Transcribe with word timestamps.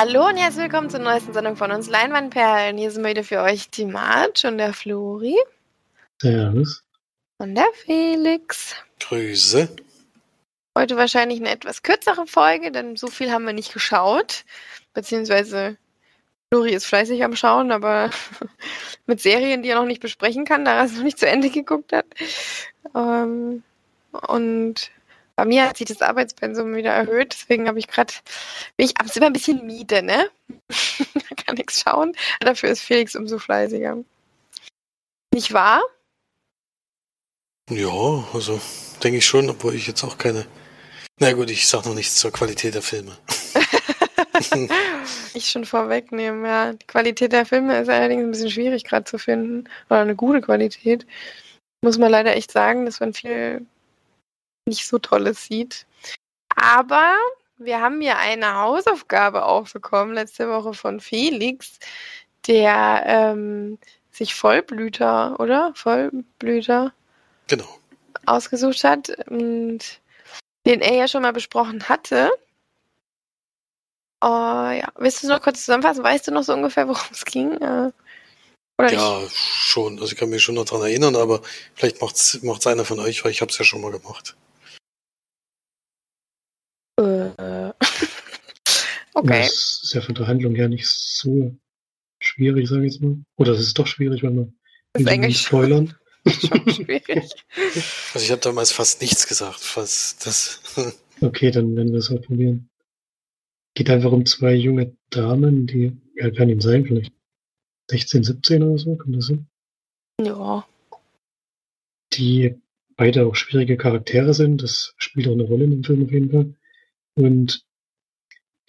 Hallo 0.00 0.28
und 0.28 0.36
herzlich 0.36 0.62
willkommen 0.62 0.90
zur 0.90 1.00
neuesten 1.00 1.32
Sendung 1.32 1.56
von 1.56 1.72
uns 1.72 1.88
Leinwandperlen. 1.88 2.78
Hier 2.78 2.92
sind 2.92 3.02
wir 3.02 3.10
wieder 3.10 3.24
für 3.24 3.42
euch 3.42 3.68
die 3.68 3.84
Marge 3.84 4.46
und 4.46 4.58
der 4.58 4.72
Flori. 4.72 5.36
Servus. 6.22 6.84
Und 7.38 7.56
der 7.56 7.66
Felix. 7.84 8.76
Grüße. 9.00 9.68
Heute 10.78 10.96
wahrscheinlich 10.96 11.40
eine 11.40 11.50
etwas 11.50 11.82
kürzere 11.82 12.28
Folge, 12.28 12.70
denn 12.70 12.94
so 12.94 13.08
viel 13.08 13.32
haben 13.32 13.44
wir 13.44 13.52
nicht 13.52 13.72
geschaut. 13.72 14.44
Beziehungsweise 14.94 15.76
Flori 16.52 16.74
ist 16.74 16.86
fleißig 16.86 17.24
am 17.24 17.34
Schauen, 17.34 17.72
aber 17.72 18.10
mit 19.06 19.20
Serien, 19.20 19.64
die 19.64 19.70
er 19.70 19.80
noch 19.80 19.84
nicht 19.84 20.00
besprechen 20.00 20.44
kann, 20.44 20.64
da 20.64 20.76
er 20.76 20.84
es 20.84 20.94
noch 20.94 21.02
nicht 21.02 21.18
zu 21.18 21.26
Ende 21.26 21.50
geguckt 21.50 21.92
hat. 21.92 22.06
Ähm, 22.94 23.64
und 24.12 24.92
bei 25.38 25.44
mir 25.44 25.68
hat 25.68 25.76
sich 25.76 25.86
das 25.86 26.02
Arbeitspensum 26.02 26.74
wieder 26.74 26.90
erhöht, 26.90 27.32
deswegen 27.32 27.68
habe 27.68 27.78
ich 27.78 27.86
gerade, 27.86 28.12
bin 28.76 28.86
ich 28.86 28.98
abends 28.98 29.14
immer 29.14 29.26
ein 29.26 29.32
bisschen 29.32 29.64
miete, 29.64 30.02
ne? 30.02 30.28
kann 31.46 31.54
nichts 31.54 31.80
schauen. 31.80 32.16
Dafür 32.40 32.70
ist 32.70 32.80
Felix 32.80 33.14
umso 33.14 33.38
fleißiger. 33.38 33.98
Nicht 35.32 35.52
wahr? 35.52 35.80
Ja, 37.70 38.24
also 38.32 38.60
denke 39.00 39.18
ich 39.18 39.26
schon, 39.26 39.48
obwohl 39.48 39.76
ich 39.76 39.86
jetzt 39.86 40.02
auch 40.02 40.18
keine. 40.18 40.44
Na 41.20 41.32
gut, 41.34 41.50
ich 41.50 41.68
sag 41.68 41.86
noch 41.86 41.94
nichts 41.94 42.16
zur 42.16 42.32
Qualität 42.32 42.74
der 42.74 42.82
Filme. 42.82 43.16
ich 45.34 45.48
schon 45.48 45.66
vorwegnehmen, 45.66 46.44
ja. 46.44 46.72
Die 46.72 46.86
Qualität 46.88 47.30
der 47.30 47.46
Filme 47.46 47.78
ist 47.78 47.88
allerdings 47.88 48.24
ein 48.24 48.32
bisschen 48.32 48.50
schwierig 48.50 48.82
gerade 48.82 49.04
zu 49.04 49.18
finden. 49.18 49.68
Oder 49.88 50.00
eine 50.00 50.16
gute 50.16 50.40
Qualität. 50.40 51.06
Muss 51.84 51.96
man 51.96 52.10
leider 52.10 52.34
echt 52.34 52.50
sagen, 52.50 52.86
dass 52.86 52.98
man 52.98 53.14
viel 53.14 53.64
nicht 54.68 54.86
so 54.86 54.98
Tolles 54.98 55.44
sieht. 55.44 55.86
Aber 56.56 57.16
wir 57.58 57.80
haben 57.80 58.00
ja 58.02 58.16
eine 58.18 58.54
Hausaufgabe 58.54 59.44
auch 59.44 59.68
bekommen 59.68 60.14
letzte 60.14 60.48
Woche 60.48 60.74
von 60.74 61.00
Felix, 61.00 61.78
der 62.46 63.02
ähm, 63.06 63.78
sich 64.10 64.34
Vollblüter, 64.34 65.38
oder? 65.40 65.72
Vollblüter 65.74 66.92
Genau. 67.48 67.78
ausgesucht 68.26 68.84
hat 68.84 69.10
und 69.28 70.00
den 70.66 70.80
er 70.80 70.94
ja 70.94 71.08
schon 71.08 71.22
mal 71.22 71.32
besprochen 71.32 71.88
hatte. 71.88 72.30
Oh, 74.20 74.26
ja. 74.26 74.88
Willst 74.96 75.22
du 75.22 75.28
noch 75.28 75.40
kurz 75.40 75.60
zusammenfassen? 75.64 76.02
Weißt 76.02 76.26
du 76.26 76.32
noch 76.32 76.42
so 76.42 76.52
ungefähr, 76.52 76.88
worum 76.88 77.06
es 77.12 77.24
ging? 77.24 77.52
Äh, 77.52 77.92
oder 78.78 78.92
Ja, 78.92 79.20
nicht? 79.20 79.36
schon. 79.36 79.98
Also 80.00 80.12
ich 80.12 80.18
kann 80.18 80.28
mich 80.28 80.42
schon 80.42 80.56
noch 80.56 80.64
dran 80.64 80.82
erinnern, 80.82 81.14
aber 81.16 81.40
vielleicht 81.74 82.00
macht's, 82.02 82.42
macht's 82.42 82.66
einer 82.66 82.84
von 82.84 82.98
euch, 83.00 83.24
weil 83.24 83.30
ich 83.30 83.40
habe 83.40 83.50
es 83.50 83.58
ja 83.58 83.64
schon 83.64 83.80
mal 83.80 83.92
gemacht. 83.92 84.36
Äh. 86.98 87.72
Okay. 89.18 89.42
Das 89.42 89.80
ist 89.82 89.94
ja 89.94 90.00
von 90.00 90.14
der 90.14 90.26
Handlung 90.26 90.54
her 90.54 90.68
nicht 90.68 90.86
so 90.86 91.54
schwierig, 92.20 92.68
sage 92.68 92.86
ich 92.86 92.94
jetzt 92.94 93.02
mal. 93.02 93.16
Oder 93.36 93.52
es 93.52 93.60
ist 93.60 93.78
doch 93.78 93.86
schwierig, 93.86 94.22
wenn 94.22 94.36
man 94.36 94.54
Das 94.92 95.00
ist 95.00 95.06
will 95.06 95.12
eigentlich 95.12 95.28
nicht 95.28 95.46
spoilern. 95.46 95.94
schon 96.26 96.70
schwierig. 96.70 97.04
Also 98.14 98.24
ich 98.24 98.30
habe 98.30 98.40
damals 98.40 98.72
fast 98.72 99.00
nichts 99.00 99.26
gesagt, 99.26 99.60
fast 99.60 100.26
das. 100.26 100.60
Okay, 101.20 101.50
dann 101.50 101.74
werden 101.74 101.90
wir 101.90 101.98
es 101.98 102.10
halt 102.10 102.26
probieren. 102.26 102.70
Geht 103.74 103.90
einfach 103.90 104.12
um 104.12 104.24
zwei 104.24 104.54
junge 104.54 104.96
Damen, 105.10 105.66
die, 105.66 105.96
ja, 106.14 106.30
kann 106.30 106.48
ihm 106.48 106.60
sein, 106.60 106.84
vielleicht 106.84 107.12
16, 107.90 108.22
17 108.22 108.62
oder 108.62 108.78
so, 108.78 108.96
kommt 108.96 109.16
das 109.16 109.26
hin? 109.26 109.48
ja. 110.22 110.64
Die 112.12 112.54
beide 112.98 113.26
auch 113.26 113.34
schwierige 113.34 113.76
Charaktere 113.76 114.34
sind. 114.34 114.62
Das 114.62 114.94
spielt 114.98 115.28
auch 115.28 115.32
eine 115.32 115.44
Rolle 115.44 115.64
in 115.64 115.70
dem 115.70 115.84
Film 115.84 116.04
auf 116.04 116.10
jeden 116.10 116.30
Fall. 116.30 116.54
Und 117.14 117.64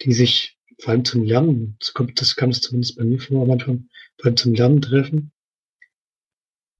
die 0.02 0.12
sich 0.12 0.58
vor 0.78 0.92
allem 0.92 1.04
zum 1.04 1.24
Lernen, 1.24 1.76
das 1.78 2.36
kam 2.36 2.50
es 2.50 2.60
zumindest 2.60 2.96
bei 2.96 3.04
mir 3.04 3.20
vor 3.20 3.42
am 3.42 3.50
Anfang, 3.50 3.88
vor 4.16 4.26
allem 4.26 4.36
zum 4.36 4.54
Lernen 4.54 4.80
treffen. 4.80 5.32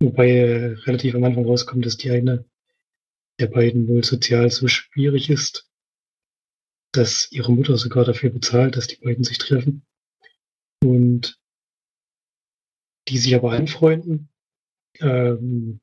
Wobei 0.01 0.75
relativ 0.87 1.15
am 1.15 1.25
Anfang 1.25 1.45
rauskommt, 1.45 1.85
dass 1.85 1.99
die 1.99 2.11
eine 2.11 2.47
der 3.39 3.49
beiden 3.49 3.89
wohl 3.89 4.03
sozial 4.05 4.51
so 4.51 4.69
schwierig 4.69 5.29
ist, 5.29 5.69
dass 6.93 7.31
ihre 7.31 7.53
Mutter 7.53 7.77
sogar 7.77 8.05
dafür 8.05 8.31
bezahlt, 8.31 8.77
dass 8.77 8.87
die 8.87 8.97
beiden 8.97 9.25
sich 9.25 9.39
treffen. 9.39 9.87
Und 10.83 11.39
die 13.09 13.19
sich 13.19 13.35
aber 13.35 13.53
anfreunden. 13.53 14.29
Ähm, 15.01 15.81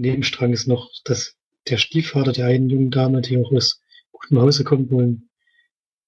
Nebenstrang 0.00 0.52
ist 0.52 0.66
noch, 0.66 0.90
dass 1.04 1.36
der 1.68 1.76
Stiefvater 1.76 2.32
der 2.32 2.46
einen 2.46 2.70
jungen 2.70 2.90
Dame, 2.90 3.20
die 3.20 3.36
auch 3.36 3.52
aus 3.52 3.80
gutem 4.10 4.40
Hause 4.40 4.64
kommt, 4.64 4.90
wohl 4.90 5.04
ein 5.04 5.30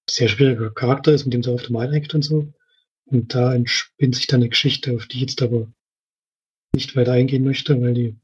sehr 0.08 0.28
schwieriger 0.28 0.70
Charakter 0.70 1.12
ist, 1.12 1.24
mit 1.24 1.34
dem 1.34 1.42
sie 1.42 1.52
oft 1.52 1.70
mal 1.70 1.86
eineckt 1.86 2.14
und 2.14 2.22
so. 2.22 2.52
Und 3.06 3.34
da 3.34 3.54
entspinnt 3.54 4.14
sich 4.14 4.26
dann 4.26 4.40
eine 4.40 4.48
Geschichte, 4.48 4.94
auf 4.94 5.06
die 5.06 5.16
ich 5.16 5.22
jetzt 5.22 5.42
aber 5.42 5.68
nicht 6.74 6.96
weiter 6.96 7.12
eingehen 7.12 7.44
möchte, 7.44 7.80
weil 7.80 7.94
die 7.94 8.16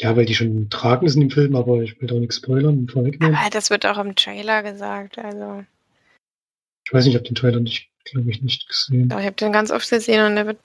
ja, 0.00 0.16
weil 0.16 0.26
die 0.26 0.34
schon 0.34 0.70
tragen 0.70 1.08
sind 1.08 1.22
im 1.22 1.30
Film, 1.30 1.56
aber 1.56 1.82
ich 1.82 2.00
will 2.00 2.12
auch 2.12 2.20
nichts 2.20 2.36
spoilern 2.36 2.78
und 2.78 2.92
vorwegnehmen. 2.92 3.34
Aber 3.34 3.50
das 3.50 3.68
wird 3.70 3.84
auch 3.84 3.98
im 3.98 4.14
Trailer 4.14 4.62
gesagt. 4.62 5.18
Also, 5.18 5.64
Ich 6.86 6.92
weiß 6.92 7.04
nicht, 7.04 7.14
ich 7.14 7.18
habe 7.18 7.28
den 7.28 7.34
Trailer 7.34 7.60
nicht, 7.60 7.90
glaube 8.04 8.30
ich, 8.30 8.40
nicht 8.40 8.68
gesehen. 8.68 9.10
aber 9.10 9.20
ich 9.20 9.26
habe 9.26 9.36
den 9.36 9.52
ganz 9.52 9.72
oft 9.72 9.90
gesehen 9.90 10.24
und 10.24 10.36
der 10.36 10.46
wird. 10.46 10.60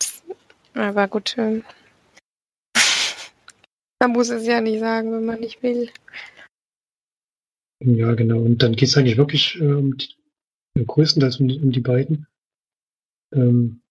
Aber 0.75 1.07
gut. 1.07 1.35
ähm, 1.37 1.63
Man 3.99 4.11
muss 4.11 4.29
es 4.29 4.45
ja 4.45 4.61
nicht 4.61 4.79
sagen, 4.79 5.11
wenn 5.13 5.25
man 5.25 5.39
nicht 5.39 5.63
will. 5.63 5.89
Ja, 7.85 8.13
genau. 8.13 8.41
Und 8.41 8.63
dann 8.63 8.75
geht 8.75 8.89
es 8.89 8.97
eigentlich 8.97 9.17
wirklich 9.17 9.59
äh, 9.59 9.73
um 9.73 9.97
die, 9.97 10.09
größtenteils 10.85 11.39
um 11.39 11.47
die, 11.47 11.59
um 11.59 11.71
die 11.71 11.81
beiden. 11.81 12.27
Ähm, 13.33 13.81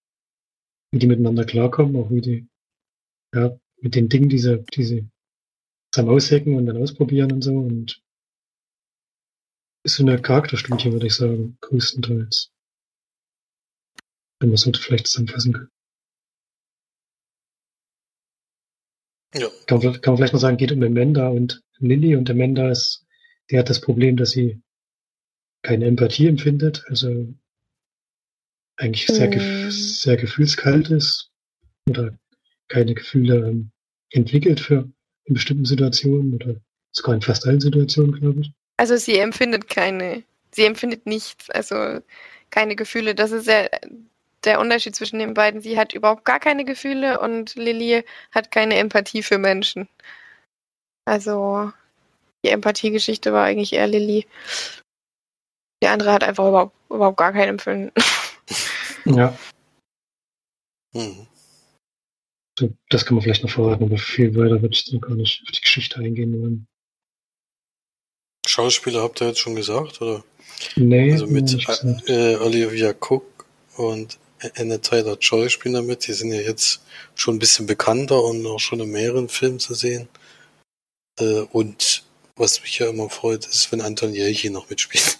wie 0.91 0.99
die 0.99 1.07
miteinander 1.07 1.45
klarkommen, 1.45 1.95
auch 1.95 2.09
wie 2.09 2.21
die, 2.21 2.47
ja, 3.33 3.57
mit 3.81 3.95
den 3.95 4.09
Dingen, 4.09 4.29
die 4.29 4.39
sie, 4.39 4.63
die 4.73 4.83
sie 4.83 5.09
zusammen 5.91 6.11
aushacken 6.11 6.55
und 6.55 6.65
dann 6.65 6.77
ausprobieren 6.77 7.31
und 7.31 7.41
so. 7.41 7.51
Und 7.51 8.01
ist 9.85 9.95
so 9.95 10.03
eine 10.03 10.21
Charakterstudie, 10.21 10.91
würde 10.91 11.07
ich 11.07 11.15
sagen, 11.15 11.57
größtenteils. 11.61 12.51
Wenn 14.39 14.49
man 14.49 14.55
es 14.55 14.61
so 14.61 14.71
vielleicht 14.73 15.07
zusammenfassen 15.07 15.53
kann. 15.53 15.69
ja. 19.35 19.47
Kann 19.67 19.79
man, 19.79 20.01
kann 20.01 20.13
man 20.13 20.17
vielleicht 20.17 20.33
noch 20.33 20.39
sagen, 20.39 20.57
geht 20.57 20.71
um 20.71 20.83
Amanda 20.83 21.27
und 21.29 21.61
Lilly 21.79 22.15
und 22.15 22.29
Amanda 22.29 22.69
ist, 22.69 23.02
die 23.53 23.59
hat 23.59 23.69
das 23.69 23.79
Problem, 23.79 24.17
dass 24.17 24.31
sie 24.31 24.59
keine 25.61 25.85
Empathie 25.85 26.27
empfindet, 26.27 26.83
also 26.89 27.31
eigentlich 28.77 29.05
sehr, 29.05 29.27
gef 29.27 29.71
sehr 29.71 30.17
gefühlskalt 30.17 30.89
ist 30.89 31.29
oder 31.87 32.17
keine 32.67 32.95
Gefühle 32.95 33.47
ähm, 33.47 33.71
entwickelt 34.09 34.59
für 34.59 34.89
in 35.25 35.35
bestimmten 35.35 35.65
Situationen 35.65 36.33
oder 36.33 36.55
sogar 36.91 37.13
in 37.13 37.21
fast 37.21 37.45
allen 37.45 37.61
Situationen, 37.61 38.19
glaube 38.19 38.41
ich. 38.41 38.51
Also 38.77 38.97
sie 38.97 39.19
empfindet 39.19 39.69
keine, 39.69 40.23
sie 40.51 40.65
empfindet 40.65 41.05
nichts, 41.05 41.51
also 41.51 41.99
keine 42.49 42.75
Gefühle. 42.75 43.13
Das 43.13 43.31
ist 43.31 43.47
ja 43.47 43.69
der 44.45 44.59
Unterschied 44.59 44.95
zwischen 44.95 45.19
den 45.19 45.35
beiden. 45.35 45.61
Sie 45.61 45.77
hat 45.77 45.93
überhaupt 45.93 46.25
gar 46.25 46.39
keine 46.39 46.65
Gefühle 46.65 47.19
und 47.19 47.53
Lilly 47.53 48.03
hat 48.31 48.49
keine 48.49 48.77
Empathie 48.77 49.21
für 49.21 49.37
Menschen. 49.37 49.87
Also 51.05 51.71
die 52.43 52.49
Empathiegeschichte 52.49 53.33
war 53.33 53.45
eigentlich 53.45 53.73
eher 53.73 53.87
Lilly. 53.87 54.27
Die 55.81 55.87
andere 55.87 56.13
hat 56.13 56.23
einfach 56.23 56.47
überhaupt, 56.47 56.75
überhaupt 56.89 57.17
gar 57.17 57.33
kein 57.33 57.49
Empfinden. 57.49 57.91
Ja, 59.05 59.37
Hm. 60.95 61.27
so, 62.57 62.69
das 62.89 63.05
kann 63.05 63.15
man 63.15 63.23
vielleicht 63.23 63.43
noch 63.43 63.49
verraten, 63.49 63.83
aber 63.83 63.97
viel 63.97 64.33
weiter 64.35 64.61
würde 64.61 64.73
ich 64.73 64.85
dann 64.85 65.01
gar 65.01 65.15
nicht 65.15 65.41
auf 65.45 65.51
die 65.51 65.59
Geschichte 65.61 65.99
eingehen 65.99 66.41
wollen. 66.41 66.67
Schauspieler 68.47 69.01
habt 69.01 69.21
ihr 69.21 69.27
jetzt 69.27 69.39
schon 69.39 69.55
gesagt, 69.55 70.01
oder? 70.01 70.23
Nee, 70.77 71.11
Also 71.13 71.27
mit 71.27 71.51
äh, 72.07 72.35
Olivia 72.37 72.93
Cook 72.97 73.45
und 73.75 74.19
Anna 74.55 74.77
Taylor 74.77 75.17
Joy 75.17 75.49
spielen 75.49 75.73
damit. 75.73 76.07
Die 76.07 76.13
sind 76.13 76.31
ja 76.31 76.39
jetzt 76.41 76.85
schon 77.15 77.35
ein 77.35 77.39
bisschen 77.39 77.65
bekannter 77.65 78.23
und 78.23 78.45
auch 78.45 78.59
schon 78.59 78.79
in 78.79 78.91
mehreren 78.91 79.27
Filmen 79.29 79.59
zu 79.59 79.73
sehen. 79.73 80.07
Äh, 81.19 81.41
und 81.51 81.92
was 82.35 82.61
mich 82.61 82.79
ja 82.79 82.89
immer 82.89 83.09
freut, 83.09 83.45
ist, 83.45 83.71
wenn 83.71 83.81
Anton 83.81 84.13
Jelchin 84.13 84.53
noch 84.53 84.69
mitspielt. 84.69 85.17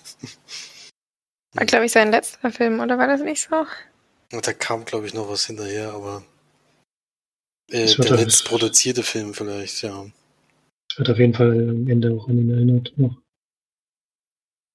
War, 1.53 1.65
glaube 1.65 1.85
ich, 1.85 1.91
sein 1.91 2.11
letzter 2.11 2.51
Film, 2.51 2.79
oder 2.79 2.97
war 2.97 3.07
das 3.07 3.21
nicht 3.21 3.41
so? 3.41 3.65
Da 4.29 4.53
kam, 4.53 4.85
glaube 4.85 5.05
ich, 5.05 5.13
noch 5.13 5.29
was 5.29 5.45
hinterher, 5.45 5.91
aber 5.93 6.25
äh, 7.69 7.83
Das 7.83 7.97
wird 7.97 8.09
der 8.09 8.17
doch- 8.17 8.23
letzt 8.23 8.45
produzierte 8.45 9.03
Film 9.03 9.33
vielleicht, 9.33 9.83
ja. 9.83 10.05
Es 10.91 10.97
wird 10.97 11.09
auf 11.11 11.17
jeden 11.19 11.33
Fall 11.33 11.51
am 11.69 11.87
Ende 11.87 12.11
auch 12.11 12.27
an 12.27 12.37
ihn 12.39 12.49
erinnert 12.49 12.93
noch. 12.97 13.21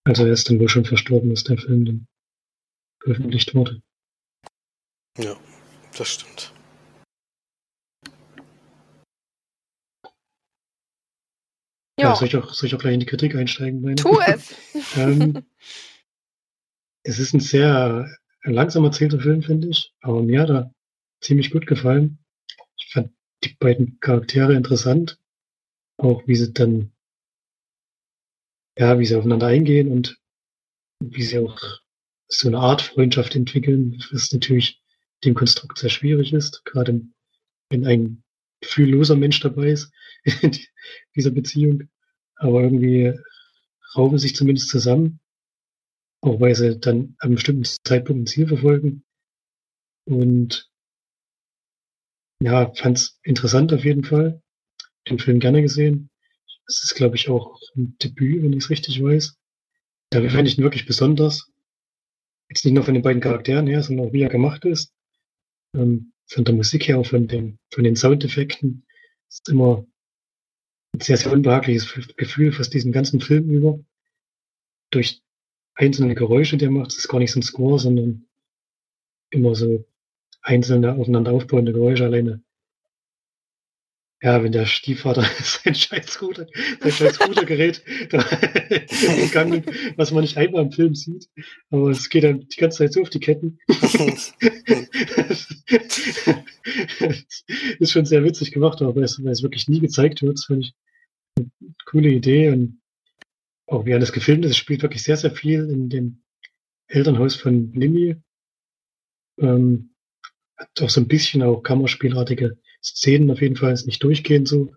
Also 0.04 0.24
er 0.26 0.32
ist 0.32 0.48
dann 0.48 0.58
wohl 0.60 0.68
schon 0.68 0.84
verstorben, 0.84 1.30
als 1.30 1.44
der 1.44 1.58
Film 1.58 1.84
dann 1.84 2.06
veröffentlicht 3.02 3.54
wurde. 3.54 3.82
Ja, 5.18 5.36
das 5.96 6.08
stimmt. 6.08 6.52
Ja, 11.98 12.14
soll, 12.14 12.28
ich 12.28 12.36
auch, 12.36 12.52
soll 12.52 12.68
ich 12.68 12.74
auch 12.74 12.78
gleich 12.78 12.94
in 12.94 13.00
die 13.00 13.06
Kritik 13.06 13.34
einsteigen? 13.34 13.80
Meine? 13.80 13.96
tu 13.96 14.20
es. 14.20 14.54
ähm, 14.96 15.44
es 17.02 17.18
ist 17.18 17.34
ein 17.34 17.40
sehr 17.40 18.08
langsam 18.44 18.84
erzählter 18.84 19.20
Film, 19.20 19.42
finde 19.42 19.68
ich, 19.68 19.94
aber 20.00 20.22
mir 20.22 20.42
hat 20.42 20.50
er 20.50 20.74
ziemlich 21.20 21.50
gut 21.50 21.66
gefallen. 21.66 22.18
Ich 22.76 22.90
fand 22.92 23.10
die 23.44 23.54
beiden 23.58 23.98
Charaktere 24.00 24.54
interessant, 24.54 25.18
auch 25.96 26.26
wie 26.26 26.36
sie 26.36 26.52
dann, 26.52 26.92
ja, 28.78 28.98
wie 28.98 29.04
sie 29.04 29.16
aufeinander 29.16 29.48
eingehen 29.48 29.90
und 29.90 30.18
wie 31.00 31.22
sie 31.22 31.38
auch 31.38 31.58
so 32.28 32.48
eine 32.48 32.58
Art 32.58 32.82
Freundschaft 32.82 33.34
entwickeln, 33.34 34.02
was 34.12 34.32
natürlich 34.32 34.82
dem 35.24 35.34
Konstrukt 35.34 35.78
sehr 35.78 35.90
schwierig 35.90 36.32
ist, 36.32 36.64
gerade 36.64 37.00
wenn 37.70 37.86
ein 37.86 38.22
gefühlloser 38.60 39.16
Mensch 39.16 39.40
dabei 39.40 39.68
ist 39.68 39.92
in 40.42 40.56
dieser 41.14 41.30
Beziehung. 41.30 41.88
Aber 42.36 42.62
irgendwie 42.62 43.14
raufen 43.96 44.18
sich 44.18 44.36
zumindest 44.36 44.68
zusammen, 44.68 45.20
auch 46.20 46.40
weil 46.40 46.54
sie 46.54 46.78
dann 46.78 47.16
am 47.18 47.34
bestimmten 47.34 47.64
Zeitpunkt 47.64 48.22
ein 48.22 48.26
Ziel 48.26 48.46
verfolgen. 48.46 49.04
Und 50.04 50.70
ja, 52.40 52.72
fand's 52.74 53.18
interessant 53.22 53.72
auf 53.72 53.84
jeden 53.84 54.04
Fall. 54.04 54.42
Den 55.08 55.18
Film 55.18 55.40
gerne 55.40 55.62
gesehen. 55.62 56.10
Es 56.66 56.82
ist, 56.84 56.94
glaube 56.94 57.16
ich, 57.16 57.28
auch 57.28 57.58
ein 57.76 57.96
Debüt, 57.98 58.42
wenn 58.42 58.52
ich 58.52 58.64
es 58.64 58.70
richtig 58.70 59.02
weiß. 59.02 59.36
Da 60.10 60.28
fand 60.28 60.48
ich 60.48 60.58
ihn 60.58 60.64
wirklich 60.64 60.86
besonders. 60.86 61.50
Jetzt 62.48 62.64
nicht 62.64 62.74
nur 62.74 62.84
von 62.84 62.94
den 62.94 63.02
beiden 63.02 63.20
Charakteren 63.20 63.66
her, 63.66 63.82
sondern 63.82 64.08
auch 64.08 64.12
wie 64.12 64.22
er 64.22 64.28
gemacht 64.28 64.64
ist. 64.64 64.92
Ähm, 65.74 66.12
von 66.28 66.44
der 66.44 66.54
Musik 66.54 66.88
her, 66.88 67.02
von 67.04 67.26
den, 67.26 67.58
von 67.70 67.84
den 67.84 67.96
Soundeffekten. 67.96 68.84
Ist 69.28 69.48
immer 69.48 69.86
ein 70.92 71.00
sehr, 71.00 71.16
sehr 71.16 71.32
unbehagliches 71.32 71.92
Gefühl 72.16 72.52
fast 72.52 72.72
diesen 72.74 72.92
ganzen 72.92 73.20
Film 73.20 73.50
über. 73.50 73.80
Durch 74.90 75.22
einzelne 75.74 76.14
Geräusche, 76.14 76.56
die 76.56 76.66
er 76.66 76.70
macht, 76.70 76.92
es 76.92 76.98
ist 76.98 77.08
gar 77.08 77.18
nicht 77.18 77.32
so 77.32 77.40
ein 77.40 77.42
Score, 77.42 77.78
sondern 77.78 78.26
immer 79.30 79.54
so 79.54 79.84
einzelne 80.42 80.94
aufeinander 80.94 81.32
aufbauende 81.32 81.72
Geräusche 81.72 82.04
alleine. 82.04 82.42
Ja, 84.20 84.42
wenn 84.42 84.50
der 84.50 84.66
Stiefvater 84.66 85.22
sein 85.42 85.76
scheiß 85.76 86.20
Ruder, 86.20 86.48
sein 86.80 86.90
scheiß 86.90 87.20
Rudergerät 87.28 87.84
gegangen, 88.10 89.64
was 89.96 90.10
man 90.10 90.22
nicht 90.22 90.36
einmal 90.36 90.64
im 90.64 90.72
Film 90.72 90.96
sieht, 90.96 91.28
aber 91.70 91.90
es 91.90 92.08
geht 92.08 92.24
dann 92.24 92.48
die 92.48 92.56
ganze 92.56 92.78
Zeit 92.78 92.92
so 92.92 93.02
auf 93.02 93.10
die 93.10 93.20
Ketten. 93.20 93.60
ist 97.78 97.92
schon 97.92 98.06
sehr 98.06 98.24
witzig 98.24 98.50
gemacht, 98.50 98.82
aber 98.82 99.02
es, 99.02 99.22
weil 99.22 99.30
es 99.30 99.44
wirklich 99.44 99.68
nie 99.68 99.78
gezeigt 99.78 100.20
wird, 100.22 100.38
das 100.38 100.46
finde 100.46 100.66
ich 100.66 100.74
eine 101.36 101.48
coole 101.84 102.08
Idee 102.08 102.50
und 102.50 102.80
auch 103.66 103.86
wie 103.86 103.94
alles 103.94 104.12
gefilmt 104.12 104.44
ist, 104.44 104.50
es 104.52 104.56
spielt 104.56 104.82
wirklich 104.82 105.04
sehr, 105.04 105.16
sehr 105.16 105.30
viel 105.30 105.68
in 105.70 105.90
dem 105.90 106.22
Elternhaus 106.88 107.36
von 107.36 107.72
Limi. 107.72 108.16
Ähm, 109.38 109.94
hat 110.56 110.82
auch 110.82 110.90
so 110.90 111.00
ein 111.00 111.06
bisschen 111.06 111.42
auch 111.42 111.62
Kammerspielartige 111.62 112.58
Szenen 112.82 113.30
auf 113.30 113.40
jeden 113.40 113.56
Fall, 113.56 113.72
ist 113.72 113.86
nicht 113.86 114.02
durchgehend 114.02 114.48
so, 114.48 114.74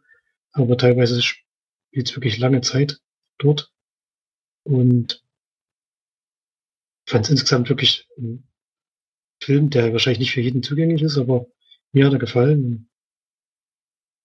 aber 0.52 0.78
teilweise 0.78 1.22
spielt 1.22 2.10
es 2.10 2.16
wirklich 2.16 2.38
lange 2.38 2.62
Zeit 2.62 3.00
dort. 3.38 3.72
Und 4.64 5.24
fand 7.08 7.26
es 7.26 7.32
insgesamt 7.32 7.70
wirklich 7.70 8.08
ein 8.18 8.48
Film, 9.42 9.70
der 9.70 9.92
wahrscheinlich 9.92 10.20
nicht 10.20 10.32
für 10.32 10.42
jeden 10.42 10.64
zugänglich 10.64 11.02
ist, 11.02 11.18
aber 11.18 11.48
mir 11.92 12.06
hat 12.06 12.14
er 12.14 12.20
gefallen. 12.20 12.90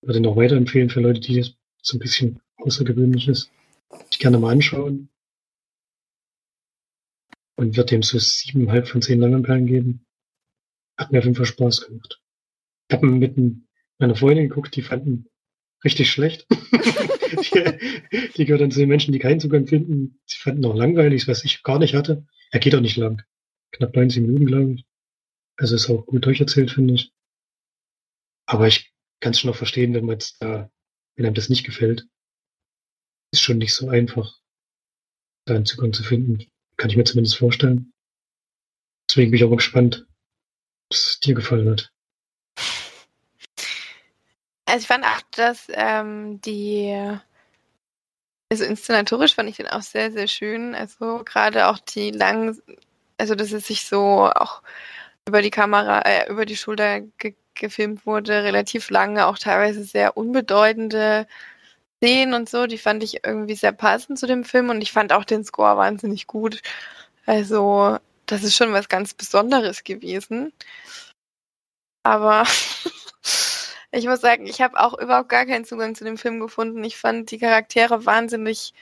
Ich 0.01 0.09
würde 0.09 0.19
ihn 0.19 0.27
auch 0.27 0.37
weiterempfehlen 0.37 0.91
für 0.91 1.01
Leute, 1.01 1.21
die 1.21 1.43
so 1.83 1.97
ein 1.97 2.01
bisschen 2.01 2.41
außergewöhnlich 2.59 3.29
ist. 3.29 3.51
Ich 4.11 4.19
gerne 4.19 4.39
mal 4.39 4.53
anschauen. 4.53 5.09
Und 7.57 7.77
wird 7.77 7.91
dem 7.91 8.03
so 8.03 8.19
siebeneinhalb 8.19 8.89
von 8.89 9.01
zehn 9.01 9.19
Langenperlen 9.19 9.67
geben. 9.67 10.07
Hat 10.99 11.11
mir 11.11 11.19
auf 11.19 11.25
jeden 11.25 11.37
Fall 11.37 11.47
Spaß 11.47 11.87
gemacht. 11.87 12.21
Ich 12.89 12.97
habe 12.97 13.07
mit 13.07 13.37
meiner 13.99 14.17
Freundin 14.17 14.49
geguckt, 14.49 14.77
die 14.77 14.83
fanden 14.83 15.29
richtig 15.85 16.11
schlecht. 16.11 16.47
die, 16.51 18.31
die 18.37 18.45
gehört 18.45 18.61
dann 18.61 18.71
zu 18.71 18.81
den 18.81 18.89
Menschen, 18.89 19.13
die 19.13 19.19
keinen 19.19 19.41
Zugang 19.41 19.67
finden. 19.67 20.21
Sie 20.27 20.39
fanden 20.39 20.65
auch 20.65 20.75
langweilig, 20.75 21.29
was 21.29 21.45
ich 21.45 21.63
gar 21.63 21.79
nicht 21.79 21.95
hatte. 21.95 22.27
Er 22.51 22.61
geht 22.61 22.75
auch 22.75 22.81
nicht 22.81 22.97
lang. 22.97 23.23
Knapp 23.73 23.95
90 23.95 24.23
Minuten, 24.23 24.47
glaube 24.47 24.73
ich. 24.75 24.85
Also 25.57 25.75
ist 25.75 25.91
auch 25.91 26.05
gut 26.07 26.27
durcherzählt, 26.27 26.71
finde 26.71 26.95
ich. 26.95 27.13
Aber 28.47 28.67
ich 28.67 28.93
kann 29.21 29.33
es 29.33 29.41
schon 29.41 29.51
noch 29.51 29.57
verstehen, 29.57 29.95
wenn 29.95 30.05
man 30.05 30.15
jetzt 30.15 30.41
da, 30.43 30.71
wenn 31.17 31.27
einem 31.27 31.35
das 31.35 31.49
nicht 31.49 31.65
gefällt. 31.65 32.07
Ist 33.33 33.43
schon 33.43 33.59
nicht 33.59 33.75
so 33.75 33.89
einfach, 33.89 34.41
da 35.47 35.55
einen 35.55 35.67
Zugang 35.67 35.93
zu 35.93 36.03
finden. 36.03 36.47
Kann 36.77 36.91
ich 36.91 36.97
mir 36.97 37.05
zumindest 37.05 37.37
vorstellen. 37.37 37.93
Deswegen 39.09 39.31
bin 39.31 39.39
ich 39.39 39.45
auch 39.45 39.51
mal 39.51 39.57
gespannt, 39.57 40.07
es 40.91 41.21
dir 41.21 41.35
gefallen 41.35 41.69
hat. 41.71 41.93
Also 44.77 44.85
ich 44.85 44.89
fand 44.89 45.07
auch, 45.07 45.23
dass 45.31 45.69
ähm, 45.71 46.39
die, 46.43 46.95
also 48.53 48.65
inszenatorisch 48.65 49.35
fand 49.35 49.49
ich 49.49 49.57
den 49.57 49.69
auch 49.69 49.81
sehr, 49.81 50.13
sehr 50.13 50.29
schön. 50.29 50.75
Also 50.75 51.23
gerade 51.25 51.69
auch 51.69 51.79
die 51.79 52.11
langen, 52.11 52.61
also 53.17 53.35
dass 53.35 53.53
es 53.53 53.69
sich 53.69 53.87
so 53.87 54.31
auch 54.31 54.61
über 55.27 55.41
die 55.41 55.51
Kamera, 55.51 56.03
äh, 56.03 56.31
über 56.31 56.45
die 56.45 56.59
Schulter 56.59 57.01
ge 57.01 57.35
gefilmt 57.55 58.05
wurde, 58.05 58.45
relativ 58.45 58.91
lange, 58.91 59.27
auch 59.27 59.39
teilweise 59.39 59.83
sehr 59.83 60.19
unbedeutende 60.19 61.27
Szenen 61.97 62.35
und 62.35 62.51
so, 62.51 62.67
die 62.67 62.77
fand 62.77 63.03
ich 63.03 63.25
irgendwie 63.25 63.55
sehr 63.55 63.73
passend 63.73 64.19
zu 64.19 64.27
dem 64.27 64.45
Film 64.45 64.69
und 64.69 64.83
ich 64.83 64.93
fand 64.93 65.11
auch 65.15 65.25
den 65.25 65.43
Score 65.43 65.79
wahnsinnig 65.79 66.27
gut. 66.27 66.61
Also 67.25 67.99
das 68.27 68.45
ist 68.45 68.57
schon 68.57 68.75
was 68.75 68.91
ganz 68.91 69.15
Besonderes 69.15 69.85
gewesen. 69.85 70.53
Aber 72.03 72.45
ich 73.93 74.07
muss 74.07 74.21
sagen, 74.21 74.47
ich 74.47 74.61
habe 74.61 74.79
auch 74.79 74.99
überhaupt 74.99 75.29
gar 75.29 75.47
keinen 75.47 75.65
Zugang 75.65 75.95
zu 75.95 76.05
dem 76.05 76.19
Film 76.19 76.41
gefunden. 76.41 76.83
Ich 76.85 76.97
fand 76.97 77.31
die 77.31 77.39
Charaktere 77.39 78.05
wahnsinnig 78.07 78.75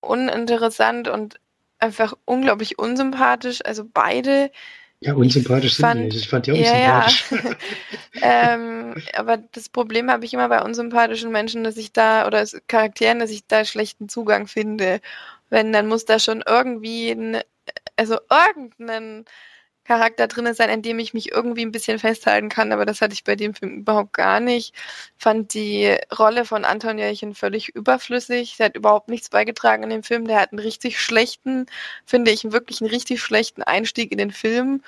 uninteressant 0.00 1.08
und 1.08 1.38
einfach 1.78 2.14
unglaublich 2.24 2.78
unsympathisch. 2.78 3.60
Also 3.64 3.84
beide. 3.84 4.50
Ja, 5.00 5.14
unsympathisch 5.14 5.76
sind 5.76 5.86
fand, 5.86 6.00
die 6.00 6.04
nicht. 6.04 6.16
Ich 6.16 6.28
fand 6.28 6.46
die 6.46 6.52
auch 6.52 6.56
ja, 6.56 7.08
sympathisch. 7.08 7.24
Ja. 8.20 8.54
ähm, 8.54 9.02
aber 9.14 9.38
das 9.38 9.68
Problem 9.68 10.10
habe 10.10 10.24
ich 10.24 10.34
immer 10.34 10.48
bei 10.48 10.62
unsympathischen 10.62 11.30
Menschen, 11.30 11.64
dass 11.64 11.76
ich 11.76 11.92
da, 11.92 12.26
oder 12.26 12.44
Charakteren, 12.66 13.18
dass 13.18 13.30
ich 13.30 13.46
da 13.46 13.64
schlechten 13.64 14.08
Zugang 14.08 14.46
finde. 14.46 15.00
Wenn, 15.48 15.72
dann 15.72 15.88
muss 15.88 16.04
da 16.04 16.18
schon 16.18 16.42
irgendwie, 16.46 17.10
ein, 17.10 17.40
also 17.96 18.18
irgendeinen 18.30 19.24
Charakter 19.90 20.28
drin 20.28 20.54
sein, 20.54 20.70
an 20.70 20.82
dem 20.82 21.00
ich 21.00 21.14
mich 21.14 21.32
irgendwie 21.32 21.62
ein 21.66 21.72
bisschen 21.72 21.98
festhalten 21.98 22.48
kann, 22.48 22.70
aber 22.70 22.86
das 22.86 23.00
hatte 23.00 23.12
ich 23.12 23.24
bei 23.24 23.34
dem 23.34 23.54
Film 23.54 23.78
überhaupt 23.78 24.12
gar 24.12 24.38
nicht. 24.38 24.72
Fand 25.16 25.52
die 25.52 25.96
Rolle 26.16 26.44
von 26.44 26.64
Anton 26.64 26.96
Jährchen 26.96 27.34
völlig 27.34 27.70
überflüssig. 27.70 28.56
Der 28.56 28.66
hat 28.66 28.76
überhaupt 28.76 29.08
nichts 29.08 29.30
beigetragen 29.30 29.82
in 29.82 29.90
dem 29.90 30.02
Film. 30.04 30.28
Der 30.28 30.38
hat 30.38 30.52
einen 30.52 30.60
richtig 30.60 31.00
schlechten, 31.00 31.66
finde 32.06 32.30
ich, 32.30 32.52
wirklich 32.52 32.80
einen 32.80 32.90
richtig 32.90 33.20
schlechten 33.20 33.64
Einstieg 33.64 34.12
in 34.12 34.18
den 34.18 34.30
Film, 34.30 34.84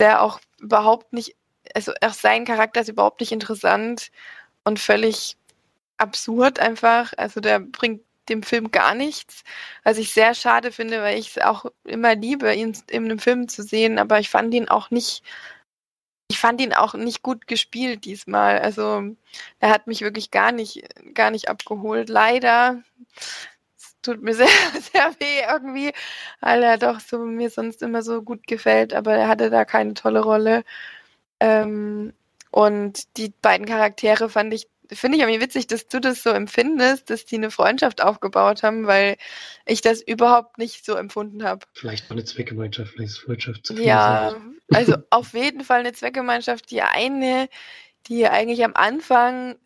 der 0.00 0.22
auch 0.22 0.40
überhaupt 0.60 1.12
nicht, 1.12 1.36
also 1.72 1.92
auch 2.00 2.12
sein 2.12 2.44
Charakter 2.44 2.80
ist 2.80 2.88
überhaupt 2.88 3.20
nicht 3.20 3.30
interessant 3.30 4.10
und 4.64 4.80
völlig 4.80 5.36
absurd 5.98 6.58
einfach. 6.58 7.12
Also 7.16 7.40
der 7.40 7.60
bringt 7.60 8.00
dem 8.28 8.42
Film 8.42 8.70
gar 8.70 8.94
nichts, 8.94 9.44
was 9.84 9.98
ich 9.98 10.12
sehr 10.12 10.34
schade 10.34 10.72
finde, 10.72 11.02
weil 11.02 11.18
ich 11.18 11.36
es 11.36 11.42
auch 11.42 11.66
immer 11.84 12.14
liebe, 12.14 12.54
ihn 12.54 12.76
in 12.88 13.04
einem 13.04 13.18
Film 13.18 13.48
zu 13.48 13.62
sehen, 13.62 13.98
aber 13.98 14.20
ich 14.20 14.30
fand 14.30 14.54
ihn 14.54 14.68
auch 14.68 14.90
nicht, 14.90 15.22
ich 16.28 16.38
fand 16.38 16.60
ihn 16.60 16.72
auch 16.72 16.94
nicht 16.94 17.22
gut 17.22 17.46
gespielt 17.46 18.04
diesmal. 18.04 18.60
Also 18.60 19.02
er 19.60 19.70
hat 19.70 19.86
mich 19.86 20.00
wirklich 20.02 20.30
gar 20.30 20.52
nicht, 20.52 20.82
gar 21.14 21.30
nicht 21.30 21.48
abgeholt. 21.48 22.08
Leider. 22.08 22.82
Es 23.76 23.96
tut 24.02 24.22
mir 24.22 24.34
sehr, 24.34 24.48
sehr 24.92 25.14
weh 25.20 25.42
irgendwie, 25.48 25.92
weil 26.40 26.62
er 26.62 26.78
doch 26.78 27.00
so 27.00 27.18
mir 27.18 27.50
sonst 27.50 27.82
immer 27.82 28.02
so 28.02 28.22
gut 28.22 28.46
gefällt, 28.46 28.94
aber 28.94 29.14
er 29.14 29.28
hatte 29.28 29.50
da 29.50 29.64
keine 29.64 29.94
tolle 29.94 30.20
Rolle. 30.22 30.64
Ähm, 31.40 32.14
und 32.52 33.16
die 33.18 33.32
beiden 33.42 33.66
Charaktere 33.66 34.28
fand 34.28 34.54
ich 34.54 34.68
finde 34.94 35.16
ich 35.16 35.22
irgendwie 35.22 35.40
witzig, 35.40 35.66
dass 35.66 35.88
du 35.88 36.00
das 36.00 36.22
so 36.22 36.30
empfindest, 36.30 37.10
dass 37.10 37.24
die 37.24 37.36
eine 37.36 37.50
Freundschaft 37.50 38.02
aufgebaut 38.02 38.62
haben, 38.62 38.86
weil 38.86 39.16
ich 39.66 39.80
das 39.80 40.00
überhaupt 40.00 40.58
nicht 40.58 40.84
so 40.84 40.94
empfunden 40.94 41.44
habe. 41.44 41.66
Vielleicht 41.74 42.08
war 42.08 42.16
eine 42.16 42.24
Zweckgemeinschaft, 42.24 42.92
vielleicht 42.92 43.12
ist 43.12 43.18
Freundschaft 43.18 43.66
zu 43.66 43.74
viel. 43.76 43.86
Ja, 43.86 44.34
also 44.72 44.96
auf 45.10 45.32
jeden 45.34 45.64
Fall 45.64 45.80
eine 45.80 45.92
Zweckgemeinschaft. 45.92 46.70
Die 46.70 46.82
eine, 46.82 47.48
die 48.06 48.26
eigentlich 48.26 48.64
am 48.64 48.74
Anfang 48.74 49.56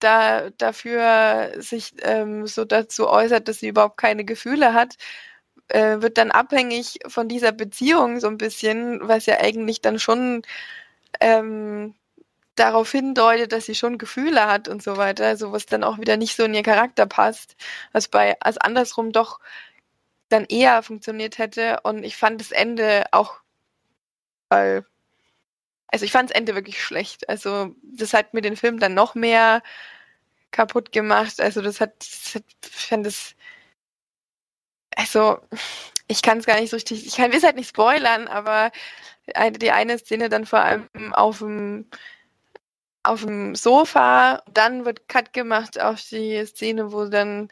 da 0.00 0.50
dafür 0.50 1.52
sich 1.58 1.94
ähm, 2.02 2.46
so 2.46 2.64
dazu 2.64 3.08
äußert, 3.08 3.48
dass 3.48 3.58
sie 3.60 3.68
überhaupt 3.68 3.96
keine 3.96 4.24
Gefühle 4.24 4.72
hat, 4.74 4.96
äh, 5.68 6.00
wird 6.00 6.18
dann 6.18 6.30
abhängig 6.30 7.00
von 7.06 7.28
dieser 7.28 7.52
Beziehung 7.52 8.20
so 8.20 8.28
ein 8.28 8.38
bisschen, 8.38 9.00
was 9.02 9.26
ja 9.26 9.40
eigentlich 9.40 9.80
dann 9.80 9.98
schon 9.98 10.42
ähm, 11.20 11.94
darauf 12.58 12.90
hindeutet, 12.90 13.52
dass 13.52 13.66
sie 13.66 13.74
schon 13.74 13.98
Gefühle 13.98 14.46
hat 14.46 14.68
und 14.68 14.82
so 14.82 14.96
weiter, 14.96 15.26
also 15.26 15.52
was 15.52 15.66
dann 15.66 15.84
auch 15.84 15.98
wieder 15.98 16.16
nicht 16.16 16.36
so 16.36 16.44
in 16.44 16.54
ihr 16.54 16.62
Charakter 16.62 17.06
passt, 17.06 17.56
was 17.92 18.08
bei 18.08 18.36
als 18.40 18.58
andersrum 18.58 19.12
doch 19.12 19.40
dann 20.28 20.44
eher 20.46 20.82
funktioniert 20.82 21.38
hätte. 21.38 21.80
Und 21.82 22.04
ich 22.04 22.16
fand 22.16 22.40
das 22.40 22.52
Ende 22.52 23.06
auch, 23.12 23.40
weil, 24.48 24.84
also 25.88 26.04
ich 26.04 26.12
fand 26.12 26.30
das 26.30 26.36
Ende 26.36 26.54
wirklich 26.54 26.82
schlecht. 26.82 27.28
Also 27.28 27.74
das 27.82 28.14
hat 28.14 28.34
mir 28.34 28.42
den 28.42 28.56
Film 28.56 28.78
dann 28.78 28.94
noch 28.94 29.14
mehr 29.14 29.62
kaputt 30.50 30.92
gemacht. 30.92 31.40
Also 31.40 31.62
das 31.62 31.80
hat, 31.80 31.92
das 32.00 32.34
hat 32.36 32.44
ich 32.64 32.86
fand 32.86 33.06
das, 33.06 33.34
also 34.96 35.38
ich 36.08 36.22
kann 36.22 36.38
es 36.38 36.46
gar 36.46 36.60
nicht 36.60 36.70
so 36.70 36.76
richtig, 36.76 37.06
ich 37.06 37.16
kann 37.16 37.32
es 37.32 37.44
halt 37.44 37.56
nicht 37.56 37.68
spoilern, 37.68 38.28
aber 38.28 38.70
die 39.60 39.70
eine 39.72 39.98
Szene 39.98 40.28
dann 40.28 40.46
vor 40.46 40.60
allem 40.60 40.88
auf 41.12 41.38
dem 41.38 41.86
auf 43.08 43.22
dem 43.24 43.54
Sofa, 43.54 44.42
dann 44.52 44.84
wird 44.84 45.08
Cut 45.08 45.32
gemacht 45.32 45.80
auf 45.80 46.00
die 46.10 46.44
Szene, 46.46 46.92
wo 46.92 47.06
dann 47.06 47.48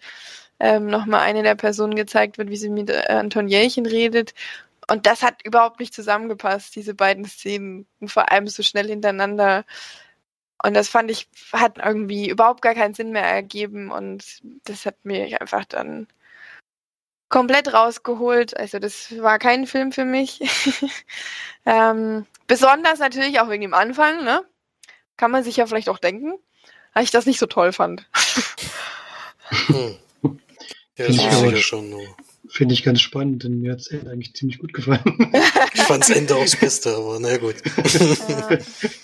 ähm, 0.61 0.87
nochmal 0.87 1.21
eine 1.21 1.43
der 1.43 1.55
Personen 1.55 1.97
gezeigt 1.97 2.39
wird, 2.39 2.51
wie 2.51 2.57
sie 2.57 2.71
mit 2.71 2.91
äh, 2.91 3.05
Anton 3.09 3.49
Jelchen 3.49 3.87
redet. 3.87 4.35
Und 4.89 5.07
das 5.07 5.23
hat 5.23 5.45
überhaupt 5.45 5.81
nicht 5.81 5.95
zusammengepasst, 5.95 6.77
diese 6.77 6.95
beiden 6.95 7.25
Szenen. 7.25 7.87
Und 8.01 8.11
vor 8.11 8.31
allem 8.31 8.47
so 8.49 8.63
schnell 8.63 8.89
hintereinander. 8.89 9.65
Und 10.63 10.75
das 10.75 10.89
fand 10.89 11.11
ich, 11.11 11.29
hat 11.53 11.79
irgendwie 11.79 12.29
überhaupt 12.31 12.63
gar 12.63 12.75
keinen 12.75 12.95
Sinn 12.95 13.13
mehr 13.13 13.25
ergeben. 13.25 13.91
Und 13.91 14.43
das 14.65 14.87
hat 14.87 14.97
mir 15.05 15.41
einfach 15.41 15.65
dann 15.65 16.07
komplett 17.29 17.73
rausgeholt. 17.73 18.57
Also 18.57 18.79
das 18.79 19.19
war 19.21 19.39
kein 19.39 19.67
Film 19.67 19.93
für 19.93 20.05
mich. 20.05 20.41
ähm, 21.67 22.27
besonders 22.47 22.99
natürlich 23.01 23.41
auch 23.41 23.51
wegen 23.51 23.63
dem 23.63 23.75
Anfang, 23.75 24.25
ne? 24.25 24.45
Kann 25.17 25.31
man 25.31 25.45
sich 25.45 25.57
ja 25.57 25.67
vielleicht 25.67 25.89
auch 25.89 25.99
denken, 25.99 26.35
weil 26.95 27.05
ich 27.05 27.11
das 27.11 27.27
nicht 27.27 27.39
so 27.39 27.47
toll 27.47 27.73
fand. 27.73 28.09
Hm. 29.67 29.97
Ja, 30.99 31.07
das 31.07 31.17
Finde 31.17 31.47
ich, 31.49 31.53
ist 31.55 31.63
schon 31.67 31.91
nur. 31.91 32.03
Finde 32.49 32.75
ich 32.75 32.83
ganz 32.85 33.01
spannend, 33.01 33.43
denn 33.45 33.61
mir 33.61 33.73
hat 33.73 33.81
es 33.81 33.91
eigentlich 33.91 34.35
ziemlich 34.35 34.59
gut 34.59 34.73
gefallen. 34.73 35.03
Ich 35.75 35.83
fand's 35.83 36.11
Ende 36.11 36.37
auch 36.37 36.43
das 36.43 36.57
Beste, 36.57 36.95
aber 36.95 37.19
na 37.21 37.37
gut. 37.39 37.57
Ja, 38.29 38.49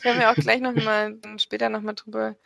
können 0.02 0.20
wir 0.20 0.30
auch 0.30 0.34
gleich 0.36 0.60
nochmal, 0.60 1.16
später 1.38 1.68
nochmal 1.68 1.94
drüber. 1.94 2.36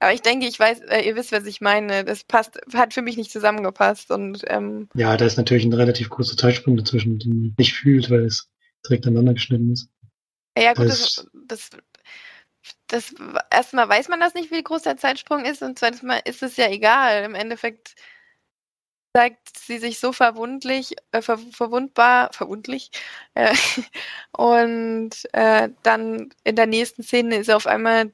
Aber 0.00 0.12
ich 0.12 0.22
denke, 0.22 0.46
ich 0.46 0.58
weiß, 0.58 0.80
äh, 0.88 1.02
ihr 1.06 1.14
wisst, 1.14 1.32
was 1.32 1.44
ich 1.46 1.60
meine. 1.60 2.04
Das 2.04 2.24
passt, 2.24 2.58
hat 2.74 2.94
für 2.94 3.02
mich 3.02 3.16
nicht 3.16 3.30
zusammengepasst 3.30 4.10
und 4.10 4.42
ähm, 4.48 4.88
ja, 4.94 5.16
da 5.16 5.24
ist 5.24 5.36
natürlich 5.36 5.64
ein 5.64 5.72
relativ 5.72 6.10
großer 6.10 6.36
Zeitsprung 6.36 6.76
dazwischen, 6.76 7.18
den 7.18 7.28
man 7.30 7.54
nicht 7.58 7.74
fühlt, 7.74 8.10
weil 8.10 8.24
es 8.24 8.48
direkt 8.84 9.06
aneinander 9.06 9.34
geschnitten 9.34 9.72
ist. 9.72 9.88
ja 10.58 10.72
gut, 10.74 10.88
Das- 10.88 11.26
das, 11.46 11.70
das, 12.88 13.14
erstmal 13.50 13.88
weiß 13.88 14.08
man 14.08 14.20
das 14.20 14.34
nicht, 14.34 14.50
wie 14.50 14.62
groß 14.62 14.82
der 14.82 14.96
Zeitsprung 14.96 15.44
ist 15.44 15.62
und 15.62 15.78
zweitens 15.78 16.02
mal 16.02 16.20
ist 16.24 16.42
es 16.42 16.56
ja 16.56 16.68
egal. 16.70 17.24
Im 17.24 17.34
Endeffekt 17.34 17.94
zeigt 19.14 19.58
sie 19.58 19.78
sich 19.78 19.98
so 19.98 20.12
verwundlich, 20.12 20.94
äh, 21.12 21.22
ver 21.22 21.38
verwundbar, 21.38 22.30
verwundlich. 22.32 22.90
Äh, 23.34 23.54
und 24.36 25.10
äh, 25.32 25.70
dann 25.82 26.30
in 26.44 26.56
der 26.56 26.66
nächsten 26.66 27.02
Szene 27.02 27.36
ist 27.36 27.48
er 27.48 27.56
auf 27.56 27.66
einmal 27.66 28.12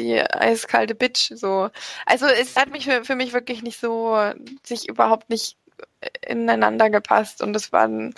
die 0.00 0.20
eiskalte 0.20 0.94
Bitch. 0.94 1.32
So. 1.36 1.70
Also 2.06 2.26
es 2.26 2.56
hat 2.56 2.70
mich 2.70 2.84
für, 2.84 3.04
für 3.04 3.16
mich 3.16 3.32
wirklich 3.32 3.62
nicht 3.62 3.80
so, 3.80 4.16
sich 4.64 4.88
überhaupt 4.88 5.30
nicht 5.30 5.56
ineinander 6.26 6.90
gepasst 6.90 7.42
und 7.42 7.52
das 7.52 7.72
war 7.72 7.84
ein- 7.88 8.14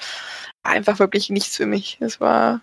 einfach 0.63 0.99
wirklich 0.99 1.31
nichts 1.31 1.57
für 1.57 1.67
mich. 1.67 1.99
Es 2.01 2.21
war 2.21 2.61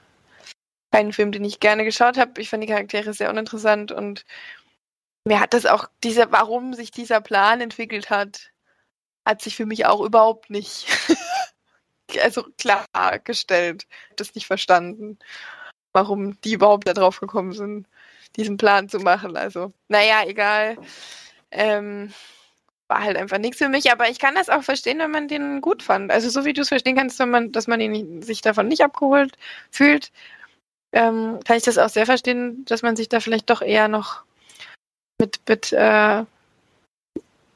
kein 0.94 1.12
Film, 1.12 1.32
den 1.32 1.44
ich 1.44 1.60
gerne 1.60 1.86
geschaut 1.86 2.20
habe. 2.20 2.40
Ich 2.40 2.52
fand 2.52 2.62
die 2.62 2.68
Charaktere 2.68 3.14
sehr 3.14 3.32
uninteressant 3.32 3.92
und 3.92 4.26
mir 5.26 5.40
hat 5.40 5.56
das 5.56 5.66
auch, 5.66 5.88
dieser, 6.04 6.32
warum 6.32 6.76
sich 6.76 6.92
dieser 6.92 7.20
Plan 7.20 7.62
entwickelt 7.62 8.12
hat, 8.12 8.52
hat 9.26 9.42
sich 9.42 9.56
für 9.56 9.66
mich 9.66 9.88
auch 9.88 10.02
überhaupt 10.02 10.52
nicht 10.52 10.86
also 12.22 12.46
klargestellt. 12.60 13.88
Das 14.18 14.36
nicht 14.36 14.46
verstanden, 14.46 15.18
warum 15.94 16.40
die 16.42 16.54
überhaupt 16.54 16.88
da 16.88 16.94
drauf 16.94 17.20
gekommen 17.20 17.54
sind, 17.54 17.88
diesen 18.36 18.58
Plan 18.58 18.88
zu 18.88 19.00
machen. 19.00 19.36
Also, 19.36 19.74
naja, 19.88 20.24
egal. 20.28 20.78
Ähm, 21.50 22.14
war 22.88 23.02
halt 23.02 23.18
einfach 23.18 23.40
nichts 23.40 23.58
für 23.58 23.70
mich, 23.70 23.92
aber 23.92 24.10
ich 24.10 24.20
kann 24.20 24.36
das 24.36 24.50
auch 24.50 24.62
verstehen, 24.62 25.00
wenn 25.00 25.10
man 25.10 25.28
den 25.28 25.60
gut 25.62 25.82
fand. 25.82 26.12
Also 26.12 26.30
so 26.30 26.46
wie 26.46 26.54
du 26.54 26.62
es 26.62 26.70
verstehen 26.70 26.98
kannst, 26.98 27.18
wenn 27.18 27.32
man, 27.32 27.52
dass 27.52 27.66
man 27.66 27.82
ihn 27.82 28.22
sich 28.22 28.42
davon 28.42 28.68
nicht 28.68 28.84
abgeholt 28.84 29.38
fühlt, 29.72 30.12
ähm, 30.94 31.40
kann 31.44 31.58
ich 31.58 31.64
das 31.64 31.78
auch 31.78 31.90
sehr 31.90 32.06
verstehen, 32.06 32.64
dass 32.66 32.82
man 32.84 32.96
sich 32.96 33.10
da 33.10 33.20
vielleicht 33.20 33.50
doch 33.50 33.62
eher 33.62 33.88
noch 33.88 34.24
mit, 35.20 35.40
mit 35.48 35.74
äh, 35.74 36.24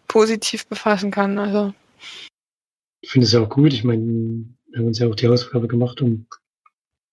positiv 0.08 0.68
befassen 0.68 1.12
kann. 1.12 1.38
Also 1.38 1.74
Ich 3.02 3.12
finde 3.12 3.26
es 3.26 3.32
ja 3.32 3.42
auch 3.42 3.50
gut. 3.50 3.74
Ich 3.74 3.84
meine, 3.84 4.04
wir 4.04 4.80
haben 4.80 4.88
uns 4.88 5.00
ja 5.00 5.08
auch 5.08 5.16
die 5.16 5.28
Hausaufgabe 5.28 5.68
gemacht, 5.68 6.02
um 6.02 6.28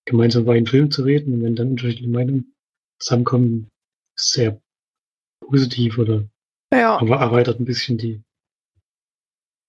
gemeinsam 0.06 0.42
über 0.42 0.52
einen 0.52 0.66
Film 0.66 0.90
zu 0.90 1.02
reden. 1.02 1.34
Und 1.34 1.42
wenn 1.42 1.56
dann 1.56 1.70
unterschiedliche 1.70 2.10
Meinungen 2.10 2.54
zusammenkommen, 2.98 3.70
ist 4.16 4.32
sehr 4.32 4.60
positiv 5.40 5.98
oder 5.98 6.26
ja, 6.72 6.98
aber 6.98 7.16
erweitert 7.16 7.60
ein 7.60 7.66
bisschen 7.66 7.98
die, 7.98 8.22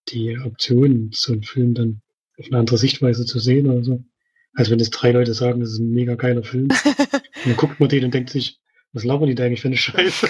die 0.09 0.37
Optionen, 0.39 1.11
so 1.13 1.33
einen 1.33 1.43
Film 1.43 1.73
dann 1.73 2.01
auf 2.37 2.47
eine 2.47 2.59
andere 2.59 2.77
Sichtweise 2.77 3.25
zu 3.25 3.39
sehen 3.39 3.69
oder 3.69 3.83
so. 3.83 4.03
Als 4.55 4.69
wenn 4.69 4.79
es 4.79 4.89
drei 4.89 5.11
Leute 5.11 5.33
sagen, 5.33 5.59
das 5.59 5.71
ist 5.71 5.79
ein 5.79 5.91
mega 5.91 6.15
geiler 6.15 6.43
Film. 6.43 6.67
Dann 7.45 7.57
guckt 7.57 7.79
man 7.79 7.89
den 7.89 8.05
und 8.05 8.13
denkt 8.13 8.29
sich, 8.29 8.59
was 8.93 9.03
labern 9.03 9.27
die 9.27 9.35
da 9.35 9.43
eigentlich 9.43 9.61
für 9.61 9.67
eine 9.67 9.77
Scheiße? 9.77 10.29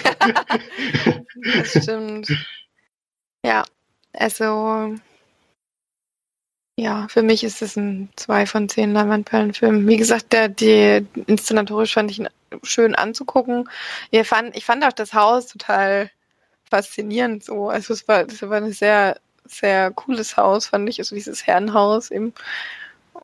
das 1.44 1.82
stimmt. 1.82 2.28
Ja, 3.44 3.64
also 4.12 4.96
ja, 6.78 7.06
für 7.08 7.22
mich 7.22 7.42
ist 7.42 7.62
es 7.62 7.76
ein 7.76 8.10
2 8.16 8.44
von 8.46 8.68
10 8.68 8.92
Leinwandperlenfilm. 8.92 9.88
Wie 9.88 9.96
gesagt, 9.96 10.32
der, 10.34 10.48
die 10.48 11.06
inszenatorisch 11.26 11.94
fand 11.94 12.10
ich 12.10 12.18
ihn 12.18 12.28
schön 12.62 12.94
anzugucken. 12.94 13.68
Ich 14.10 14.26
fand, 14.26 14.54
ich 14.54 14.64
fand 14.66 14.84
auch 14.84 14.92
das 14.92 15.14
Haus 15.14 15.46
total 15.46 16.10
faszinierend 16.70 17.44
so. 17.44 17.70
Also 17.70 17.94
es 17.94 18.06
war, 18.08 18.26
es 18.26 18.42
war 18.42 18.58
ein 18.58 18.72
sehr, 18.72 19.18
sehr 19.46 19.90
cooles 19.92 20.36
Haus, 20.36 20.66
fand 20.66 20.88
ich, 20.88 20.98
also 20.98 21.14
dieses 21.14 21.46
Herrenhaus 21.46 22.10
eben. 22.10 22.34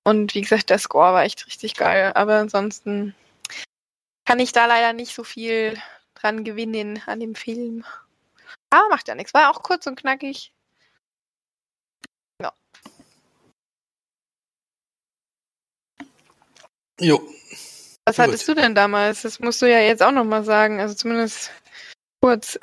Und 0.05 0.35
wie 0.35 0.41
gesagt, 0.41 0.71
der 0.71 0.79
Score 0.79 1.13
war 1.13 1.25
echt 1.25 1.47
richtig 1.47 1.75
geil. 1.75 2.13
Aber 2.15 2.39
ansonsten 2.39 3.15
kann 4.25 4.41
ich 4.41 4.53
da 4.53 4.67
leider 4.67 4.93
nicht 4.93 5.15
so 5.15 5.25
viel 5.25 5.81
dran 6.15 6.45
gewinnen 6.45 7.03
an 7.07 7.21
dem 7.21 7.35
Film. 7.35 7.85
Aber 8.71 8.89
macht 8.89 9.09
ja 9.09 9.15
nichts. 9.15 9.35
War 9.35 9.51
auch 9.51 9.63
kurz 9.63 9.87
und 9.87 9.97
knackig. 9.97 10.53
Jo. 17.03 17.21
Was 18.05 18.17
Gut. 18.17 18.25
hattest 18.25 18.49
du 18.49 18.55
denn 18.55 18.75
damals? 18.75 19.23
Das 19.23 19.41
musst 19.41 19.61
du 19.61 19.67
ja 19.67 19.81
jetzt 19.81 20.03
auch 20.03 20.13
nochmal 20.13 20.45
sagen. 20.45 20.81
Also 20.81 20.95
zumindest 20.95 21.51
kurz. 22.21 22.59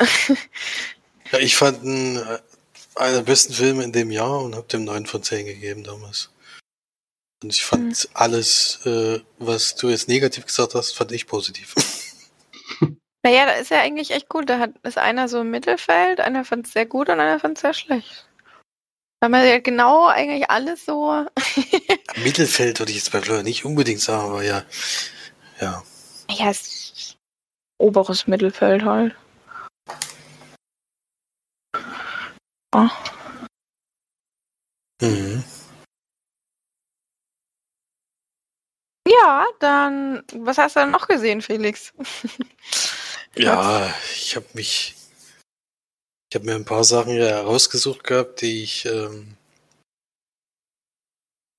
Ja, 1.31 1.37
ich 1.37 1.55
fand 1.55 1.83
ihn 1.83 2.17
äh, 2.17 2.39
einer 2.95 3.17
der 3.17 3.21
besten 3.21 3.53
Filme 3.53 3.83
in 3.83 3.91
dem 3.91 4.09
Jahr 4.09 4.41
und 4.41 4.55
habe 4.55 4.67
dem 4.67 4.83
9 4.83 5.05
von 5.05 5.21
10 5.21 5.45
gegeben 5.45 5.83
damals. 5.83 6.31
Und 7.41 7.53
ich 7.53 7.63
fand 7.63 8.09
alles, 8.13 8.85
äh, 8.85 9.21
was 9.37 9.75
du 9.75 9.89
jetzt 9.89 10.09
negativ 10.09 10.45
gesagt 10.45 10.75
hast, 10.75 10.95
fand 10.95 11.11
ich 11.13 11.25
positiv. 11.25 11.73
naja, 13.23 13.45
da 13.45 13.53
ist 13.53 13.71
ja 13.71 13.79
eigentlich 13.79 14.11
echt 14.11 14.27
cool. 14.33 14.45
Da 14.45 14.59
hat, 14.59 14.71
ist 14.83 14.97
einer 14.97 15.29
so 15.29 15.41
im 15.41 15.49
Mittelfeld, 15.49 16.19
einer 16.19 16.43
fand 16.43 16.67
es 16.67 16.73
sehr 16.73 16.85
gut 16.85 17.07
und 17.07 17.19
einer 17.19 17.39
fand 17.39 17.57
es 17.57 17.61
sehr 17.61 17.73
schlecht. 17.73 18.27
Da 19.19 19.25
haben 19.25 19.31
wir 19.31 19.45
ja 19.45 19.59
genau 19.59 20.07
eigentlich 20.07 20.49
alles 20.49 20.85
so. 20.85 21.25
Mittelfeld 22.23 22.79
würde 22.79 22.91
ich 22.91 22.97
jetzt 22.97 23.11
bei 23.11 23.21
Fleur 23.21 23.43
nicht 23.43 23.63
unbedingt 23.63 24.01
sagen, 24.01 24.31
aber 24.31 24.43
ja. 24.43 24.63
Ja. 25.61 25.83
ja, 26.29 26.49
es 26.49 26.67
ist 26.67 27.17
oberes 27.77 28.27
Mittelfeld 28.27 28.83
halt. 28.83 29.15
Ah. 32.71 32.89
Dann, 39.59 40.23
was 40.33 40.57
hast 40.57 40.75
du 40.75 40.79
denn 40.81 40.91
noch 40.91 41.07
gesehen, 41.07 41.41
Felix? 41.41 41.93
Ja, 43.35 43.93
ich 44.15 44.35
habe 44.35 44.47
mich. 44.53 44.95
Ich 46.29 46.35
habe 46.35 46.45
mir 46.45 46.55
ein 46.55 46.65
paar 46.65 46.83
Sachen 46.83 47.13
herausgesucht 47.13 48.03
gehabt, 48.03 48.41
die 48.41 48.63
ich, 48.63 48.85
ähm, 48.85 49.35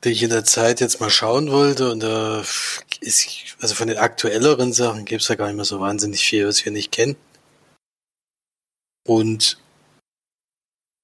die 0.05 0.11
ich 0.11 0.23
in 0.23 0.31
der 0.31 0.45
Zeit 0.45 0.81
jetzt 0.81 1.01
mal 1.01 1.11
schauen 1.11 1.51
wollte. 1.51 1.91
Und 1.91 2.01
da 2.01 2.45
ist, 3.01 3.57
also 3.61 3.75
von 3.75 3.89
den 3.89 3.99
aktuelleren 3.99 4.73
Sachen 4.73 5.05
gibt 5.05 5.23
es 5.23 5.29
ja 5.29 5.35
gar 5.35 5.47
nicht 5.47 5.57
mehr 5.57 5.65
so 5.65 5.81
wahnsinnig 5.81 6.25
viel, 6.25 6.47
was 6.47 6.65
wir 6.65 6.73
nicht 6.73 6.93
kennen. 6.93 7.17
Und 9.07 9.59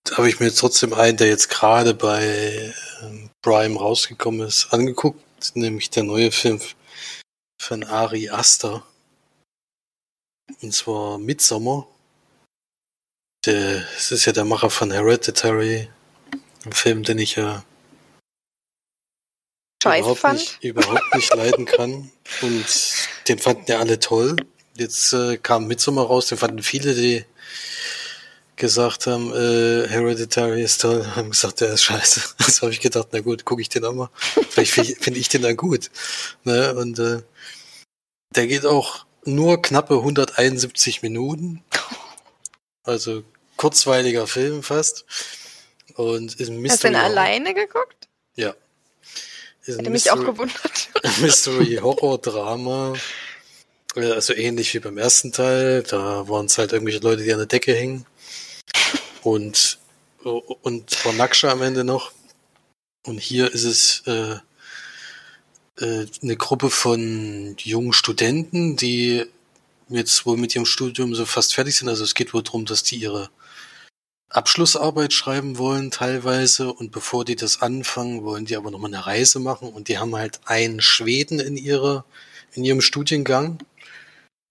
da 0.04 0.18
habe 0.18 0.28
ich 0.28 0.38
mir 0.38 0.52
trotzdem 0.54 0.94
einen, 0.94 1.16
der 1.16 1.28
jetzt 1.28 1.48
gerade 1.48 1.94
bei 1.94 2.72
ähm, 3.02 3.30
Prime 3.42 3.78
rausgekommen 3.78 4.46
ist, 4.46 4.72
angeguckt, 4.72 5.25
nämlich 5.54 5.90
der 5.90 6.02
neue 6.02 6.32
Film 6.32 6.60
von 7.60 7.84
Ari 7.84 8.30
Aster. 8.30 8.86
Und 10.62 10.72
zwar 10.72 11.18
Midsommer. 11.18 11.86
Es 13.44 14.10
ist 14.10 14.24
ja 14.24 14.32
der 14.32 14.44
Macher 14.44 14.70
von 14.70 14.90
Hereditary 14.90 15.88
Ein 16.64 16.72
Film, 16.72 17.04
den 17.04 17.18
ich 17.18 17.36
ja 17.36 17.64
Scheiße 19.82 20.00
überhaupt 20.00 20.20
fand. 20.20 20.38
nicht, 20.40 20.64
überhaupt 20.64 21.14
nicht 21.14 21.34
leiden 21.34 21.64
kann. 21.64 22.10
Und 22.42 22.66
den 23.28 23.38
fanden 23.38 23.64
ja 23.68 23.78
alle 23.78 24.00
toll. 24.00 24.36
Jetzt 24.74 25.12
äh, 25.12 25.36
kam 25.36 25.68
Midsommar 25.68 26.06
raus, 26.06 26.26
den 26.26 26.38
fanden 26.38 26.62
viele, 26.62 26.94
die 26.94 27.24
gesagt 28.56 29.06
haben, 29.06 29.32
äh, 29.32 29.86
Hereditary 29.88 30.62
ist 30.62 30.80
toll, 30.80 31.06
haben 31.16 31.30
gesagt, 31.30 31.60
der 31.60 31.72
ist 31.72 31.82
scheiße. 31.84 32.20
Das 32.38 32.62
habe 32.62 32.72
ich 32.72 32.80
gedacht, 32.80 33.08
na 33.12 33.20
gut, 33.20 33.44
gucke 33.44 33.60
ich 33.62 33.68
den 33.68 33.84
auch 33.84 33.92
mal. 33.92 34.10
Vielleicht 34.50 34.72
finde 34.72 34.94
find 34.96 35.16
ich 35.16 35.28
den 35.28 35.42
dann 35.42 35.56
gut. 35.56 35.90
Ne? 36.44 36.74
Und 36.74 36.98
äh, 36.98 37.22
der 38.34 38.46
geht 38.46 38.64
auch 38.66 39.04
nur 39.24 39.60
knappe 39.60 39.94
171 39.96 41.02
Minuten. 41.02 41.62
Also 42.84 43.24
kurzweiliger 43.56 44.26
Film 44.26 44.62
fast. 44.62 45.04
Und 45.94 46.34
ist 46.38 46.48
ein 46.48 46.54
Hast 46.56 46.56
du 46.56 46.60
Mystery. 46.60 46.92
denn 46.92 47.00
alleine 47.02 47.54
geguckt? 47.54 48.08
Ja. 48.36 48.54
Ist 49.64 49.78
Hätte 49.78 49.90
mich 49.90 50.10
auch 50.10 50.16
Mystery- 50.16 50.26
gewundert. 50.32 50.88
Mystery 51.20 51.76
Horror 51.82 52.18
Drama. 52.20 52.94
Also 53.94 54.34
ähnlich 54.34 54.74
wie 54.74 54.78
beim 54.78 54.98
ersten 54.98 55.32
Teil. 55.32 55.82
Da 55.82 56.28
waren 56.28 56.46
es 56.46 56.58
halt 56.58 56.72
irgendwelche 56.72 57.00
Leute, 57.00 57.22
die 57.22 57.32
an 57.32 57.38
der 57.38 57.46
Decke 57.46 57.74
hängen. 57.74 58.04
Und, 59.26 59.80
und 60.22 61.04
war 61.04 61.12
Nackscha 61.12 61.48
am 61.48 61.60
Ende 61.60 61.82
noch. 61.82 62.12
Und 63.04 63.18
hier 63.18 63.52
ist 63.52 63.64
es 63.64 64.04
äh, 64.06 64.36
äh, 65.84 66.06
eine 66.22 66.36
Gruppe 66.36 66.70
von 66.70 67.56
jungen 67.58 67.92
Studenten, 67.92 68.76
die 68.76 69.24
jetzt 69.88 70.26
wohl 70.26 70.36
mit 70.36 70.54
ihrem 70.54 70.64
Studium 70.64 71.12
so 71.16 71.26
fast 71.26 71.54
fertig 71.54 71.74
sind. 71.74 71.88
Also 71.88 72.04
es 72.04 72.14
geht 72.14 72.34
wohl 72.34 72.44
darum, 72.44 72.66
dass 72.66 72.84
die 72.84 72.98
ihre 72.98 73.28
Abschlussarbeit 74.28 75.12
schreiben 75.12 75.58
wollen 75.58 75.90
teilweise 75.90 76.72
und 76.72 76.92
bevor 76.92 77.24
die 77.24 77.34
das 77.34 77.62
anfangen, 77.62 78.22
wollen 78.22 78.44
die 78.44 78.54
aber 78.54 78.70
nochmal 78.70 78.94
eine 78.94 79.06
Reise 79.06 79.40
machen 79.40 79.70
und 79.70 79.88
die 79.88 79.98
haben 79.98 80.14
halt 80.14 80.38
einen 80.44 80.80
Schweden 80.80 81.40
in 81.40 81.56
ihrer, 81.56 82.04
in 82.52 82.62
ihrem 82.62 82.80
Studiengang 82.80 83.58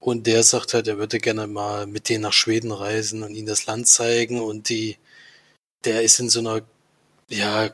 und 0.05 0.27
der 0.27 0.43
sagt 0.43 0.75
halt, 0.75 0.87
er 0.87 0.99
würde 0.99 1.17
gerne 1.17 1.47
mal 1.47 1.87
mit 1.87 2.09
denen 2.09 2.21
nach 2.21 2.31
Schweden 2.31 2.71
reisen 2.71 3.23
und 3.23 3.33
ihnen 3.33 3.47
das 3.47 3.65
Land 3.65 3.87
zeigen 3.87 4.39
und 4.39 4.69
die, 4.69 4.97
der 5.83 6.03
ist 6.03 6.19
in 6.19 6.29
so 6.29 6.41
einer, 6.41 6.61
ja, 7.27 7.71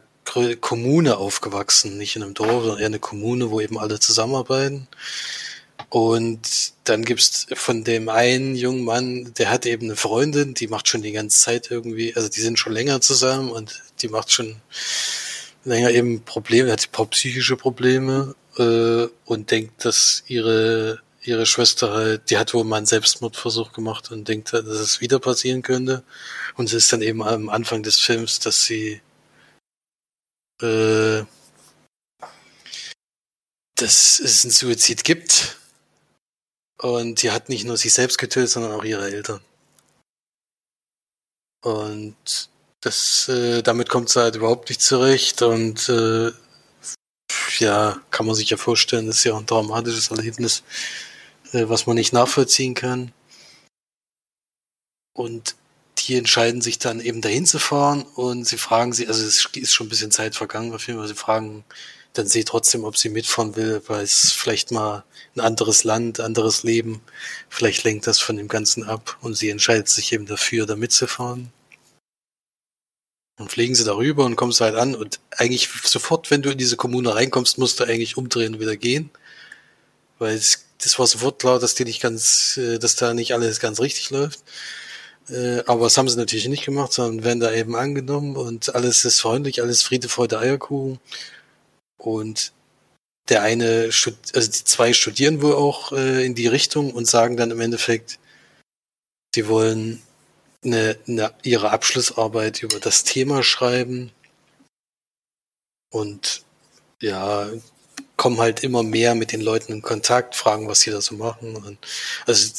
Kommune 0.61 1.17
aufgewachsen, 1.17 1.97
nicht 1.97 2.15
in 2.15 2.23
einem 2.23 2.33
Dorf, 2.33 2.63
sondern 2.63 2.79
eher 2.79 2.85
eine 2.85 2.99
Kommune, 2.99 3.51
wo 3.51 3.59
eben 3.59 3.77
alle 3.77 3.99
zusammenarbeiten. 3.99 4.87
Und 5.89 6.71
dann 6.85 7.03
gibt's 7.03 7.47
von 7.51 7.83
dem 7.83 8.07
einen 8.07 8.55
jungen 8.55 8.85
Mann, 8.85 9.33
der 9.37 9.49
hat 9.49 9.65
eben 9.65 9.87
eine 9.87 9.97
Freundin, 9.97 10.53
die 10.53 10.67
macht 10.67 10.87
schon 10.87 11.01
die 11.01 11.11
ganze 11.11 11.37
Zeit 11.37 11.69
irgendwie, 11.69 12.15
also 12.15 12.29
die 12.29 12.39
sind 12.39 12.57
schon 12.57 12.71
länger 12.71 13.01
zusammen 13.01 13.51
und 13.51 13.81
die 14.01 14.07
macht 14.07 14.31
schon 14.31 14.55
länger 15.65 15.91
eben 15.91 16.23
Probleme, 16.23 16.71
hat 16.71 16.87
ein 16.87 16.91
paar 16.93 17.07
psychische 17.07 17.57
Probleme 17.57 18.35
äh, 18.57 19.07
und 19.25 19.51
denkt, 19.51 19.83
dass 19.83 20.23
ihre 20.27 21.01
ihre 21.23 21.45
Schwester 21.45 21.91
halt, 21.91 22.29
die 22.29 22.37
hat 22.37 22.53
wohl 22.53 22.63
mal 22.63 22.77
einen 22.77 22.85
Selbstmordversuch 22.85 23.73
gemacht 23.73 24.11
und 24.11 24.27
denkt, 24.27 24.53
dass 24.53 24.65
es 24.65 25.01
wieder 25.01 25.19
passieren 25.19 25.61
könnte. 25.61 26.03
Und 26.55 26.65
es 26.65 26.73
ist 26.73 26.93
dann 26.93 27.01
eben 27.01 27.23
am 27.23 27.49
Anfang 27.49 27.83
des 27.83 27.99
Films, 27.99 28.39
dass 28.39 28.65
sie 28.65 29.01
äh, 30.61 31.23
dass 33.75 34.19
es 34.19 34.45
einen 34.45 34.51
Suizid 34.51 35.03
gibt. 35.03 35.57
Und 36.77 37.21
die 37.21 37.31
hat 37.31 37.49
nicht 37.49 37.65
nur 37.65 37.77
sich 37.77 37.93
selbst 37.93 38.17
getötet, 38.17 38.49
sondern 38.49 38.71
auch 38.71 38.83
ihre 38.83 39.09
Eltern. 39.11 39.41
Und 41.63 42.49
das, 42.81 43.27
äh, 43.29 43.61
damit 43.61 43.89
kommt 43.89 44.09
sie 44.09 44.19
halt 44.19 44.35
überhaupt 44.35 44.69
nicht 44.69 44.81
zurecht. 44.81 45.41
Und 45.41 45.89
äh, 45.89 46.31
ja, 47.59 48.01
kann 48.11 48.25
man 48.25 48.35
sich 48.35 48.49
ja 48.49 48.57
vorstellen, 48.57 49.07
das 49.07 49.17
ist 49.17 49.23
ja 49.25 49.33
auch 49.33 49.39
ein 49.39 49.45
dramatisches 49.45 50.09
Erlebnis, 50.09 50.63
äh, 51.53 51.69
was 51.69 51.87
man 51.87 51.95
nicht 51.95 52.13
nachvollziehen 52.13 52.73
kann. 52.73 53.11
Und 55.13 55.55
die 55.97 56.15
entscheiden 56.15 56.61
sich 56.61 56.79
dann 56.79 56.99
eben 56.99 57.21
dahin 57.21 57.45
zu 57.45 57.59
fahren 57.59 58.03
und 58.15 58.45
sie 58.47 58.57
fragen 58.57 58.93
sie, 58.93 59.07
also 59.07 59.23
es 59.23 59.45
ist 59.53 59.73
schon 59.73 59.87
ein 59.87 59.89
bisschen 59.89 60.11
Zeit 60.11 60.35
vergangen 60.35 60.73
auf 60.73 60.87
jeden 60.87 60.99
Fall, 60.99 61.07
sie 61.07 61.15
fragen 61.15 61.63
dann 62.13 62.27
sie 62.27 62.43
trotzdem, 62.43 62.83
ob 62.83 62.97
sie 62.97 63.09
mitfahren 63.09 63.55
will, 63.55 63.81
weil 63.87 64.03
es 64.03 64.31
vielleicht 64.31 64.71
mal 64.71 65.03
ein 65.35 65.41
anderes 65.41 65.83
Land, 65.83 66.19
anderes 66.19 66.63
Leben, 66.63 67.01
vielleicht 67.49 67.83
lenkt 67.83 68.07
das 68.07 68.19
von 68.19 68.35
dem 68.35 68.47
Ganzen 68.47 68.83
ab 68.83 69.17
und 69.21 69.37
sie 69.37 69.49
entscheidet 69.49 69.87
sich 69.87 70.11
eben 70.11 70.25
dafür, 70.25 70.65
da 70.65 70.75
mitzufahren. 70.75 71.51
Und 73.39 73.51
fliegen 73.51 73.75
sie 73.75 73.85
darüber 73.85 74.25
und 74.25 74.35
kommst 74.35 74.61
halt 74.61 74.75
an 74.75 74.93
und 74.93 75.19
eigentlich 75.37 75.69
sofort, 75.83 76.29
wenn 76.29 76.41
du 76.41 76.51
in 76.51 76.57
diese 76.57 76.77
Kommune 76.77 77.15
reinkommst, 77.15 77.57
musst 77.57 77.79
du 77.79 77.85
eigentlich 77.85 78.17
umdrehen 78.17 78.55
und 78.55 78.59
wieder 78.59 78.75
gehen. 78.75 79.09
Weil 80.21 80.35
es, 80.35 80.67
das 80.77 80.99
war 80.99 81.07
sofort 81.07 81.39
klar, 81.39 81.57
dass 81.57 81.73
die 81.73 81.83
nicht 81.83 81.99
ganz, 81.99 82.55
äh, 82.57 82.77
dass 82.77 82.95
da 82.95 83.15
nicht 83.15 83.33
alles 83.33 83.59
ganz 83.59 83.79
richtig 83.79 84.11
läuft. 84.11 84.43
Äh, 85.29 85.63
aber 85.65 85.85
das 85.85 85.97
haben 85.97 86.09
sie 86.09 86.17
natürlich 86.17 86.47
nicht 86.47 86.63
gemacht, 86.63 86.93
sondern 86.93 87.25
werden 87.25 87.39
da 87.39 87.51
eben 87.51 87.75
angenommen 87.75 88.35
und 88.37 88.75
alles 88.75 89.03
ist 89.03 89.19
freundlich, 89.19 89.63
alles 89.63 89.81
Friede, 89.81 90.09
Freude, 90.09 90.37
Eierkuchen. 90.37 90.99
Und 91.97 92.53
der 93.29 93.41
eine, 93.41 93.85
also 93.85 94.11
die 94.33 94.63
zwei 94.63 94.93
studieren 94.93 95.41
wohl 95.41 95.55
auch 95.55 95.91
äh, 95.91 96.23
in 96.23 96.35
die 96.35 96.47
Richtung 96.47 96.93
und 96.93 97.07
sagen 97.07 97.35
dann 97.35 97.49
im 97.49 97.59
Endeffekt, 97.59 98.19
sie 99.33 99.47
wollen 99.47 100.03
eine, 100.63 100.97
eine, 101.07 101.33
ihre 101.41 101.71
Abschlussarbeit 101.71 102.61
über 102.61 102.79
das 102.79 103.03
Thema 103.03 103.41
schreiben 103.41 104.11
und 105.89 106.43
ja, 107.01 107.49
kommen 108.21 108.39
halt 108.39 108.61
immer 108.61 108.83
mehr 108.83 109.15
mit 109.15 109.31
den 109.31 109.41
Leuten 109.41 109.73
in 109.73 109.81
Kontakt, 109.81 110.35
fragen, 110.35 110.67
was 110.67 110.81
sie 110.81 110.91
da 110.91 111.01
so 111.01 111.15
machen. 111.15 111.55
Und, 111.55 111.79
also 112.27 112.53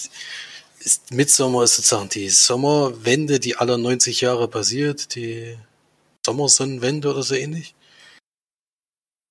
ist, 0.80 1.12
Midsommer 1.12 1.62
ist 1.62 1.76
sozusagen 1.76 2.08
die 2.08 2.30
Sommerwende, 2.30 3.38
die 3.38 3.54
aller 3.54 3.78
90 3.78 4.22
Jahre 4.22 4.48
passiert, 4.48 5.14
die 5.14 5.56
Sommersonnenwende 6.26 7.08
oder 7.12 7.22
so 7.22 7.36
ähnlich. 7.36 7.76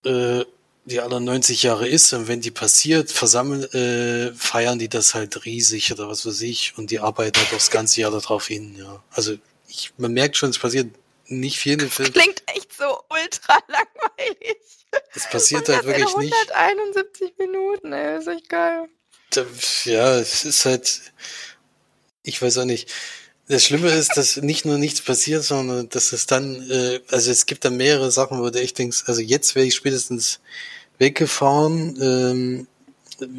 Äh, 0.05 0.45
die 0.85 1.01
aller 1.01 1.19
90 1.19 1.63
Jahre 1.63 1.89
ist 1.89 2.13
und 2.13 2.29
wenn 2.29 2.39
die 2.39 2.51
passiert, 2.51 3.11
versammeln, 3.11 3.65
äh, 3.73 4.33
feiern 4.33 4.79
die 4.79 4.87
das 4.87 5.13
halt 5.13 5.43
riesig 5.43 5.91
oder 5.91 6.07
was 6.07 6.25
weiß 6.25 6.39
ich 6.43 6.77
und 6.77 6.91
die 6.91 7.01
arbeiten 7.01 7.37
halt 7.37 7.49
auch 7.49 7.55
das 7.55 7.71
ganze 7.71 7.99
Jahr 7.99 8.11
darauf 8.11 8.47
hin, 8.47 8.77
ja. 8.77 9.03
Also 9.11 9.35
ich, 9.67 9.91
man 9.97 10.13
merkt 10.13 10.37
schon, 10.37 10.51
es 10.51 10.59
passiert 10.59 10.95
nicht 11.25 11.59
viel 11.59 11.73
in 11.73 11.79
dem 11.79 11.91
Film. 11.91 12.13
Klingt 12.13 12.41
echt 12.55 12.71
so 12.71 13.01
ultra 13.09 13.59
langweilig. 13.67 14.80
Es 15.15 15.29
passiert 15.29 15.67
halt 15.69 15.79
das 15.79 15.85
wirklich 15.85 16.15
nicht. 16.17 16.33
171 16.53 17.33
Minuten, 17.37 17.93
ey, 17.93 18.17
ist 18.19 18.27
echt 18.27 18.49
geil. 18.49 18.85
Da- 19.31 19.45
Ja, 19.85 20.17
es 20.19 20.43
ist 20.45 20.65
halt, 20.65 21.01
ich 22.23 22.41
weiß 22.41 22.57
auch 22.59 22.65
nicht. 22.65 22.91
Das 23.47 23.63
Schlimme 23.65 23.91
ist, 23.91 24.15
dass 24.15 24.37
nicht 24.37 24.65
nur 24.65 24.77
nichts 24.77 25.01
passiert, 25.01 25.43
sondern 25.43 25.89
dass 25.89 26.13
es 26.13 26.25
dann, 26.25 26.69
äh, 26.69 27.01
also 27.09 27.31
es 27.31 27.45
gibt 27.45 27.65
dann 27.65 27.75
mehrere 27.77 28.11
Sachen, 28.11 28.39
wo 28.39 28.49
du 28.49 28.61
echt 28.61 28.77
denkst, 28.77 29.03
also 29.07 29.21
jetzt 29.21 29.55
wäre 29.55 29.65
ich 29.65 29.75
spätestens 29.75 30.39
weggefahren. 30.99 31.97
Ähm, 32.01 32.67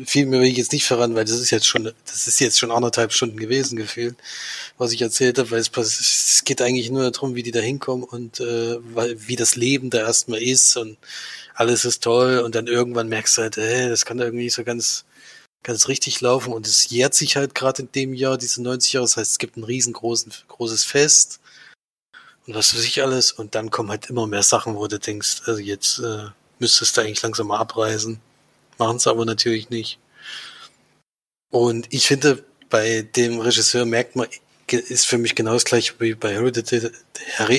viel 0.07 0.27
mehr 0.27 0.41
will 0.41 0.49
ich 0.49 0.59
jetzt 0.59 0.73
nicht 0.73 0.85
verraten, 0.87 1.15
weil 1.17 1.25
das 1.25 1.38
ist 1.41 1.51
jetzt 1.51 1.67
schon, 1.67 1.85
das 2.07 2.27
ist 2.29 2.38
jetzt 2.41 2.59
schon 2.59 2.71
anderthalb 2.71 3.12
Stunden 3.12 3.37
gewesen 3.38 3.77
gefühlt, 3.77 4.17
was 4.79 4.93
ich 4.93 5.03
erzählt 5.03 5.38
habe, 5.38 5.51
weil 5.51 5.61
es, 5.61 5.71
es 5.77 6.43
geht 6.45 6.61
eigentlich 6.62 6.91
nur 6.91 7.11
darum, 7.11 7.35
wie 7.35 7.43
die 7.43 7.51
da 7.51 7.61
hinkommen 7.61 8.05
und 8.05 8.38
äh, 8.41 8.77
weil, 8.95 9.17
wie 9.27 9.37
das 9.37 9.57
Leben 9.57 9.91
da 9.91 9.99
erstmal 9.99 10.43
ist 10.43 10.77
und 10.77 10.99
alles 11.55 11.85
ist 11.85 12.03
toll 12.03 12.38
und 12.38 12.55
dann 12.55 12.67
irgendwann 12.67 13.09
merkst 13.09 13.38
du 13.38 13.43
halt, 13.43 13.59
äh, 13.59 13.88
das 13.88 14.05
kann 14.05 14.19
irgendwie 14.19 14.45
nicht 14.45 14.55
so 14.55 14.65
ganz 14.65 15.05
ganz 15.65 15.87
richtig 15.87 16.21
laufen 16.21 16.53
und 16.53 16.67
es 16.67 16.91
jährt 16.91 17.15
sich 17.15 17.37
halt 17.37 17.55
gerade 17.55 17.83
in 17.83 17.93
dem 17.93 18.15
Jahr, 18.15 18.37
diese 18.37 18.62
90 18.62 18.95
Jahre, 18.95 19.05
das 19.05 19.17
heißt, 19.17 19.31
es 19.33 19.38
gibt 19.38 19.57
ein 19.57 19.65
riesengroßen, 19.65 20.33
großes 20.49 20.85
Fest 20.85 21.41
und 22.47 22.55
was 22.55 22.75
weiß 22.75 22.83
ich 22.85 23.03
alles 23.03 23.31
und 23.33 23.55
dann 23.55 23.71
kommen 23.71 23.91
halt 23.91 24.11
immer 24.11 24.27
mehr 24.27 24.43
Sachen, 24.43 24.75
wo 24.75 24.87
du 24.88 24.99
denkst, 24.99 25.43
also 25.47 25.61
jetzt 25.61 26.01
äh, 26.01 26.31
müsstest 26.59 26.97
du 26.97 27.03
eigentlich 27.03 27.23
langsam 27.23 27.49
mal 27.49 27.59
abreisen. 27.59 28.21
Machen 28.79 28.97
es 28.97 29.07
aber 29.07 29.25
natürlich 29.25 29.69
nicht. 29.69 29.99
Und 31.51 31.87
ich 31.93 32.07
finde, 32.07 32.45
bei 32.71 33.03
dem 33.03 33.41
Regisseur 33.41 33.85
merkt 33.85 34.17
man, 34.17 34.29
ist 34.70 35.07
für 35.07 35.18
mich 35.18 35.35
genau 35.35 35.53
das 35.53 35.64
gleiche 35.64 35.94
wie 35.98 36.14
bei 36.14 36.33
Hereditary. 36.33 36.92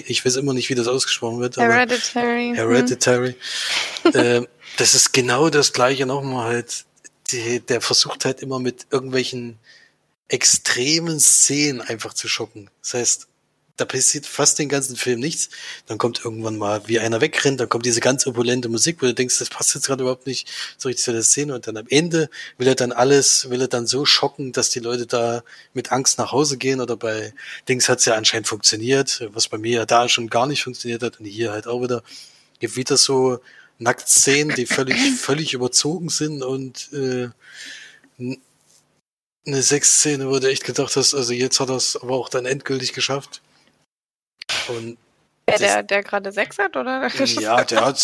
Ich 0.08 0.26
weiß 0.26 0.36
immer 0.38 0.54
nicht, 0.54 0.70
wie 0.70 0.76
das 0.76 0.88
ausgesprochen 0.88 1.40
wird, 1.40 1.58
aber 1.58 1.74
Hereditary. 1.74 2.50
hm. 2.50 2.56
Hereditary. 2.56 3.36
ähm, 4.14 4.48
das 4.78 4.96
ist 4.96 5.14
genau 5.14 5.50
das 5.50 5.74
gleiche 5.74 6.06
nochmal 6.06 6.48
halt. 6.48 6.86
Die, 7.32 7.62
der 7.62 7.82
versucht 7.82 8.26
halt 8.26 8.42
immer 8.42 8.60
mit 8.60 8.88
irgendwelchen 8.92 9.58
extremen 10.28 11.20
Szenen 11.20 11.82
einfach 11.82 12.14
zu 12.14 12.28
schocken. 12.28 12.70
Das 12.82 12.94
heißt, 12.96 13.28
da 13.76 13.86
passiert 13.86 14.28
fast 14.28 14.60
den 14.60 14.70
ganzen 14.70 14.96
Film 14.96 15.20
nichts. 15.20 15.50
Dann 15.88 15.98
kommt 15.98 16.24
irgendwann 16.24 16.58
mal, 16.58 16.88
wie 16.88 17.00
einer 17.00 17.22
wegrennt, 17.22 17.60
dann 17.60 17.70
kommt 17.70 17.86
diese 17.86 18.02
ganz 18.02 18.28
opulente 18.28 18.70
Musik, 18.70 19.02
wo 19.02 19.08
du 19.08 19.14
denkst, 19.16 19.40
das 19.40 19.50
passt 19.50 19.74
jetzt 19.74 19.88
gerade 19.88 20.04
überhaupt 20.04 20.28
nicht 20.28 20.48
so 20.78 20.90
richtig 20.90 21.04
zu 21.04 21.12
der 21.12 21.24
Szene. 21.24 21.56
Und 21.56 21.66
dann 21.66 21.78
am 21.78 21.88
Ende 21.90 22.30
will 22.58 22.68
er 22.68 22.76
dann 22.76 22.92
alles, 22.92 23.50
will 23.50 23.62
er 23.62 23.68
dann 23.68 23.88
so 23.88 24.06
schocken, 24.06 24.52
dass 24.52 24.70
die 24.70 24.80
Leute 24.80 25.08
da 25.08 25.44
mit 25.74 25.92
Angst 25.92 26.20
nach 26.20 26.32
Hause 26.32 26.58
gehen. 26.58 26.82
Oder 26.82 26.98
bei 26.98 27.34
Dings 27.68 27.90
hat 27.90 28.00
es 28.00 28.06
ja 28.06 28.14
anscheinend 28.14 28.48
funktioniert, 28.48 29.28
was 29.34 29.48
bei 29.48 29.58
mir 29.58 29.80
ja 29.80 29.86
da 29.86 30.08
schon 30.08 30.30
gar 30.30 30.46
nicht 30.46 30.64
funktioniert 30.64 31.02
hat 31.02 31.20
und 31.20 31.26
hier 31.26 31.52
halt 31.52 31.66
auch 31.66 31.82
wieder. 31.82 32.04
Gibt 32.60 32.76
wieder 32.76 32.96
so 32.96 33.40
Nacktszenen, 33.80 34.56
die 34.56 34.68
völlig, 34.68 34.98
völlig 35.20 35.54
überzogen 35.54 36.10
sind 36.10 36.44
und 36.44 36.94
äh, 36.94 37.30
eine 39.46 39.62
Sexszene, 39.62 40.30
wo 40.30 40.38
du 40.40 40.50
echt 40.50 40.64
gedacht 40.64 40.96
hast, 40.96 41.14
also 41.16 41.34
jetzt 41.34 41.60
hat 41.60 41.70
er 41.70 41.76
es 41.76 41.98
aber 41.98 42.14
auch 42.14 42.30
dann 42.30 42.46
endgültig 42.46 42.94
geschafft. 42.94 43.42
Und 44.68 44.98
der, 45.48 45.58
der, 45.58 45.84
der 45.84 46.04
gerade 46.04 46.32
Sex 46.32 46.58
hat, 46.58 46.76
oder? 46.76 47.10
Ja, 47.26 47.64
der 47.64 47.86
hat 47.86 47.98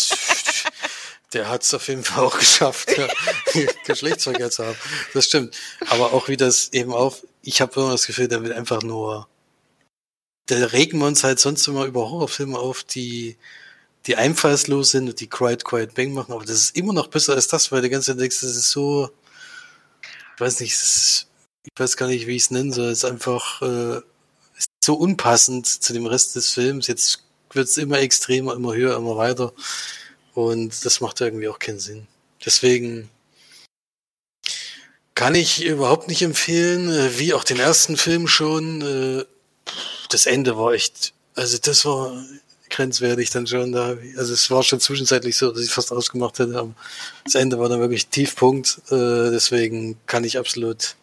der 1.32 1.48
hat 1.48 1.62
es 1.62 1.72
auf 1.74 1.86
jeden 1.88 2.02
Fall 2.02 2.24
auch 2.24 2.38
geschafft, 2.38 2.96
ja, 2.96 3.08
Geschlechtsverkehr 3.86 4.50
zu 4.50 4.66
haben. 4.66 4.76
Das 5.14 5.26
stimmt. 5.26 5.56
Aber 5.88 6.12
auch 6.12 6.28
wie 6.28 6.36
das 6.36 6.72
eben 6.72 6.92
auf, 6.92 7.24
ich 7.42 7.60
habe 7.60 7.80
immer 7.80 7.92
das 7.92 8.06
Gefühl, 8.06 8.28
der 8.28 8.42
will 8.42 8.52
einfach 8.52 8.82
nur, 8.82 9.28
da 10.46 10.56
regen 10.66 10.98
wir 10.98 11.06
uns 11.06 11.22
halt 11.22 11.38
sonst 11.38 11.66
immer 11.68 11.84
über 11.84 12.10
Horrorfilme 12.10 12.58
auf, 12.58 12.82
die, 12.82 13.36
die 14.06 14.16
einfallslos 14.16 14.90
sind 14.90 15.08
und 15.08 15.20
die 15.20 15.28
Quiet 15.28 15.64
Quiet 15.64 15.94
Bang 15.94 16.12
machen, 16.12 16.32
aber 16.32 16.44
das 16.44 16.56
ist 16.56 16.76
immer 16.76 16.92
noch 16.92 17.06
besser 17.06 17.34
als 17.34 17.46
das, 17.46 17.70
weil 17.70 17.82
du 17.82 17.90
ganze 17.90 18.16
denkst, 18.16 18.40
das 18.40 18.56
ist 18.56 18.70
so, 18.70 19.10
ich 20.34 20.40
weiß 20.40 20.60
nicht, 20.60 20.72
ist, 20.72 21.28
ich 21.62 21.72
weiß 21.80 21.96
gar 21.96 22.08
nicht, 22.08 22.26
wie 22.26 22.36
ich 22.36 22.42
es 22.42 22.50
nennen 22.50 22.72
soll, 22.72 22.88
es 22.88 23.04
ist 23.04 23.10
einfach, 23.10 23.62
äh, 23.62 24.00
so 24.90 24.96
unpassend 24.96 25.68
zu 25.68 25.92
dem 25.92 26.06
Rest 26.06 26.34
des 26.34 26.50
Films. 26.50 26.88
Jetzt 26.88 27.22
wird 27.52 27.68
es 27.68 27.76
immer 27.76 28.00
extremer, 28.00 28.54
immer 28.54 28.74
höher, 28.74 28.96
immer 28.96 29.16
weiter. 29.16 29.52
Und 30.34 30.84
das 30.84 31.00
macht 31.00 31.20
irgendwie 31.20 31.48
auch 31.48 31.60
keinen 31.60 31.78
Sinn. 31.78 32.08
Deswegen 32.44 33.08
kann 35.14 35.36
ich 35.36 35.64
überhaupt 35.64 36.08
nicht 36.08 36.22
empfehlen, 36.22 36.90
äh, 36.90 37.18
wie 37.20 37.34
auch 37.34 37.44
den 37.44 37.60
ersten 37.60 37.96
Film 37.96 38.26
schon. 38.26 38.82
Äh, 38.82 39.24
das 40.08 40.26
Ende 40.26 40.56
war 40.56 40.72
echt, 40.72 41.12
also 41.36 41.56
das 41.58 41.84
war 41.84 42.24
grenzwertig 42.68 43.30
dann 43.30 43.46
schon 43.46 43.70
da. 43.70 43.96
Also 44.16 44.34
es 44.34 44.50
war 44.50 44.64
schon 44.64 44.80
zwischenzeitlich 44.80 45.36
so, 45.36 45.52
dass 45.52 45.62
ich 45.62 45.70
fast 45.70 45.92
ausgemacht 45.92 46.40
hätte, 46.40 46.58
aber 46.58 46.74
das 47.24 47.36
Ende 47.36 47.60
war 47.60 47.68
dann 47.68 47.78
wirklich 47.78 48.08
Tiefpunkt. 48.08 48.80
Äh, 48.90 49.30
deswegen 49.30 49.98
kann 50.06 50.24
ich 50.24 50.36
absolut 50.36 50.96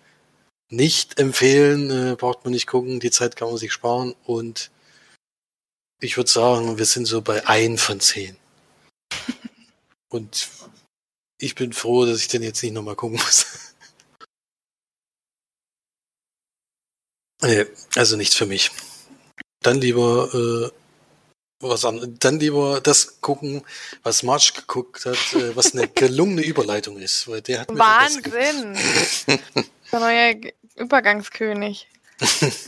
nicht 0.70 1.20
empfehlen, 1.20 1.90
äh, 1.92 2.16
braucht 2.16 2.44
man 2.44 2.54
nicht 2.54 2.68
gucken, 2.68 3.00
die 3.00 3.12
Zeit 3.12 3.36
kann 3.36 3.50
man 3.50 3.58
sich 3.58 3.72
sparen 3.72 4.16
und 4.26 4.72
ich 6.00 6.18
würde 6.18 6.30
sagen, 6.30 6.78
wir 6.78 6.86
sind 6.86 7.06
so 7.06 7.22
bei 7.22 7.48
ein 7.48 7.78
von 7.78 8.00
zehn. 8.00 8.38
Und 10.10 10.48
ich 11.40 11.56
bin 11.56 11.74
froh, 11.74 12.06
dass 12.06 12.20
ich 12.20 12.28
den 12.28 12.44
jetzt 12.44 12.62
nicht 12.64 12.74
nochmal 12.74 12.96
gucken 12.96 13.18
muss. 13.18 13.74
nee, 17.42 17.66
also 17.96 18.16
nichts 18.16 18.36
für 18.36 18.46
mich. 18.46 18.72
Dann 19.62 19.82
lieber 19.82 20.34
äh, 20.34 20.72
was 21.60 21.86
an, 21.86 22.16
dann 22.20 22.40
lieber 22.40 22.82
das 22.82 23.20
gucken, 23.22 23.64
was 24.04 24.24
March 24.24 24.54
geguckt 24.54 25.06
hat, 25.06 25.34
äh, 25.34 25.56
was 25.56 25.74
eine 25.74 25.88
gelungene 25.96 26.44
Überleitung 26.44 26.98
ist, 27.00 27.28
weil 27.28 27.42
der 27.42 27.62
hat 27.62 27.70
Wahnsinn. 27.70 28.78
Der 29.98 30.06
neue 30.06 30.54
Übergangskönig. 30.76 31.90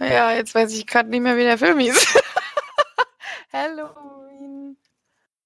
ja, 0.00 0.32
jetzt 0.32 0.56
weiß 0.56 0.72
ich 0.72 0.88
gerade 0.88 1.08
nicht 1.08 1.20
mehr, 1.20 1.36
wie 1.36 1.44
der 1.44 1.56
Film 1.56 1.78
hieß. 1.78 2.20
Halloween. 3.52 4.76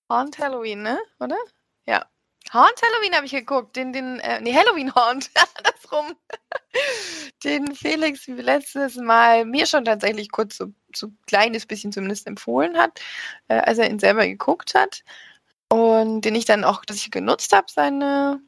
Haunt 0.09 0.39
Halloween, 0.39 0.81
ne? 0.83 0.99
Oder? 1.19 1.37
Ja. 1.85 2.07
Haunt 2.55 2.81
Halloween 2.83 3.15
habe 3.15 3.27
ich 3.27 3.33
geguckt. 3.33 3.77
Den, 3.77 3.93
den, 3.93 4.21
äh, 4.21 4.41
nee, 4.41 4.55
Halloween 4.55 4.95
Haunt. 4.95 5.29
das 5.35 5.93
rum. 5.93 6.17
den 7.45 7.75
Felix 7.75 8.27
letztes 8.27 8.97
Mal 8.97 9.45
mir 9.45 9.67
schon 9.67 9.85
tatsächlich 9.85 10.31
kurz 10.31 10.57
so, 10.57 10.73
so 10.97 11.09
ein 11.09 11.19
kleines 11.27 11.67
bisschen 11.67 11.93
zumindest 11.93 12.27
empfohlen 12.27 12.79
hat, 12.79 12.99
äh, 13.49 13.57
als 13.57 13.77
er 13.77 13.91
ihn 13.91 13.99
selber 13.99 14.27
geguckt 14.27 14.75
hat. 14.75 15.05
Und 15.69 16.23
den 16.23 16.35
ich 16.35 16.47
dann 16.47 16.65
auch, 16.65 16.87
dass 16.87 16.97
ich 16.97 17.11
genutzt 17.11 17.53
habe, 17.53 17.67
seine 17.71 18.41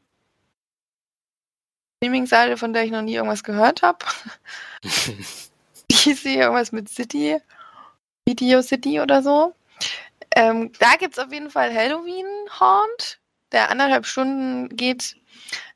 Streaming-Seite, 2.02 2.56
von 2.56 2.72
der 2.72 2.82
ich 2.82 2.90
noch 2.90 3.02
nie 3.02 3.14
irgendwas 3.14 3.44
gehört 3.44 3.82
habe. 3.82 3.98
Die 4.82 5.94
hieß 5.94 6.24
irgendwas 6.24 6.72
mit 6.72 6.88
City, 6.88 7.38
Video 8.26 8.60
City 8.60 9.00
oder 9.00 9.22
so. 9.22 9.54
Ähm, 10.34 10.72
da 10.80 10.96
gibt 10.98 11.16
es 11.16 11.24
auf 11.24 11.32
jeden 11.32 11.50
Fall 11.50 11.72
Halloween 11.72 12.26
Haunt, 12.58 13.20
der 13.52 13.70
anderthalb 13.70 14.04
Stunden 14.06 14.68
geht. 14.74 15.16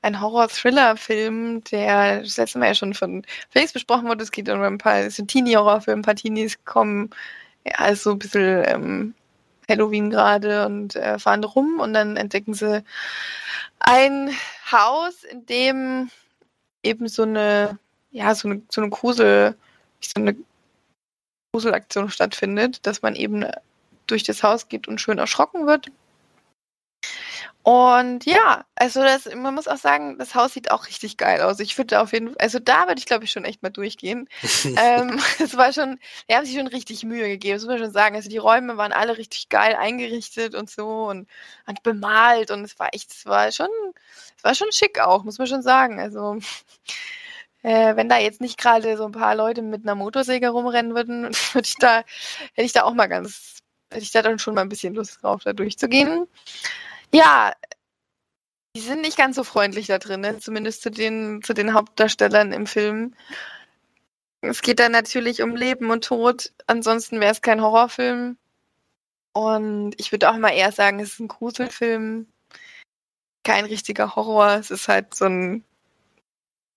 Ein 0.02 0.20
Horror-Thriller-Film, 0.20 1.62
der 1.64 2.22
das 2.22 2.36
letzte 2.38 2.58
Mal 2.58 2.68
ja 2.68 2.74
schon 2.74 2.94
von 2.94 3.24
Felix 3.50 3.72
besprochen 3.72 4.08
wurde. 4.08 4.24
Es 4.24 4.32
geht 4.32 4.48
um 4.48 4.60
ein 4.60 4.78
paar 4.78 5.08
Teenie-Horrorfilme, 5.08 6.00
ein 6.00 6.02
paar 6.02 6.16
Teenies 6.16 6.64
kommen 6.64 7.10
ja, 7.64 7.74
also 7.76 8.12
ein 8.12 8.18
bisschen 8.18 8.64
ähm, 8.66 9.14
Halloween 9.68 10.10
gerade 10.10 10.66
und 10.66 10.96
äh, 10.96 11.18
fahren 11.18 11.44
rum 11.44 11.80
und 11.80 11.92
dann 11.92 12.16
entdecken 12.16 12.54
sie 12.54 12.84
ein 13.78 14.30
Haus, 14.70 15.24
in 15.24 15.46
dem 15.46 16.10
eben 16.82 17.08
so 17.08 17.22
eine, 17.22 17.78
ja, 18.10 18.34
so 18.34 18.48
eine, 18.48 18.62
so 18.70 18.80
eine 18.80 18.90
Grusel, 18.90 19.56
so 20.00 20.12
eine 20.16 20.36
Gruselaktion 21.52 22.10
stattfindet, 22.10 22.86
dass 22.86 23.02
man 23.02 23.14
eben 23.14 23.44
durch 24.06 24.22
das 24.22 24.42
Haus 24.42 24.68
geht 24.68 24.88
und 24.88 25.00
schön 25.00 25.18
erschrocken 25.18 25.66
wird. 25.66 25.90
Und 27.66 28.24
ja, 28.26 28.64
also 28.76 29.02
das, 29.02 29.24
man 29.34 29.52
muss 29.52 29.66
auch 29.66 29.76
sagen, 29.76 30.18
das 30.20 30.36
Haus 30.36 30.54
sieht 30.54 30.70
auch 30.70 30.86
richtig 30.86 31.16
geil 31.16 31.40
aus. 31.40 31.58
Ich 31.58 31.76
würde 31.76 32.00
auf 32.00 32.12
jeden 32.12 32.28
Fall, 32.28 32.36
also 32.38 32.60
da 32.60 32.86
würde 32.86 33.00
ich 33.00 33.06
glaube 33.06 33.24
ich 33.24 33.32
schon 33.32 33.44
echt 33.44 33.60
mal 33.64 33.70
durchgehen. 33.70 34.28
ähm, 34.78 35.18
es 35.40 35.56
war 35.56 35.72
schon, 35.72 35.98
die 36.30 36.36
haben 36.36 36.46
sich 36.46 36.54
schon 36.56 36.68
richtig 36.68 37.02
Mühe 37.02 37.26
gegeben, 37.26 37.54
das 37.56 37.64
muss 37.64 37.70
man 37.70 37.78
schon 37.80 37.92
sagen. 37.92 38.14
Also 38.14 38.28
die 38.28 38.38
Räume 38.38 38.76
waren 38.76 38.92
alle 38.92 39.18
richtig 39.18 39.48
geil 39.48 39.74
eingerichtet 39.74 40.54
und 40.54 40.70
so 40.70 41.08
und, 41.08 41.26
und 41.66 41.82
bemalt 41.82 42.52
und 42.52 42.62
es 42.62 42.78
war 42.78 42.94
echt, 42.94 43.10
es 43.10 43.26
war 43.26 43.50
schon, 43.50 43.66
es 44.36 44.44
war 44.44 44.54
schon 44.54 44.70
schick 44.70 45.00
auch, 45.00 45.24
muss 45.24 45.38
man 45.38 45.48
schon 45.48 45.62
sagen. 45.62 45.98
Also 45.98 46.38
äh, 47.64 47.96
wenn 47.96 48.08
da 48.08 48.18
jetzt 48.18 48.40
nicht 48.40 48.58
gerade 48.58 48.96
so 48.96 49.06
ein 49.06 49.12
paar 49.12 49.34
Leute 49.34 49.62
mit 49.62 49.82
einer 49.82 49.96
Motorsäge 49.96 50.50
rumrennen 50.50 50.94
würden, 50.94 51.24
würde 51.52 51.66
ich 51.66 51.74
da, 51.80 52.04
hätte 52.52 52.62
ich 52.66 52.72
da 52.72 52.84
auch 52.84 52.94
mal 52.94 53.08
ganz, 53.08 53.58
hätte 53.90 54.04
ich 54.04 54.12
da 54.12 54.22
dann 54.22 54.38
schon 54.38 54.54
mal 54.54 54.60
ein 54.60 54.68
bisschen 54.68 54.94
Lust 54.94 55.20
drauf, 55.20 55.42
da 55.42 55.52
durchzugehen. 55.52 56.28
Ja, 57.16 57.52
die 58.76 58.82
sind 58.82 59.00
nicht 59.00 59.16
ganz 59.16 59.36
so 59.36 59.44
freundlich 59.44 59.86
da 59.86 59.98
drin, 59.98 60.20
ne? 60.20 60.38
zumindest 60.38 60.82
zu 60.82 60.90
den, 60.90 61.42
zu 61.42 61.54
den 61.54 61.72
Hauptdarstellern 61.72 62.52
im 62.52 62.66
Film. 62.66 63.14
Es 64.42 64.60
geht 64.60 64.80
da 64.80 64.88
natürlich 64.90 65.42
um 65.42 65.56
Leben 65.56 65.90
und 65.90 66.04
Tod, 66.04 66.52
ansonsten 66.66 67.18
wäre 67.20 67.32
es 67.32 67.40
kein 67.40 67.62
Horrorfilm. 67.62 68.36
Und 69.32 69.94
ich 69.98 70.12
würde 70.12 70.30
auch 70.30 70.36
mal 70.36 70.50
eher 70.50 70.72
sagen, 70.72 71.00
es 71.00 71.14
ist 71.14 71.20
ein 71.20 71.28
Gruselfilm, 71.28 72.26
kein 73.44 73.64
richtiger 73.64 74.14
Horror. 74.14 74.54
Es 74.54 74.70
ist 74.70 74.88
halt 74.88 75.14
so 75.14 75.24
ein, 75.26 75.64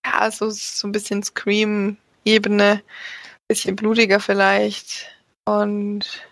ja, 0.06 0.32
so, 0.32 0.50
so 0.50 0.88
ein 0.88 0.92
bisschen 0.92 1.22
Scream-Ebene, 1.24 2.82
bisschen 3.48 3.76
blutiger 3.76 4.20
vielleicht. 4.20 5.10
Und 5.46 6.28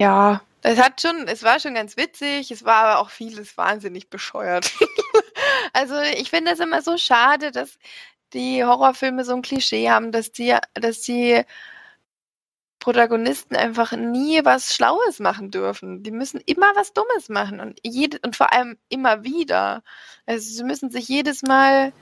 ja, 0.00 0.42
es 0.62 0.78
hat 0.78 1.00
schon, 1.00 1.26
es 1.28 1.42
war 1.42 1.60
schon 1.60 1.74
ganz 1.74 1.96
witzig, 1.96 2.50
es 2.50 2.64
war 2.64 2.84
aber 2.84 3.00
auch 3.00 3.10
vieles 3.10 3.56
wahnsinnig 3.56 4.10
bescheuert. 4.10 4.72
also 5.72 5.98
ich 6.00 6.30
finde 6.30 6.52
es 6.52 6.60
immer 6.60 6.82
so 6.82 6.98
schade, 6.98 7.50
dass 7.50 7.78
die 8.32 8.64
Horrorfilme 8.64 9.24
so 9.24 9.34
ein 9.34 9.42
Klischee 9.42 9.90
haben, 9.90 10.12
dass 10.12 10.32
die, 10.32 10.56
dass 10.74 11.00
die 11.02 11.42
Protagonisten 12.78 13.56
einfach 13.56 13.92
nie 13.92 14.44
was 14.44 14.74
Schlaues 14.74 15.18
machen 15.18 15.50
dürfen. 15.50 16.02
Die 16.02 16.10
müssen 16.10 16.40
immer 16.46 16.72
was 16.76 16.92
Dummes 16.94 17.28
machen 17.28 17.60
und 17.60 17.78
jede, 17.84 18.18
und 18.24 18.36
vor 18.36 18.52
allem 18.52 18.78
immer 18.88 19.22
wieder. 19.24 19.82
Also 20.26 20.50
sie 20.50 20.64
müssen 20.64 20.90
sich 20.90 21.06
jedes 21.08 21.42
Mal 21.42 21.92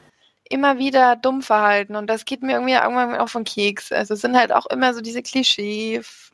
immer 0.51 0.79
wieder 0.79 1.17
dumm 1.17 1.43
verhalten 1.43 1.97
und 1.97 2.07
das 2.07 2.25
geht 2.25 2.43
mir 2.43 2.53
irgendwie 2.53 2.75
irgendwann 2.75 3.17
auch 3.17 3.29
von 3.29 3.45
Keks. 3.45 3.93
Also 3.93 4.15
es 4.15 4.21
sind 4.21 4.37
halt 4.37 4.53
auch 4.53 4.67
immer 4.67 4.95
so 4.95 5.01
diese 5.01 5.23
Klischees, 5.23 6.33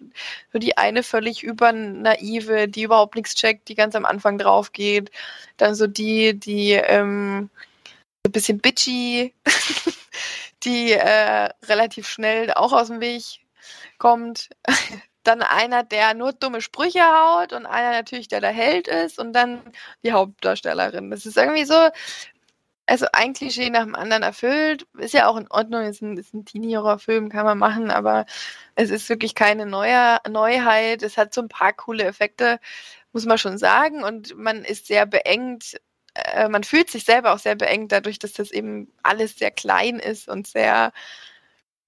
so 0.52 0.58
die 0.58 0.76
eine 0.76 1.02
völlig 1.02 1.42
übernaive, 1.42 2.68
die 2.68 2.82
überhaupt 2.82 3.16
nichts 3.16 3.34
checkt, 3.34 3.68
die 3.68 3.74
ganz 3.74 3.94
am 3.94 4.04
Anfang 4.04 4.38
drauf 4.38 4.72
geht. 4.72 5.10
Dann 5.56 5.74
so 5.74 5.86
die, 5.86 6.38
die 6.38 6.72
ähm, 6.72 7.50
ein 8.26 8.32
bisschen 8.32 8.58
bitchy, 8.58 9.34
die 10.64 10.92
äh, 10.92 11.48
relativ 11.66 12.08
schnell 12.08 12.52
auch 12.52 12.72
aus 12.72 12.88
dem 12.88 13.00
Weg 13.00 13.22
kommt. 13.98 14.50
Dann 15.24 15.40
einer, 15.40 15.84
der 15.84 16.12
nur 16.12 16.34
dumme 16.34 16.60
Sprüche 16.60 17.02
haut 17.02 17.54
und 17.54 17.64
einer 17.64 17.92
natürlich, 17.92 18.28
der 18.28 18.42
der 18.42 18.50
Held 18.50 18.88
ist 18.88 19.18
und 19.18 19.32
dann 19.32 19.62
die 20.04 20.12
Hauptdarstellerin. 20.12 21.10
Das 21.10 21.24
ist 21.24 21.38
irgendwie 21.38 21.64
so, 21.64 21.88
also 22.86 23.06
ein 23.12 23.32
Klischee 23.32 23.70
nach 23.70 23.84
dem 23.84 23.94
anderen 23.94 24.22
erfüllt. 24.22 24.86
Ist 24.98 25.14
ja 25.14 25.26
auch 25.26 25.36
in 25.36 25.50
Ordnung, 25.50 25.82
ist 25.84 26.02
ein, 26.02 26.16
ist 26.16 26.34
ein 26.34 26.44
Teenie-Horror-Film, 26.44 27.30
kann 27.30 27.44
man 27.46 27.58
machen, 27.58 27.90
aber 27.90 28.26
es 28.74 28.90
ist 28.90 29.08
wirklich 29.08 29.34
keine 29.34 29.66
neue, 29.66 30.18
Neuheit. 30.28 31.02
Es 31.02 31.16
hat 31.16 31.34
so 31.34 31.40
ein 31.42 31.48
paar 31.48 31.72
coole 31.72 32.04
Effekte, 32.04 32.60
muss 33.12 33.26
man 33.26 33.38
schon 33.38 33.58
sagen. 33.58 34.04
Und 34.04 34.36
man 34.36 34.64
ist 34.64 34.86
sehr 34.86 35.06
beengt. 35.06 35.76
Äh, 36.14 36.48
man 36.48 36.64
fühlt 36.64 36.90
sich 36.90 37.04
selber 37.04 37.32
auch 37.34 37.38
sehr 37.38 37.56
beengt 37.56 37.92
dadurch, 37.92 38.18
dass 38.18 38.32
das 38.34 38.50
eben 38.50 38.92
alles 39.02 39.36
sehr 39.36 39.50
klein 39.50 39.98
ist 39.98 40.28
und 40.28 40.46
sehr 40.46 40.92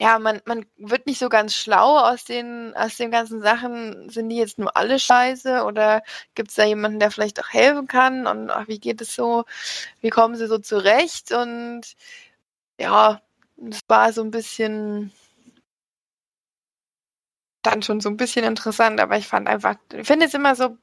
ja, 0.01 0.19
man, 0.19 0.43
man 0.45 0.67
wird 0.77 1.07
nicht 1.07 1.19
so 1.19 1.29
ganz 1.31 1.55
schlau 1.55 1.99
aus 1.99 2.25
den, 2.25 2.75
aus 2.77 2.97
den 2.97 3.11
ganzen 3.11 3.41
Sachen. 3.41 4.11
Sind 4.11 4.29
die 4.29 4.37
jetzt 4.37 4.59
nur 4.59 4.77
alle 4.77 4.99
scheiße 4.99 5.65
oder 5.65 6.03
gibt 6.35 6.51
es 6.51 6.57
da 6.57 6.65
jemanden, 6.65 7.01
der 7.01 7.11
vielleicht 7.11 7.41
auch 7.41 7.49
helfen 7.51 7.87
kann? 7.89 8.27
Und 8.27 8.51
ach, 8.51 8.69
wie 8.69 8.79
geht 8.79 9.01
es 9.01 9.15
so? 9.15 9.45
Wie 10.03 10.11
kommen 10.11 10.37
sie 10.37 10.49
so 10.49 10.59
zurecht? 10.59 11.33
Und 11.33 11.97
ja, 12.79 13.23
es 13.71 13.81
war 13.89 14.13
so 14.13 14.23
ein 14.23 14.31
bisschen 14.31 15.13
dann 17.63 17.83
schon 17.83 18.01
so 18.01 18.09
ein 18.09 18.17
bisschen 18.17 18.45
interessant, 18.45 19.01
aber 19.01 19.19
ich 19.19 19.27
fand 19.29 19.49
einfach, 19.49 19.77
ich 19.93 20.07
finde 20.07 20.27
es 20.27 20.35
immer 20.35 20.55
so 20.55 20.77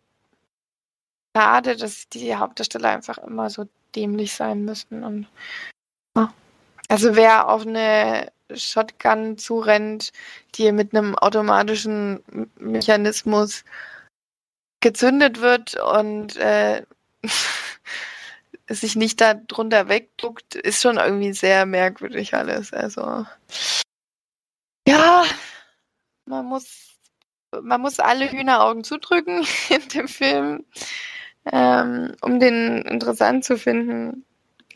schade, 1.35 1.75
dass 1.77 2.09
die 2.09 2.35
Hauptdarsteller 2.35 2.89
einfach 2.89 3.17
immer 3.19 3.49
so 3.49 3.67
dämlich 3.95 4.33
sein 4.33 4.65
müssen. 4.65 5.03
Und 5.03 5.27
ja. 6.17 6.33
Also 6.93 7.15
wer 7.15 7.49
auf 7.49 7.65
eine 7.65 8.31
Shotgun 8.53 9.39
zurennt, 9.39 10.11
die 10.53 10.71
mit 10.71 10.93
einem 10.93 11.15
automatischen 11.15 12.23
Mechanismus 12.59 13.63
gezündet 14.79 15.41
wird 15.41 15.73
und 15.73 16.35
äh, 16.35 16.85
sich 18.69 18.95
nicht 18.95 19.21
darunter 19.21 19.89
wegduckt, 19.89 20.53
ist 20.53 20.83
schon 20.83 20.97
irgendwie 20.97 21.33
sehr 21.33 21.65
merkwürdig 21.65 22.35
alles. 22.35 22.71
Also 22.73 23.25
ja, 24.87 25.25
man 26.25 26.45
muss 26.45 26.99
man 27.59 27.81
muss 27.81 27.99
alle 27.99 28.31
Hühneraugen 28.31 28.83
zudrücken 28.83 29.47
in 29.69 29.87
dem 29.89 30.07
Film, 30.07 30.63
ähm, 31.51 32.13
um 32.21 32.39
den 32.39 32.83
interessant 32.83 33.45
zu 33.45 33.57
finden. 33.57 34.27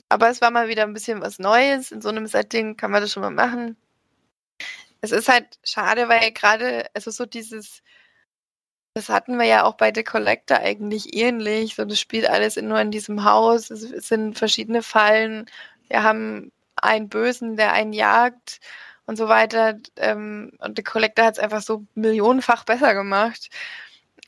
Aber 0.10 0.30
es 0.30 0.42
war 0.42 0.52
mal 0.52 0.68
wieder 0.70 0.84
ein 0.84 0.94
bisschen 0.94 1.22
was 1.22 1.40
Neues. 1.40 1.92
In 1.92 2.02
so 2.02 2.10
einem 2.10 2.28
Setting 2.28 2.78
kann 2.78 2.92
man 2.92 3.02
das 3.02 3.12
schon 3.12 3.22
mal 3.24 3.32
machen. 3.32 3.78
Es 5.02 5.12
ist 5.12 5.30
halt 5.30 5.60
schade, 5.64 6.10
weil 6.10 6.32
gerade, 6.32 6.86
also 6.94 7.12
so 7.12 7.26
dieses, 7.26 7.84
das 8.94 9.10
hatten 9.10 9.38
wir 9.38 9.46
ja 9.46 9.64
auch 9.64 9.76
bei 9.76 9.92
The 9.94 10.04
Collector 10.04 10.58
eigentlich 10.58 11.16
ähnlich. 11.16 11.76
So, 11.76 11.86
das 11.86 12.00
spielt 12.00 12.28
alles 12.30 12.56
nur 12.58 12.80
in 12.82 12.92
diesem 12.92 13.24
Haus. 13.24 13.70
Es 13.70 13.82
sind 14.08 14.38
verschiedene 14.38 14.82
Fallen. 14.84 15.46
Wir 15.90 16.04
haben 16.04 16.52
einen 16.78 17.10
Bösen, 17.10 17.58
der 17.58 17.74
einen 17.74 17.94
jagt 17.94 18.60
und 19.06 19.18
so 19.18 19.28
weiter. 19.28 19.78
Ähm, 19.98 20.52
und 20.60 20.78
The 20.78 20.84
Collector 20.84 21.26
hat 21.26 21.38
es 21.38 21.44
einfach 21.44 21.62
so 21.62 21.86
millionenfach 21.96 22.64
besser 22.66 22.94
gemacht. 22.94 23.50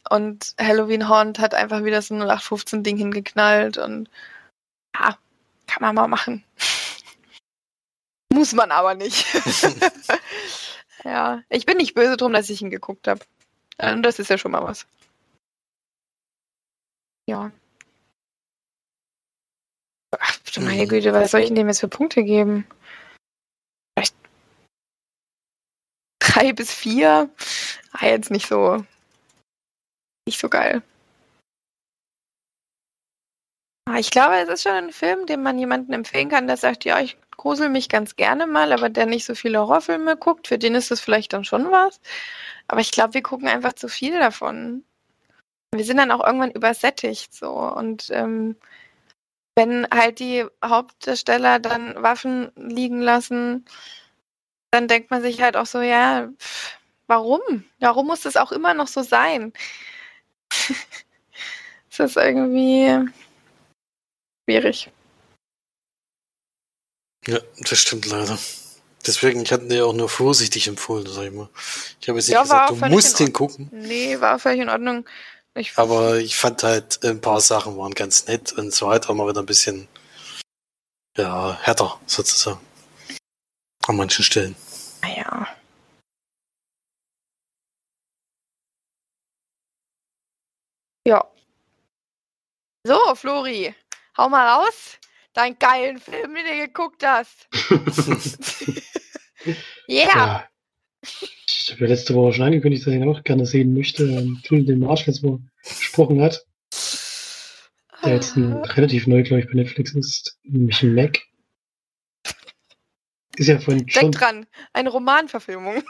Und 0.10 0.56
Halloween 0.60 1.10
Haunt 1.10 1.40
hat 1.40 1.54
einfach 1.56 1.84
wieder 1.84 2.02
so 2.02 2.16
ein 2.16 2.24
0815-Ding 2.24 2.98
hingeknallt 2.98 3.78
und 3.78 4.10
kann 5.70 5.82
man 5.82 5.96
mal 5.96 6.08
machen. 6.08 6.44
Muss 8.34 8.54
man 8.54 8.72
aber 8.72 8.96
nicht. 8.96 9.26
ja, 11.04 11.44
ich 11.50 11.66
bin 11.66 11.78
nicht 11.78 11.94
böse 11.94 12.18
drum, 12.18 12.34
dass 12.34 12.50
ich 12.50 12.62
ihn 12.62 12.72
geguckt 12.72 13.08
habe. 13.08 13.22
Und 13.78 14.04
das 14.04 14.20
ist 14.20 14.30
ja 14.30 14.38
schon 14.38 14.52
mal 14.52 14.64
was. 14.64 14.88
Ja. 17.28 17.52
Ach, 20.18 20.40
meine 20.58 20.86
mhm. 20.86 20.90
Güte, 20.90 21.14
was 21.14 21.32
soll 21.32 21.42
ich 21.42 21.48
denn 21.48 21.56
dem 21.56 21.68
jetzt 21.68 21.82
für 21.82 21.88
Punkte 21.88 22.24
geben? 22.24 22.68
Vielleicht 23.96 24.16
drei 26.20 26.52
bis 26.52 26.74
vier? 26.74 27.30
Ah, 27.92 28.08
jetzt 28.08 28.32
nicht 28.32 28.48
so. 28.48 28.84
Nicht 30.26 30.40
so 30.40 30.50
geil. 30.50 30.82
Ah, 33.92 33.98
ich 33.98 34.12
glaube, 34.12 34.36
es 34.36 34.48
ist 34.50 34.64
schon 34.64 34.74
ein 34.74 34.92
Film, 34.92 35.26
den 35.26 35.42
man 35.42 35.58
jemandem 35.58 35.96
empfehlen 35.96 36.30
kann, 36.30 36.46
der 36.46 36.58
sagt, 36.58 36.86
ja, 36.86 37.00
ich 37.00 37.18
grusel 37.38 37.70
mich 37.70 37.90
ganz 37.90 38.16
gerne 38.16 38.46
mal, 38.46 38.72
aber 38.72 38.88
der 38.90 39.08
nicht 39.08 39.26
so 39.26 39.34
viele 39.34 39.60
Horrorfilme 39.60 40.16
guckt, 40.16 40.48
für 40.48 40.60
den 40.60 40.76
ist 40.76 40.92
das 40.92 41.00
vielleicht 41.00 41.34
dann 41.34 41.44
schon 41.44 41.72
was. 41.72 42.00
Aber 42.68 42.82
ich 42.82 42.92
glaube, 42.92 43.16
wir 43.16 43.24
gucken 43.24 43.48
einfach 43.48 43.74
zu 43.74 43.88
viel 43.88 44.20
davon. 44.20 44.84
Wir 45.74 45.84
sind 45.86 45.98
dann 45.98 46.12
auch 46.12 46.24
irgendwann 46.24 46.52
übersättigt 46.52 47.34
so. 47.34 47.50
Und 47.50 48.10
ähm, 48.12 48.58
wenn 49.56 49.88
halt 49.92 50.20
die 50.20 50.46
Hauptdarsteller 50.64 51.58
dann 51.60 51.96
Waffen 52.04 52.52
liegen 52.56 53.02
lassen, 53.02 53.66
dann 54.70 54.88
denkt 54.88 55.10
man 55.10 55.24
sich 55.24 55.42
halt 55.42 55.58
auch 55.58 55.66
so, 55.66 55.82
ja, 55.82 56.30
warum? 57.08 57.42
Warum 57.80 58.08
muss 58.08 58.22
das 58.22 58.38
auch 58.38 58.52
immer 58.52 58.76
noch 58.76 58.88
so 58.88 59.02
sein? 59.02 59.52
das 61.90 62.00
ist 62.00 62.18
irgendwie 62.18 63.10
schwierig. 64.50 64.92
Ja, 67.28 67.40
das 67.60 67.80
stimmt 67.80 68.08
leider. 68.08 68.40
Deswegen, 69.06 69.42
ich 69.42 69.52
hatte 69.52 69.68
dir 69.68 69.86
auch 69.86 69.94
nur 69.94 70.10
vorsichtig 70.10 70.68
empfohlen, 70.68 71.06
sag 71.06 71.26
ich 71.26 71.32
mal. 71.32 71.50
Ich 72.02 72.10
habe 72.10 72.18
jetzt 72.18 72.28
nicht 72.28 72.34
ja, 72.34 72.42
gesagt, 72.42 72.72
du 72.72 72.76
musst 72.88 73.20
den 73.20 73.32
gucken. 73.32 73.70
Nee, 73.72 74.20
war 74.20 74.40
völlig 74.40 74.62
in 74.62 74.70
Ordnung. 74.70 75.06
Ich 75.56 75.78
aber 75.78 76.18
ich 76.18 76.36
fand 76.36 76.64
halt, 76.64 77.04
ein 77.04 77.22
paar 77.22 77.42
Sachen 77.42 77.78
waren 77.78 77.94
ganz 77.94 78.28
nett 78.28 78.54
und 78.54 78.74
so 78.74 78.88
weiter, 78.88 79.14
mal 79.14 79.28
wieder 79.28 79.42
ein 79.42 79.46
bisschen, 79.46 79.88
ja, 81.18 81.58
härter, 81.62 82.00
sozusagen. 82.06 82.60
An 83.88 83.96
manchen 83.96 84.24
Stellen. 84.24 84.56
Naja. 85.02 85.48
Ja. 91.06 91.28
So, 92.86 93.16
Flori. 93.16 93.76
Hau 94.20 94.28
mal 94.28 94.46
raus, 94.50 94.98
deinen 95.34 95.58
geilen 95.60 95.98
Film, 95.98 96.36
den 96.36 96.44
du 96.44 96.68
geguckt 96.68 97.06
hast. 97.06 97.48
yeah. 99.88 100.10
Ja. 100.14 100.50
Ich 101.48 101.72
habe 101.72 101.86
ja 101.86 101.88
letzte 101.88 102.14
Woche 102.16 102.34
schon 102.34 102.44
angekündigt, 102.44 102.86
dass 102.86 102.92
ich 102.94 103.00
ihn 103.00 103.08
auch 103.08 103.24
gerne 103.24 103.46
sehen 103.46 103.74
möchte. 103.74 104.04
Einen 104.04 104.36
Film, 104.44 104.66
den 104.66 104.80
Marsch 104.80 105.06
letzte 105.06 105.24
Woche 105.24 105.40
gesprochen 105.64 106.20
hat. 106.20 106.46
Der 108.04 108.16
jetzt 108.16 108.36
ein, 108.36 108.52
ah. 108.52 108.62
relativ 108.64 109.08
neu, 109.08 109.24
glaube 109.24 109.40
ich, 109.40 109.48
bei 109.48 109.54
Netflix 109.54 109.94
ist. 109.94 110.38
Nämlich 110.44 110.84
Mac. 110.84 111.22
Ist 113.38 113.48
ja 113.48 113.58
von 113.58 113.86
John... 113.88 114.12
Denk 114.12 114.16
dran, 114.16 114.48
eine 114.74 114.90
Romanverfilmung. 114.90 115.82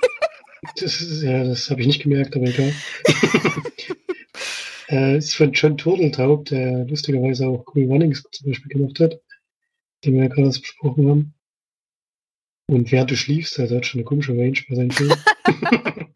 Das 0.76 1.02
ist, 1.02 1.24
ja, 1.24 1.46
das 1.46 1.72
habe 1.72 1.82
ich 1.82 1.88
nicht 1.88 2.04
gemerkt, 2.04 2.36
aber 2.36 2.46
egal. 2.46 2.76
Äh, 4.90 5.18
ist 5.18 5.36
von 5.36 5.52
John 5.54 5.78
Turteltaub, 5.78 6.46
der 6.46 6.86
lustigerweise 6.86 7.48
auch 7.48 7.64
Cool 7.74 7.86
Runnings 7.86 8.24
zum 8.32 8.48
Beispiel 8.48 8.70
gemacht 8.70 9.00
hat, 9.00 9.22
den 10.04 10.14
wir 10.16 10.24
ja 10.24 10.30
gerade 10.30 10.50
besprochen 10.50 11.08
haben. 11.08 11.34
Und 12.68 12.92
während 12.92 13.12
du 13.12 13.16
schliefst, 13.16 13.60
also 13.60 13.76
hat 13.76 13.86
schon 13.86 14.00
eine 14.00 14.06
komische 14.06 14.32
Range 14.32 14.60
bei 14.68 14.76
seinen 14.76 14.92
Filmen. 14.92 15.18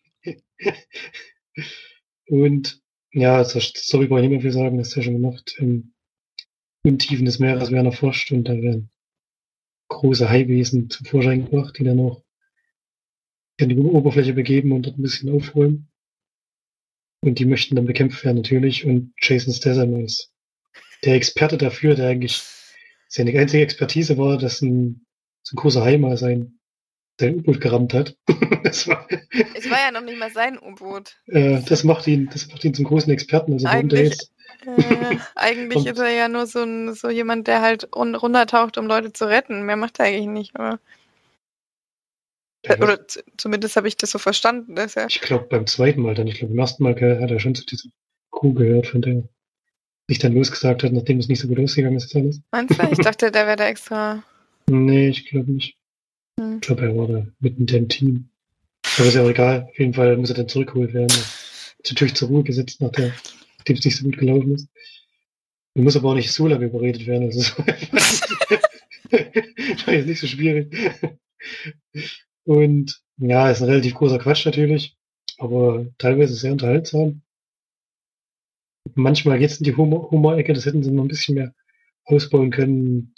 und 2.28 2.82
ja, 3.12 3.38
also 3.38 3.60
Story 3.60 4.08
brauche 4.08 4.22
ich 4.22 4.30
nicht 4.30 4.32
mehr 4.32 4.42
viel 4.42 4.52
sagen, 4.52 4.78
das 4.78 4.90
ist 4.90 4.96
ja 4.96 5.04
schon 5.04 5.22
gemacht. 5.22 5.56
Im 5.60 5.94
Untiefen 6.84 7.26
des 7.26 7.38
Meeres 7.38 7.70
werden 7.72 7.86
erforscht 7.86 8.32
und 8.32 8.46
da 8.46 8.54
werden 8.54 8.90
große 9.90 10.28
Haiwesen 10.28 10.90
zum 10.90 11.06
Vorschein 11.06 11.46
gebracht, 11.46 11.78
die 11.78 11.84
dann 11.84 12.00
auch 12.00 12.24
an 13.62 13.70
die 13.70 13.78
Oberfläche 13.78 14.34
begeben 14.34 14.72
und 14.72 14.88
dort 14.88 14.98
ein 14.98 15.04
bisschen 15.04 15.30
aufräumen. 15.30 15.92
Und 17.24 17.40
die 17.40 17.46
möchten 17.46 17.76
dann 17.76 17.86
bekämpft 17.86 18.26
werden 18.26 18.38
natürlich. 18.38 18.86
Und 18.86 19.14
Jason 19.22 19.54
Statham 19.54 20.04
ist 20.04 20.30
der 21.06 21.16
Experte 21.16 21.58
dafür, 21.58 21.96
der 21.96 22.10
eigentlich 22.10 22.42
seine 23.08 23.38
einzige 23.40 23.64
Expertise 23.64 24.18
war, 24.18 24.38
dass 24.38 24.62
ein, 24.62 25.06
so 25.42 25.54
ein 25.54 25.62
großer 25.62 25.84
Hai 25.86 25.98
mal 25.98 26.18
sein, 26.18 26.60
sein 27.18 27.36
U-Boot 27.36 27.62
gerammt 27.62 27.94
hat. 27.94 28.18
das 28.64 28.90
war, 28.90 29.08
es 29.56 29.70
war 29.70 29.78
ja 29.78 29.92
noch 29.92 30.02
nicht 30.02 30.20
mal 30.20 30.32
sein 30.32 30.60
U-Boot. 30.60 31.16
Äh, 31.28 31.62
das 31.62 31.86
macht 31.86 32.08
ihn, 32.08 32.30
das 32.32 32.50
macht 32.50 32.66
ihn 32.66 32.74
zum 32.74 32.86
großen 32.86 33.14
Experten. 33.14 33.54
Also 33.54 33.68
eigentlich, 33.68 34.18
äh, 34.66 35.18
eigentlich 35.36 35.86
ist 35.86 36.00
er 36.00 36.12
ja 36.12 36.28
nur 36.28 36.46
so, 36.46 36.64
ein, 36.64 36.94
so 36.94 37.10
jemand, 37.10 37.48
der 37.48 37.62
halt 37.62 37.88
runtertaucht, 37.96 38.78
um 38.78 38.88
Leute 38.88 39.14
zu 39.14 39.26
retten. 39.30 39.66
Mehr 39.66 39.78
macht 39.78 40.00
er 40.00 40.08
eigentlich 40.08 40.28
nicht. 40.28 40.56
Aber 40.58 40.80
oder 42.69 42.99
zumindest 43.38 43.76
habe 43.76 43.88
ich 43.88 43.97
das 43.97 44.12
so 44.12 44.19
verstanden. 44.19 44.76
Dass 44.76 44.95
er 44.95 45.08
ich 45.08 45.21
glaube 45.21 45.47
beim 45.49 45.67
zweiten 45.67 46.02
Mal 46.02 46.15
dann, 46.15 46.28
ich 46.28 46.36
glaube 46.36 46.54
beim 46.54 46.60
ersten 46.60 46.84
Mal 46.84 46.95
hat 46.95 47.32
er 47.32 47.39
schon 47.39 47.56
zu 47.56 47.65
dieser 47.65 47.89
Crew 48.32 48.54
gehört, 48.54 48.88
von 48.88 49.02
der 49.02 49.23
sich 50.08 50.19
dann 50.19 50.34
losgesagt 50.34 50.84
hat, 50.84 50.91
nachdem 50.91 51.19
es 51.19 51.28
nicht 51.28 51.39
so 51.39 51.47
gut 51.47 51.60
ausgegangen 51.60 51.97
ist. 51.97 52.15
Alles. 52.15 52.41
Meinst 52.52 52.78
du? 52.78 52.91
Ich 52.91 52.97
dachte, 52.99 53.32
der 53.32 53.47
wäre 53.47 53.58
da 53.58 53.67
extra. 53.67 54.23
Nee, 54.69 55.10
ich 55.10 55.28
glaube 55.30 55.52
nicht. 55.52 55.76
Hm. 56.39 56.56
Ich 56.56 56.62
glaube, 56.62 56.84
er 56.84 56.95
war 56.95 57.08
da 57.10 57.28
mitten 57.41 57.67
im 57.67 57.89
Team. 57.89 58.30
Aber 58.97 59.08
ist 59.08 59.15
ja 59.15 59.23
auch 59.23 59.30
egal. 59.30 59.67
Auf 59.69 59.78
jeden 59.78 59.93
Fall 59.93 60.15
muss 60.15 60.30
er 60.30 60.38
dann 60.38 60.47
zurückgeholt 60.47 60.93
werden. 60.93 61.10
Ist 61.10 61.89
natürlich 61.89 62.13
zur 62.15 62.30
Ruhe 62.30 62.43
gesetzt, 62.43 62.80
nachdem 62.80 63.12
es 63.65 63.84
nicht 63.84 63.97
so 63.97 64.06
gut 64.06 64.17
gelaufen 64.17 64.56
ist. 64.56 64.69
Er 65.76 65.82
muss 65.82 65.97
aber 65.97 66.12
auch 66.12 66.15
nicht 66.15 66.32
so 66.32 66.47
lange 66.47 66.67
überredet 66.67 67.06
werden. 67.08 67.26
Also 67.26 67.41
war 69.86 69.93
jetzt 69.93 70.08
nicht 70.08 70.21
so 70.21 70.28
schwierig. 70.28 70.73
Und 72.45 73.01
ja, 73.17 73.49
ist 73.49 73.62
ein 73.62 73.69
relativ 73.69 73.95
großer 73.95 74.19
Quatsch 74.19 74.45
natürlich, 74.45 74.97
aber 75.38 75.86
teilweise 75.97 76.34
sehr 76.36 76.51
unterhaltsam. 76.51 77.21
Manchmal 78.95 79.39
geht's 79.39 79.58
in 79.58 79.63
die 79.63 79.75
Humor- 79.75 80.12
Humor-Ecke, 80.12 80.53
das 80.53 80.65
hätten 80.65 80.84
sie 80.84 80.91
noch 80.91 81.03
ein 81.03 81.08
bisschen 81.08 81.36
mehr 81.36 81.53
ausbauen 82.06 82.51
können. 82.51 83.15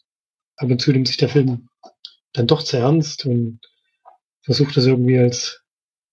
Ab 0.57 0.69
und 0.69 0.79
zu 0.81 0.91
nimmt 0.91 1.07
sich 1.07 1.17
der 1.17 1.29
Film 1.29 1.67
dann 2.33 2.47
doch 2.47 2.63
zu 2.63 2.77
ernst 2.77 3.25
und 3.25 3.59
versucht 4.43 4.77
das 4.77 4.85
irgendwie 4.85 5.17
als 5.17 5.61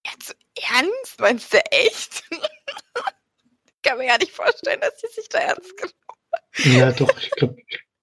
Jetzt 0.07 0.37
ernst? 0.57 1.21
Meinst 1.21 1.53
du 1.53 1.59
echt? 1.71 2.25
ich 2.31 3.83
kann 3.83 3.99
mir 3.99 4.07
gar 4.07 4.19
nicht 4.19 4.33
vorstellen, 4.33 4.81
dass 4.81 4.97
die 4.97 5.09
sich 5.13 5.29
da 5.29 5.39
ernst 5.39 5.77
genommen 5.77 6.79
Ja, 6.81 6.93
doch, 6.93 7.17
ich 7.21 7.31
glaube, 7.33 7.57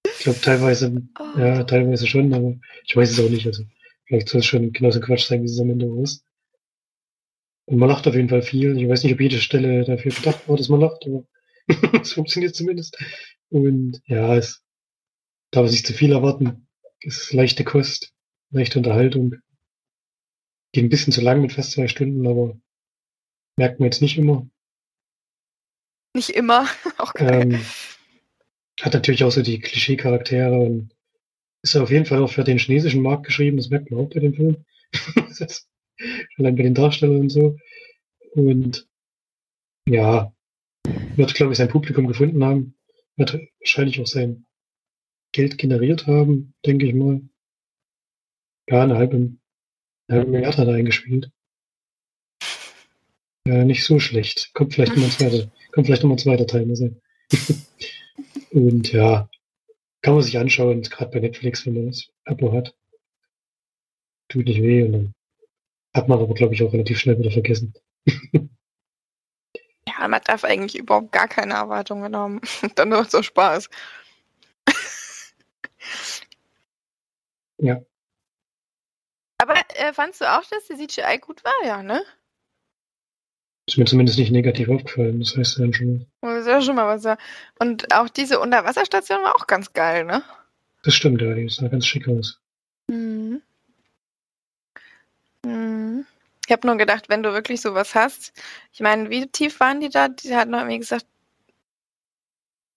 ich 0.05 0.19
glaub, 0.19 0.41
teilweise, 0.41 0.91
Oh. 1.19 1.39
ja, 1.39 1.63
teilweise 1.63 2.07
schon, 2.07 2.33
aber 2.33 2.55
ich 2.85 2.95
weiß 2.95 3.11
es 3.11 3.19
auch 3.19 3.29
nicht. 3.29 3.45
Also, 3.45 3.63
vielleicht 4.09 4.27
soll 4.27 4.39
es 4.39 4.47
schon 4.47 4.73
genauso 4.73 4.99
Quatsch 4.99 5.27
sein, 5.27 5.43
wie 5.43 5.45
es 5.45 5.59
am 5.59 5.69
Ende 5.69 5.87
ist. 6.01 6.25
Und 7.65 7.77
man 7.77 7.87
lacht 7.87 8.07
auf 8.07 8.15
jeden 8.15 8.29
Fall 8.29 8.41
viel. 8.41 8.75
Ich 8.77 8.89
weiß 8.89 9.03
nicht, 9.03 9.13
ob 9.13 9.21
jede 9.21 9.39
Stelle 9.39 9.85
dafür 9.85 10.11
gedacht 10.11 10.49
war, 10.49 10.57
dass 10.57 10.69
man 10.69 10.81
lacht, 10.81 11.05
aber 11.05 11.25
es 12.01 12.13
funktioniert 12.13 12.55
zumindest. 12.55 12.97
Und 13.49 14.01
ja, 14.05 14.35
es 14.35 14.65
darf 15.51 15.69
sich 15.69 15.85
zu 15.85 15.93
viel 15.93 16.11
erwarten. 16.11 16.67
Es 17.01 17.17
ist 17.17 17.33
leichte 17.33 17.63
Kost, 17.63 18.11
leichte 18.49 18.79
Unterhaltung. 18.79 19.35
Geht 20.71 20.85
ein 20.85 20.89
bisschen 20.89 21.13
zu 21.13 21.21
lang 21.21 21.41
mit 21.41 21.53
fast 21.53 21.71
zwei 21.71 21.87
Stunden, 21.87 22.25
aber 22.27 22.59
merkt 23.57 23.79
man 23.79 23.85
jetzt 23.85 24.01
nicht 24.01 24.17
immer. 24.17 24.49
Nicht 26.15 26.31
immer. 26.31 26.67
Auch 26.97 27.13
geil. 27.13 27.53
Ähm, 27.53 27.61
hat 28.81 28.93
natürlich 28.93 29.25
auch 29.25 29.31
so 29.31 29.41
die 29.41 29.59
Klischee-Charaktere 29.59 30.57
und 30.57 30.95
ist 31.61 31.75
auf 31.75 31.91
jeden 31.91 32.05
Fall 32.05 32.23
auch 32.23 32.31
für 32.31 32.43
den 32.43 32.57
chinesischen 32.57 33.01
Markt 33.01 33.25
geschrieben, 33.25 33.57
das 33.57 33.69
merkt 33.69 33.91
man 33.91 34.01
auch 34.01 34.09
bei 34.09 34.19
dem 34.19 34.33
Film. 34.33 34.65
Allein 36.37 36.55
bei 36.55 36.63
den 36.63 36.73
Darstellern 36.73 37.21
und 37.21 37.29
so. 37.29 37.57
Und 38.33 38.87
ja, 39.87 40.33
wird, 41.15 41.33
glaube 41.33 41.51
ich, 41.51 41.57
sein 41.57 41.67
Publikum 41.67 42.07
gefunden 42.07 42.43
haben. 42.43 42.75
Wird 43.17 43.37
wahrscheinlich 43.59 43.99
auch 43.99 44.07
sein 44.07 44.45
Geld 45.31 45.57
generiert 45.57 46.07
haben, 46.07 46.53
denke 46.65 46.87
ich 46.87 46.93
mal. 46.93 47.21
Ja, 48.69 48.83
eine 48.83 48.97
halbe, 48.97 49.15
eine 50.07 50.19
halbe 50.19 50.31
Milliarde 50.31 50.57
hat 50.57 50.67
er 50.67 50.75
eingespielt. 50.75 51.31
Ja, 53.45 53.65
nicht 53.65 53.83
so 53.83 53.99
schlecht. 53.99 54.53
Kommt 54.53 54.73
vielleicht 54.73 54.93
noch 54.93 54.99
mal 54.99 55.05
ein 55.05 55.11
zweiter, 55.11 55.51
kommt 55.71 55.87
vielleicht 55.87 56.03
noch 56.03 56.09
mal 56.09 56.15
ein 56.15 56.19
zweiter 56.19 56.47
Teil. 56.47 56.65
Und 58.51 58.91
ja, 58.91 59.29
kann 60.01 60.13
man 60.13 60.23
sich 60.23 60.37
anschauen, 60.37 60.81
gerade 60.81 61.11
bei 61.11 61.19
Netflix, 61.19 61.65
wenn 61.65 61.73
man 61.73 61.87
das 61.87 62.09
Abo 62.25 62.53
hat. 62.53 62.75
Tut 64.29 64.45
nicht 64.45 64.61
weh 64.61 64.83
und 64.83 64.91
dann 64.93 65.13
hat 65.93 66.07
man 66.07 66.19
aber, 66.19 66.33
glaube 66.33 66.53
ich, 66.53 66.63
auch 66.63 66.71
relativ 66.71 66.99
schnell 66.99 67.17
wieder 67.19 67.31
vergessen. 67.31 67.73
Ja, 69.97 70.07
man 70.07 70.21
darf 70.23 70.43
eigentlich 70.43 70.77
überhaupt 70.77 71.11
gar 71.11 71.27
keine 71.27 71.55
Erwartungen 71.55 72.15
haben. 72.15 72.41
Dann 72.75 72.89
nur 72.89 73.05
so 73.05 73.23
Spaß. 73.23 73.69
Ja. 77.57 77.81
Aber 79.37 79.55
äh, 79.75 79.93
fandst 79.93 80.21
du 80.21 80.25
auch, 80.25 80.43
dass 80.45 80.67
die 80.67 80.87
CGI 80.87 81.17
gut 81.19 81.43
war, 81.43 81.65
ja, 81.65 81.83
ne? 81.83 82.03
Ist 83.69 83.77
mir 83.77 83.85
zumindest 83.85 84.17
nicht 84.17 84.31
negativ 84.31 84.67
aufgefallen. 84.67 85.19
Das 85.19 85.37
heißt 85.37 85.59
dann 85.59 85.73
schon, 85.75 86.07
Das 86.21 86.39
ist 86.41 86.47
ja 86.47 86.59
schon 86.59 86.75
mal 86.75 86.87
was. 86.87 87.03
Ja. 87.03 87.17
Und 87.59 87.93
auch 87.93 88.09
diese 88.09 88.39
Unterwasserstation 88.39 89.21
war 89.21 89.35
auch 89.35 89.45
ganz 89.45 89.73
geil, 89.73 90.05
ne? 90.05 90.23
das 90.81 90.95
stimmt, 90.95 91.21
ja, 91.21 91.31
die 91.35 91.47
sah 91.49 91.67
ganz 91.67 91.85
schick 91.85 92.07
aus. 92.07 92.39
Mhm. 92.87 93.43
Mhm. 95.45 96.05
Ich 96.47 96.51
habe 96.51 96.65
nur 96.65 96.77
gedacht, 96.77 97.09
wenn 97.09 97.21
du 97.21 97.31
wirklich 97.31 97.61
sowas 97.61 97.93
hast, 97.93 98.33
ich 98.73 98.79
meine, 98.79 99.11
wie 99.11 99.27
tief 99.27 99.59
waren 99.59 99.81
die 99.81 99.89
da? 99.89 100.07
Die 100.07 100.35
hatten 100.35 100.49
noch 100.49 100.61
irgendwie 100.61 100.79
gesagt, 100.79 101.05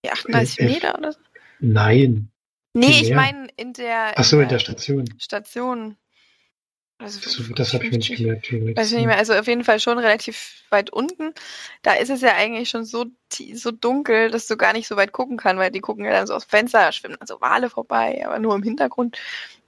die 0.05 0.11
38 0.11 0.61
Elf. 0.61 0.73
Meter 0.75 0.99
oder 0.99 1.13
so? 1.13 1.19
Nein. 1.61 2.31
Nee, 2.75 3.01
ich 3.01 3.15
meine 3.15 3.49
in 3.57 3.73
der, 3.73 4.13
Ach 4.17 4.25
so, 4.25 4.41
in 4.41 4.49
der 4.51 4.59
Station. 4.59 5.07
Station. 5.19 5.97
Also 7.03 7.21
Das, 7.21 7.51
das 7.57 7.75
habe 7.75 7.85
ich 7.85 7.91
mir 7.91 7.99
nicht 7.99 8.17
50. 8.17 8.49
gemerkt. 8.49 8.77
Weiß 8.79 8.93
ich 8.93 8.97
nicht 8.97 9.07
mehr, 9.07 9.19
also 9.19 9.35
auf 9.35 9.47
jeden 9.47 9.65
Fall 9.65 9.81
schon 9.81 9.99
relativ 9.99 10.63
weit 10.71 10.91
unten. 10.91 11.33
Da 11.83 11.95
ist 11.95 12.11
es 12.11 12.21
ja 12.21 12.35
eigentlich 12.35 12.71
schon 12.71 12.85
so, 12.85 13.07
so 13.55 13.71
dunkel, 13.73 14.31
dass 14.31 14.47
du 14.47 14.57
gar 14.57 14.73
nicht 14.73 14.87
so 14.87 14.97
weit 14.97 15.13
gucken 15.13 15.37
kannst, 15.37 15.59
weil 15.59 15.73
die 15.73 15.81
gucken 15.81 16.05
ja 16.05 16.13
dann 16.13 16.27
so 16.27 16.35
aus 16.35 16.47
dem 16.47 16.51
Fenster, 16.51 16.81
da 16.81 16.93
schwimmen 16.93 17.17
dann 17.19 17.27
so 17.27 17.41
Wale 17.41 17.71
vorbei, 17.71 18.23
aber 18.25 18.39
nur 18.39 18.55
im 18.55 18.63
Hintergrund. 18.63 19.19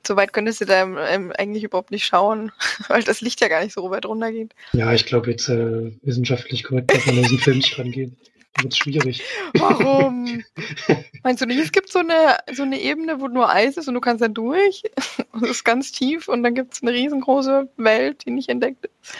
So 0.06 0.16
weit 0.16 0.32
könntest 0.32 0.60
du 0.60 0.66
da 0.66 0.82
ähm, 0.82 1.32
eigentlich 1.36 1.64
überhaupt 1.64 1.90
nicht 1.90 2.06
schauen, 2.06 2.52
weil 2.88 3.02
das 3.02 3.20
Licht 3.20 3.40
ja 3.40 3.48
gar 3.48 3.64
nicht 3.64 3.72
so 3.72 3.90
weit 3.90 4.06
runtergeht. 4.06 4.54
Ja, 4.72 4.92
ich 4.92 5.06
glaube 5.06 5.30
jetzt 5.30 5.48
äh, 5.48 5.92
wissenschaftlich 6.02 6.62
korrekt 6.62 6.92
darf 6.92 7.06
man 7.06 7.16
an 7.16 7.22
diesen 7.22 7.38
Film 7.38 7.56
nicht 7.56 7.78
rangehen. 7.78 8.16
Da 8.54 8.62
wird 8.62 8.72
es 8.72 8.78
schwierig. 8.78 9.22
Warum? 9.54 10.44
Meinst 11.22 11.42
du 11.42 11.46
nicht, 11.46 11.58
es 11.60 11.72
gibt 11.72 11.90
so 11.90 11.98
eine, 12.00 12.38
so 12.52 12.62
eine 12.62 12.80
Ebene, 12.80 13.20
wo 13.20 13.28
nur 13.28 13.50
Eis 13.50 13.76
ist 13.76 13.88
und 13.88 13.94
du 13.94 14.00
kannst 14.00 14.22
da 14.22 14.28
durch? 14.28 14.82
Und 15.32 15.44
es 15.44 15.50
ist 15.50 15.64
ganz 15.64 15.90
tief 15.90 16.28
und 16.28 16.44
dann 16.44 16.54
gibt 16.54 16.74
es 16.74 16.82
eine 16.82 16.92
riesengroße 16.92 17.68
Welt, 17.76 18.24
die 18.24 18.30
nicht 18.30 18.48
entdeckt 18.48 18.86
ist. 18.86 19.16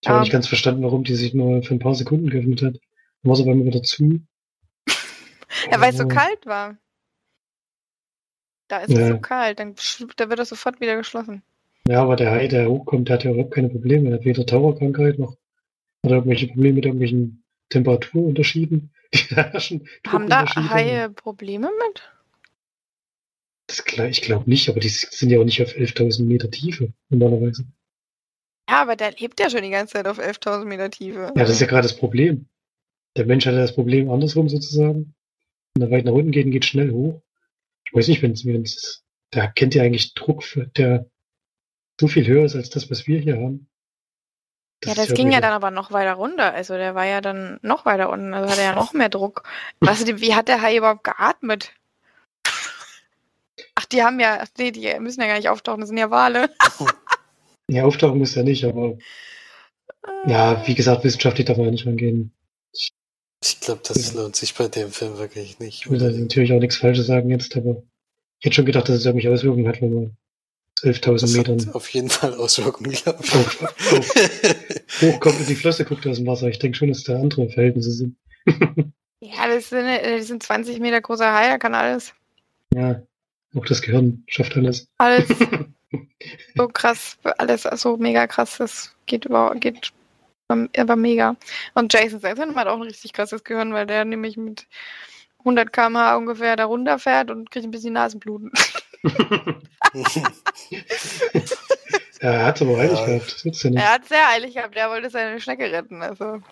Ich 0.00 0.08
habe 0.08 0.18
Ja. 0.18 0.20
nicht 0.20 0.30
ganz 0.30 0.46
verstanden, 0.46 0.84
warum 0.84 1.02
die 1.02 1.16
sich 1.16 1.34
nur 1.34 1.62
für 1.64 1.74
ein 1.74 1.80
paar 1.80 1.96
Sekunden 1.96 2.30
geöffnet 2.30 2.62
hat. 2.62 2.74
Sie 2.74 3.30
aber 3.42 3.50
immer 3.50 3.64
wieder 3.64 3.82
zu. 3.82 4.20
Ja, 5.70 5.80
weil 5.80 5.90
es 5.90 5.96
so 5.98 6.04
Oh. 6.04 6.08
kalt 6.08 6.46
war. 6.46 6.76
Da 8.68 8.78
ist 8.78 8.90
es 8.92 8.98
Ja. 9.00 9.08
so 9.08 9.18
kalt, 9.18 9.58
dann 9.58 9.74
da 10.16 10.28
wird 10.30 10.38
das 10.38 10.50
sofort 10.50 10.80
wieder 10.80 10.96
geschlossen. 10.96 11.42
Ja, 11.88 12.02
aber 12.02 12.14
der 12.14 12.30
Hai, 12.30 12.46
der 12.46 12.70
hochkommt, 12.70 13.08
der 13.08 13.14
hat 13.14 13.24
ja 13.24 13.32
überhaupt 13.32 13.52
keine 13.54 13.68
Probleme. 13.70 14.10
Er 14.10 14.14
hat 14.18 14.24
weder 14.24 14.46
Taucherkrankheit 14.46 15.18
noch 15.18 15.36
hat 16.04 16.12
irgendwelche 16.12 16.46
Probleme 16.46 16.76
mit 16.76 16.84
irgendwelchen 16.84 17.39
Temperaturunterschieden, 17.70 18.90
die 19.14 19.34
da 19.34 19.44
herrschen. 19.50 19.88
Haben 20.06 20.28
da. 20.28 20.44
Haie 20.54 21.10
Probleme 21.10 21.70
mit? 21.88 22.02
Das, 23.66 23.84
klar- 23.84 24.08
ich 24.08 24.22
glaube 24.22 24.50
nicht, 24.50 24.68
aber 24.68 24.80
die 24.80 24.88
sind 24.88 25.30
ja 25.30 25.38
auch 25.38 25.44
nicht 25.44 25.62
auf 25.62 25.70
11.000 25.74 26.24
Meter 26.24 26.50
Tiefe 26.50 26.92
normalerweise. 27.08 27.64
Ja, 28.68 28.82
aber 28.82 28.96
der 28.96 29.12
lebt 29.12 29.40
ja 29.40 29.48
schon 29.50 29.62
die 29.62 29.70
ganze 29.70 29.94
Zeit 29.94 30.06
auf 30.06 30.18
11.000 30.18 30.64
Meter 30.64 30.90
Tiefe. 30.90 31.32
Ja, 31.36 31.42
das 31.42 31.50
ist 31.50 31.60
ja 31.60 31.66
gerade 31.66 31.86
das 31.88 31.96
Problem. 31.96 32.46
Der 33.16 33.26
Mensch 33.26 33.46
hat 33.46 33.54
ja 33.54 33.60
das 33.60 33.74
Problem 33.74 34.10
andersrum 34.10 34.48
sozusagen. 34.48 35.14
Wenn 35.74 35.82
er 35.88 35.90
weit 35.90 36.04
nach 36.04 36.12
unten 36.12 36.30
geht, 36.32 36.50
geht 36.50 36.64
schnell 36.64 36.90
hoch. 36.90 37.22
Ich 37.86 37.92
weiß 37.92 38.08
nicht, 38.08 38.22
wenn 38.22 38.32
es, 38.62 39.04
der 39.32 39.48
kennt 39.48 39.74
ja 39.74 39.82
eigentlich 39.82 40.14
Druck, 40.14 40.44
der 40.76 41.08
so 42.00 42.08
viel 42.08 42.26
höher 42.26 42.44
ist 42.44 42.56
als 42.56 42.70
das, 42.70 42.90
was 42.90 43.06
wir 43.06 43.18
hier 43.20 43.36
haben. 43.36 43.68
Ja, 44.84 44.92
ist 44.92 44.98
das 44.98 45.14
ging 45.14 45.30
ja 45.30 45.40
dann 45.40 45.52
aber 45.52 45.70
noch 45.70 45.92
weiter 45.92 46.14
runter. 46.14 46.54
Also 46.54 46.74
der 46.74 46.94
war 46.94 47.04
ja 47.04 47.20
dann 47.20 47.58
noch 47.62 47.84
weiter 47.84 48.08
unten. 48.08 48.32
Also 48.32 48.50
hat 48.50 48.58
er 48.58 48.64
ja 48.64 48.74
noch 48.74 48.92
mehr 48.94 49.10
Druck. 49.10 49.42
Was, 49.80 50.06
wie 50.06 50.34
hat 50.34 50.48
der 50.48 50.62
Hai 50.62 50.76
überhaupt 50.76 51.04
geatmet? 51.04 51.72
Ach, 53.74 53.84
die 53.84 54.02
haben 54.02 54.20
ja, 54.20 54.38
ach 54.40 54.48
nee, 54.58 54.70
die 54.70 54.98
müssen 55.00 55.20
ja 55.20 55.26
gar 55.26 55.36
nicht 55.36 55.48
auftauchen, 55.48 55.80
das 55.80 55.88
sind 55.88 55.98
ja 55.98 56.10
Wale. 56.10 56.50
Ja, 57.70 57.84
auftauchen 57.84 58.18
muss 58.18 58.34
er 58.34 58.42
nicht, 58.42 58.64
aber 58.64 58.98
ja, 60.26 60.66
wie 60.66 60.74
gesagt, 60.74 61.04
wissenschaftlich 61.04 61.46
darf 61.46 61.56
man 61.56 61.66
ja 61.66 61.70
nicht 61.70 61.86
rangehen. 61.86 62.32
Ich 62.72 63.60
glaube, 63.60 63.80
das 63.86 64.12
lohnt 64.12 64.34
sich 64.34 64.54
bei 64.54 64.66
dem 64.66 64.90
Film 64.90 65.18
wirklich 65.18 65.60
nicht. 65.60 65.82
Ich 65.82 65.90
will 65.90 65.98
da 65.98 66.10
natürlich 66.10 66.52
auch 66.52 66.58
nichts 66.58 66.78
Falsches 66.78 67.06
sagen 67.06 67.30
jetzt, 67.30 67.56
aber 67.56 67.84
ich 68.40 68.46
hätte 68.46 68.56
schon 68.56 68.66
gedacht, 68.66 68.88
dass 68.88 68.96
es 68.96 69.06
irgendwelche 69.06 69.32
Auswirkungen 69.32 69.68
hat, 69.68 69.80
wenn 69.80 69.94
man 69.94 70.16
11.000 70.82 71.20
Das 71.20 71.32
Metern 71.34 71.66
hat 71.66 71.74
auf 71.74 71.88
jeden 71.90 72.08
Fall 72.08 72.34
Auswirkungen, 72.34 72.92
glaube 72.92 73.20
ich. 73.22 73.34
auf, 73.34 73.62
auf, 73.62 75.02
hochkommt 75.02 75.40
und 75.40 75.48
die 75.48 75.54
Flosse 75.54 75.84
guckt 75.84 76.06
aus 76.06 76.16
dem 76.16 76.26
Wasser. 76.26 76.48
Ich 76.48 76.58
denke 76.58 76.76
schon, 76.76 76.88
dass 76.88 77.04
da 77.04 77.14
andere 77.14 77.48
Verhältnisse 77.48 77.92
sind. 77.92 78.16
Ja, 79.22 79.46
das 79.46 79.68
sind, 79.68 79.84
äh, 79.86 80.16
das 80.16 80.28
sind 80.28 80.42
20 80.42 80.80
Meter 80.80 81.00
großer 81.02 81.30
Hai, 81.30 81.48
der 81.48 81.58
kann 81.58 81.74
alles. 81.74 82.14
Ja, 82.74 83.02
auch 83.54 83.66
das 83.66 83.82
Gehirn 83.82 84.24
schafft 84.28 84.56
alles. 84.56 84.88
Alles 84.96 85.28
so 86.56 86.68
krass, 86.68 87.18
alles 87.36 87.62
so 87.62 87.98
mega 87.98 88.26
krass. 88.26 88.56
Das 88.56 88.96
geht 89.04 89.26
über, 89.26 89.54
geht 89.56 89.92
aber 90.48 90.96
mega. 90.96 91.36
Und 91.74 91.92
Jason 91.92 92.18
Statham 92.18 92.56
hat 92.56 92.66
auch 92.66 92.76
ein 92.76 92.82
richtig 92.82 93.12
krasses 93.12 93.44
Gehirn, 93.44 93.74
weil 93.74 93.86
der 93.86 94.04
nämlich 94.04 94.36
mit 94.36 94.66
100 95.40 95.72
km/h 95.72 96.16
ungefähr 96.16 96.56
da 96.56 96.64
runterfährt 96.64 97.30
und 97.30 97.50
kriegt 97.50 97.66
ein 97.66 97.70
bisschen 97.70 97.94
Nasenbluten. 97.94 98.52
Ja, 102.22 102.32
er 102.32 102.44
hat 102.46 102.56
es 102.56 102.62
aber 102.62 102.78
eilig 102.78 102.98
Ja. 102.98 103.06
gehabt. 103.06 103.44
Ja 103.44 103.70
nicht. 103.70 103.78
Er 103.82 103.92
hat 103.94 104.06
sehr 104.06 104.28
eilig 104.28 104.54
gehabt, 104.54 104.76
der 104.76 104.90
wollte 104.90 105.08
seine 105.08 105.40
Schnecke 105.40 105.72
retten. 105.72 106.02
Also 106.02 106.42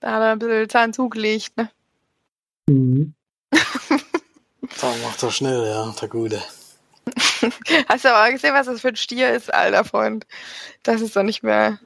da 0.00 0.12
hat 0.12 0.20
er 0.20 0.32
ein 0.32 0.38
bisschen 0.38 0.68
Zahn 0.68 0.92
zugelegt. 0.92 1.56
Ne? 1.56 1.68
Mhm. 2.68 3.14
Da 3.50 4.94
macht 5.02 5.22
er 5.22 5.30
schnell, 5.30 5.66
ja, 5.66 5.92
der 6.00 6.08
Gute. 6.08 6.40
Hast 7.88 8.04
du 8.04 8.14
aber 8.14 8.30
gesehen, 8.32 8.54
was 8.54 8.66
das 8.66 8.80
für 8.80 8.88
ein 8.88 8.96
Stier 8.96 9.32
ist, 9.32 9.52
alter 9.52 9.84
Freund? 9.84 10.26
Das 10.84 11.00
ist 11.00 11.16
doch 11.16 11.22
nicht 11.22 11.42
mehr. 11.42 11.78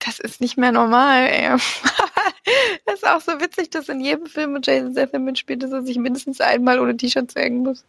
Das 0.00 0.18
ist 0.18 0.40
nicht 0.40 0.58
mehr 0.58 0.72
normal, 0.72 1.26
ey. 1.28 1.48
das 2.86 2.96
ist 2.96 3.06
auch 3.06 3.20
so 3.20 3.40
witzig, 3.40 3.70
dass 3.70 3.88
in 3.88 4.00
jedem 4.00 4.26
Film, 4.26 4.54
wo 4.54 4.58
Jason 4.58 4.92
Statham 4.92 5.24
mitspielt, 5.24 5.62
dass 5.62 5.72
er 5.72 5.82
sich 5.82 5.96
mindestens 5.96 6.40
einmal 6.40 6.80
ohne 6.80 6.96
T-Shirt 6.96 7.30
zeigen 7.30 7.58
muss. 7.58 7.84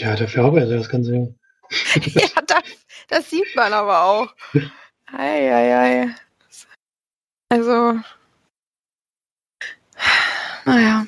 Tja, 0.00 0.16
dafür 0.16 0.44
arbeitet 0.44 0.70
er 0.70 0.78
das 0.78 0.88
ganze 0.88 1.14
Jahr. 1.14 1.28
ja, 2.14 2.42
das, 2.46 2.62
das 3.08 3.28
sieht 3.28 3.54
man 3.54 3.70
aber 3.74 4.02
auch. 4.02 4.34
Ei, 5.12 5.54
ei, 5.54 5.76
ei. 5.76 6.14
Also, 7.50 8.00
naja. 10.64 11.06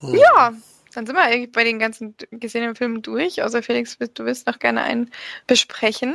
Hm. 0.00 0.14
Ja, 0.14 0.52
dann 0.94 1.06
sind 1.06 1.16
wir 1.16 1.22
eigentlich 1.22 1.50
bei 1.50 1.64
den 1.64 1.80
ganzen 1.80 2.14
gesehenen 2.30 2.76
Filmen 2.76 3.02
durch. 3.02 3.42
Außer 3.42 3.64
Felix, 3.64 3.98
du 3.98 4.24
willst 4.24 4.46
noch 4.46 4.60
gerne 4.60 4.82
einen 4.82 5.10
besprechen. 5.48 6.14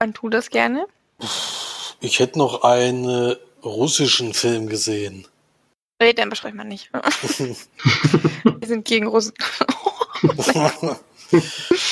Dann 0.00 0.14
tu 0.14 0.28
das 0.28 0.50
gerne. 0.50 0.84
Ich 2.00 2.18
hätte 2.18 2.40
noch 2.40 2.64
einen 2.64 3.36
russischen 3.62 4.34
Film 4.34 4.66
gesehen. 4.68 5.28
Nee, 6.00 6.14
den 6.14 6.30
besprechen 6.30 6.56
wir 6.56 6.64
nicht. 6.64 6.90
wir 6.92 8.66
sind 8.66 8.86
gegen 8.86 9.06
Russen. 9.06 9.34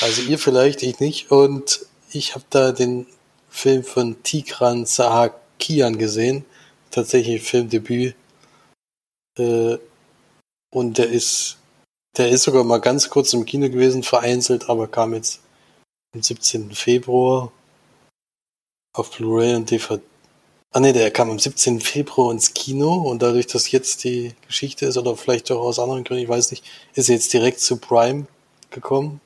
also 0.01 0.21
ihr 0.23 0.39
vielleicht, 0.39 0.81
ich 0.81 0.99
nicht. 0.99 1.29
Und 1.29 1.85
ich 2.11 2.33
habe 2.33 2.45
da 2.49 2.71
den 2.71 3.05
Film 3.49 3.83
von 3.83 4.21
Tigran 4.23 4.87
Sahakian 4.87 5.99
gesehen. 5.99 6.43
Tatsächlich 6.89 7.43
Filmdebüt. 7.43 8.15
Äh, 9.37 9.77
und 10.71 10.97
der 10.97 11.09
ist, 11.09 11.57
der 12.17 12.29
ist 12.29 12.43
sogar 12.43 12.63
mal 12.63 12.81
ganz 12.81 13.11
kurz 13.11 13.33
im 13.33 13.45
Kino 13.45 13.69
gewesen, 13.69 14.01
vereinzelt, 14.01 14.69
aber 14.69 14.87
kam 14.87 15.13
jetzt 15.13 15.39
am 16.15 16.23
17. 16.23 16.71
Februar 16.73 17.51
auf 18.93 19.11
Blu-ray 19.15 19.55
und 19.55 19.69
DVD. 19.69 20.01
Ah 20.71 20.79
ne, 20.79 20.93
der 20.93 21.09
kam 21.09 21.31
am 21.31 21.39
17. 21.39 21.81
Februar 21.81 22.31
ins 22.31 22.53
Kino 22.53 22.93
und 22.93 23.23
dadurch, 23.23 23.47
dass 23.47 23.71
jetzt 23.71 24.03
die 24.03 24.35
Geschichte 24.45 24.85
ist, 24.85 24.97
oder 24.97 25.17
vielleicht 25.17 25.51
auch 25.51 25.61
aus 25.61 25.79
anderen 25.79 26.03
Gründen, 26.03 26.23
ich 26.23 26.29
weiß 26.29 26.51
nicht, 26.51 26.63
ist 26.93 27.09
er 27.09 27.15
jetzt 27.15 27.33
direkt 27.33 27.59
zu 27.59 27.77
Prime 27.77 28.27
gekommen. 28.69 29.19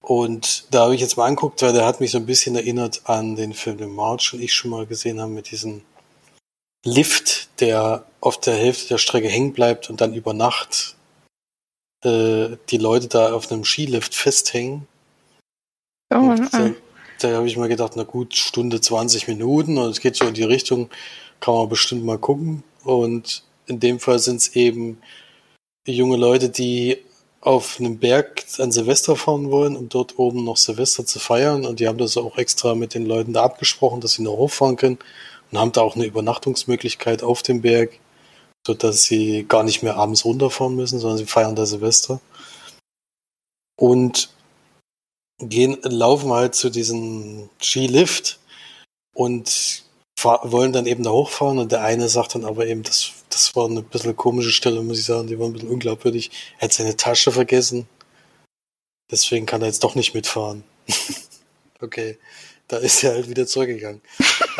Und 0.00 0.72
da 0.72 0.84
habe 0.84 0.94
ich 0.94 1.00
jetzt 1.00 1.16
mal 1.16 1.26
anguckt, 1.26 1.60
weil 1.60 1.72
der 1.72 1.86
hat 1.86 2.00
mich 2.00 2.12
so 2.12 2.18
ein 2.18 2.26
bisschen 2.26 2.54
erinnert 2.54 3.02
an 3.04 3.34
den 3.34 3.52
Film, 3.52 3.78
den 3.78 3.94
March 3.94 4.32
und 4.32 4.40
ich 4.40 4.54
schon 4.54 4.70
mal 4.70 4.86
gesehen 4.86 5.20
haben 5.20 5.34
mit 5.34 5.50
diesem 5.50 5.82
Lift, 6.84 7.60
der 7.60 8.04
auf 8.20 8.38
der 8.40 8.54
Hälfte 8.54 8.88
der 8.88 8.98
Strecke 8.98 9.28
hängen 9.28 9.52
bleibt 9.52 9.90
und 9.90 10.00
dann 10.00 10.14
über 10.14 10.34
Nacht 10.34 10.96
äh, 12.04 12.56
die 12.70 12.78
Leute 12.78 13.08
da 13.08 13.32
auf 13.32 13.50
einem 13.50 13.64
Skilift 13.64 14.14
festhängen. 14.14 14.86
Oh, 16.14 16.18
Und 16.18 16.54
da 16.54 16.70
da 17.18 17.36
habe 17.36 17.46
ich 17.46 17.56
mir 17.56 17.68
gedacht, 17.68 17.92
na 17.96 18.04
gut, 18.04 18.34
Stunde 18.34 18.80
20 18.80 19.28
Minuten 19.28 19.78
und 19.78 19.90
es 19.90 20.00
geht 20.00 20.16
so 20.16 20.24
in 20.26 20.34
die 20.34 20.44
Richtung, 20.44 20.90
kann 21.40 21.54
man 21.54 21.68
bestimmt 21.68 22.04
mal 22.04 22.18
gucken. 22.18 22.62
Und 22.84 23.42
in 23.66 23.80
dem 23.80 24.00
Fall 24.00 24.18
sind 24.18 24.36
es 24.36 24.54
eben 24.54 24.98
junge 25.86 26.16
Leute, 26.16 26.48
die 26.48 26.98
auf 27.40 27.78
einem 27.78 27.98
Berg 27.98 28.44
an 28.58 28.72
Silvester 28.72 29.16
fahren 29.16 29.50
wollen, 29.50 29.76
um 29.76 29.88
dort 29.88 30.18
oben 30.18 30.44
noch 30.44 30.56
Silvester 30.56 31.06
zu 31.06 31.18
feiern. 31.18 31.64
Und 31.66 31.80
die 31.80 31.88
haben 31.88 31.98
das 31.98 32.16
auch 32.16 32.36
extra 32.38 32.74
mit 32.74 32.94
den 32.94 33.06
Leuten 33.06 33.32
da 33.32 33.44
abgesprochen, 33.44 34.00
dass 34.00 34.12
sie 34.12 34.22
noch 34.22 34.36
hochfahren 34.36 34.76
können 34.76 34.98
und 35.50 35.58
haben 35.58 35.72
da 35.72 35.80
auch 35.82 35.96
eine 35.96 36.04
Übernachtungsmöglichkeit 36.04 37.22
auf 37.22 37.42
dem 37.42 37.62
Berg, 37.62 37.98
sodass 38.66 39.04
sie 39.04 39.44
gar 39.48 39.62
nicht 39.62 39.82
mehr 39.82 39.96
abends 39.96 40.24
runterfahren 40.24 40.74
müssen, 40.74 40.98
sondern 40.98 41.18
sie 41.18 41.26
feiern 41.26 41.56
da 41.56 41.64
Silvester. 41.64 42.20
Und 43.76 44.30
gehen, 45.38 45.78
laufen 45.82 46.32
halt 46.32 46.54
zu 46.54 46.70
diesem 46.70 47.48
Skilift 47.62 48.38
und 49.14 49.84
wollen 50.24 50.72
dann 50.72 50.86
eben 50.86 51.04
da 51.04 51.10
hochfahren 51.10 51.58
und 51.58 51.70
der 51.72 51.82
eine 51.82 52.08
sagt 52.08 52.34
dann 52.34 52.44
aber 52.44 52.66
eben, 52.66 52.82
das, 52.82 53.12
das 53.30 53.54
war 53.54 53.66
eine 53.66 53.82
bisschen 53.82 54.16
komische 54.16 54.50
Stelle, 54.50 54.82
muss 54.82 54.98
ich 54.98 55.04
sagen, 55.04 55.28
die 55.28 55.38
war 55.38 55.46
ein 55.46 55.52
bisschen 55.52 55.68
unglaubwürdig. 55.70 56.30
Er 56.58 56.64
hat 56.64 56.72
seine 56.72 56.96
Tasche 56.96 57.30
vergessen. 57.30 57.88
Deswegen 59.10 59.46
kann 59.46 59.62
er 59.62 59.68
jetzt 59.68 59.84
doch 59.84 59.94
nicht 59.94 60.14
mitfahren. 60.14 60.64
okay. 61.80 62.18
Da 62.66 62.76
ist 62.76 63.02
er 63.02 63.12
halt 63.12 63.30
wieder 63.30 63.46
zurückgegangen. 63.46 64.02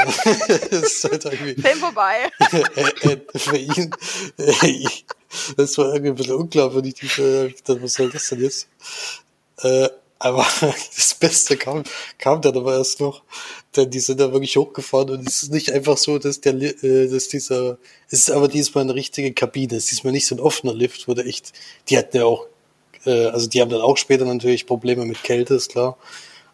das 0.71 0.83
ist 0.83 1.05
halt 1.05 1.25
irgendwie, 1.27 1.61
Film 1.61 1.79
vorbei. 1.79 2.31
äh, 2.53 3.13
äh, 3.13 3.39
für 3.39 3.59
ihn, 3.59 3.91
äh, 4.39 4.87
das 5.59 5.77
war 5.77 5.93
irgendwie 5.93 6.11
ein 6.13 6.15
bisschen 6.15 6.37
unglaubwürdig, 6.37 6.95
diese, 6.95 7.49
ich 7.49 7.63
dachte, 7.63 7.83
was 7.83 7.93
soll 7.93 8.09
das 8.09 8.29
denn 8.31 8.41
jetzt? 8.41 8.69
Aber 10.19 10.47
das 10.97 11.15
Beste 11.15 11.57
kam, 11.57 11.85
kam 12.19 12.43
dann 12.43 12.57
aber 12.57 12.77
erst 12.77 13.01
noch, 13.01 13.23
denn 13.77 13.91
die 13.91 14.01
sind 14.01 14.21
da 14.21 14.33
wirklich 14.33 14.57
hochgefahren 14.57 15.11
und 15.11 15.29
es 15.29 15.45
ist 15.45 15.53
nicht 15.53 15.71
einfach 15.71 15.97
so, 15.97 16.19
dass 16.19 16.41
der, 16.41 16.55
äh, 16.55 17.09
dass 17.09 17.29
dieser, 17.29 17.79
es 18.09 18.21
ist 18.21 18.31
aber 18.31 18.49
diesmal 18.49 18.85
eine 18.85 18.95
richtige 18.95 19.33
Kabine, 19.33 19.77
es 19.77 19.85
ist 19.85 19.93
diesmal 19.93 20.13
nicht 20.13 20.27
so 20.27 20.35
ein 20.35 20.41
offener 20.41 20.75
Lift, 20.75 21.07
wo 21.07 21.15
der 21.15 21.27
echt, 21.27 21.53
die 21.89 21.97
hatten 21.97 22.17
ja 22.17 22.25
auch, 22.25 22.47
äh, 23.07 23.27
also 23.27 23.49
die 23.49 23.61
haben 23.61 23.71
dann 23.71 23.81
auch 23.81 23.97
später 23.97 24.25
natürlich 24.25 24.67
Probleme 24.67 25.05
mit 25.05 25.23
Kälte, 25.23 25.55
ist 25.55 25.71
klar, 25.71 25.97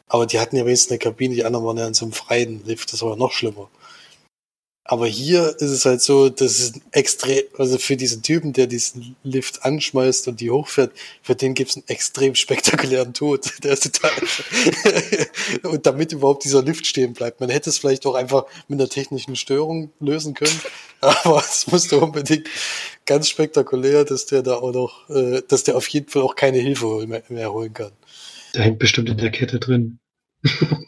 aber 0.09 0.27
die 0.27 0.39
hatten 0.41 0.57
ja 0.57 0.67
wenigstens 0.67 0.93
eine 0.93 0.99
Kabine, 0.99 1.35
die 1.35 1.45
anderen 1.45 1.65
waren 1.65 1.79
ja 1.79 1.87
in 1.87 1.95
so 1.95 2.05
einem 2.05 2.13
freien 2.13 2.65
Lift, 2.67 2.93
das 2.93 3.01
war 3.03 3.11
ja 3.11 3.17
noch 3.17 3.33
schlimmer. 3.33 3.71
Aber 4.87 5.07
hier 5.07 5.49
ist 5.49 5.71
es 5.71 5.87
halt 5.87 6.03
so, 6.03 6.29
dass 6.29 6.59
es 6.59 6.73
extrem, 6.93 7.43
also 7.57 7.79
für 7.79 7.97
diesen 7.97 8.21
Typen, 8.21 8.53
der 8.53 8.67
diesen 8.67 9.17
Lift 9.23 9.65
anschmeißt 9.65 10.29
und 10.29 10.41
die 10.41 10.51
hochfährt, 10.51 10.93
für 11.23 11.35
den 11.35 11.55
gibt 11.55 11.71
es 11.71 11.77
einen 11.77 11.89
extrem 11.89 12.35
spektakulären 12.35 13.15
Tod. 13.15 13.51
Der 13.65 13.73
ist 13.73 13.85
total 13.85 14.11
und 15.63 15.87
damit 15.87 16.13
überhaupt 16.13 16.45
dieser 16.45 16.63
Lift 16.63 16.87
stehen 16.87 17.15
bleibt. 17.15 17.41
Man 17.41 17.49
hätte 17.49 17.71
es 17.71 17.79
vielleicht 17.79 18.05
auch 18.05 18.15
einfach 18.15 18.45
mit 18.69 18.79
einer 18.79 18.91
technischen 18.91 19.37
Störung 19.37 19.91
lösen 20.01 20.35
können, 20.35 20.61
aber 21.01 21.39
es 21.39 21.67
musste 21.67 21.99
unbedingt 21.99 22.47
ganz 23.07 23.31
spektakulär, 23.31 24.05
dass 24.05 24.27
der 24.27 24.43
da 24.43 24.57
auch 24.57 24.73
noch, 24.73 25.09
äh, 25.09 25.41
dass 25.49 25.65
der 25.65 25.77
auf 25.77 25.89
jeden 25.89 26.11
Fall 26.11 26.21
auch 26.21 26.37
keine 26.37 26.59
Hilfe 26.59 27.07
mehr, 27.07 27.23
mehr 27.31 27.51
holen 27.51 27.73
kann. 27.73 27.93
Der 28.55 28.65
hängt 28.65 28.81
bestimmt 28.81 29.09
in 29.09 29.17
der 29.17 29.31
Kette 29.31 29.59
drin. 29.61 29.99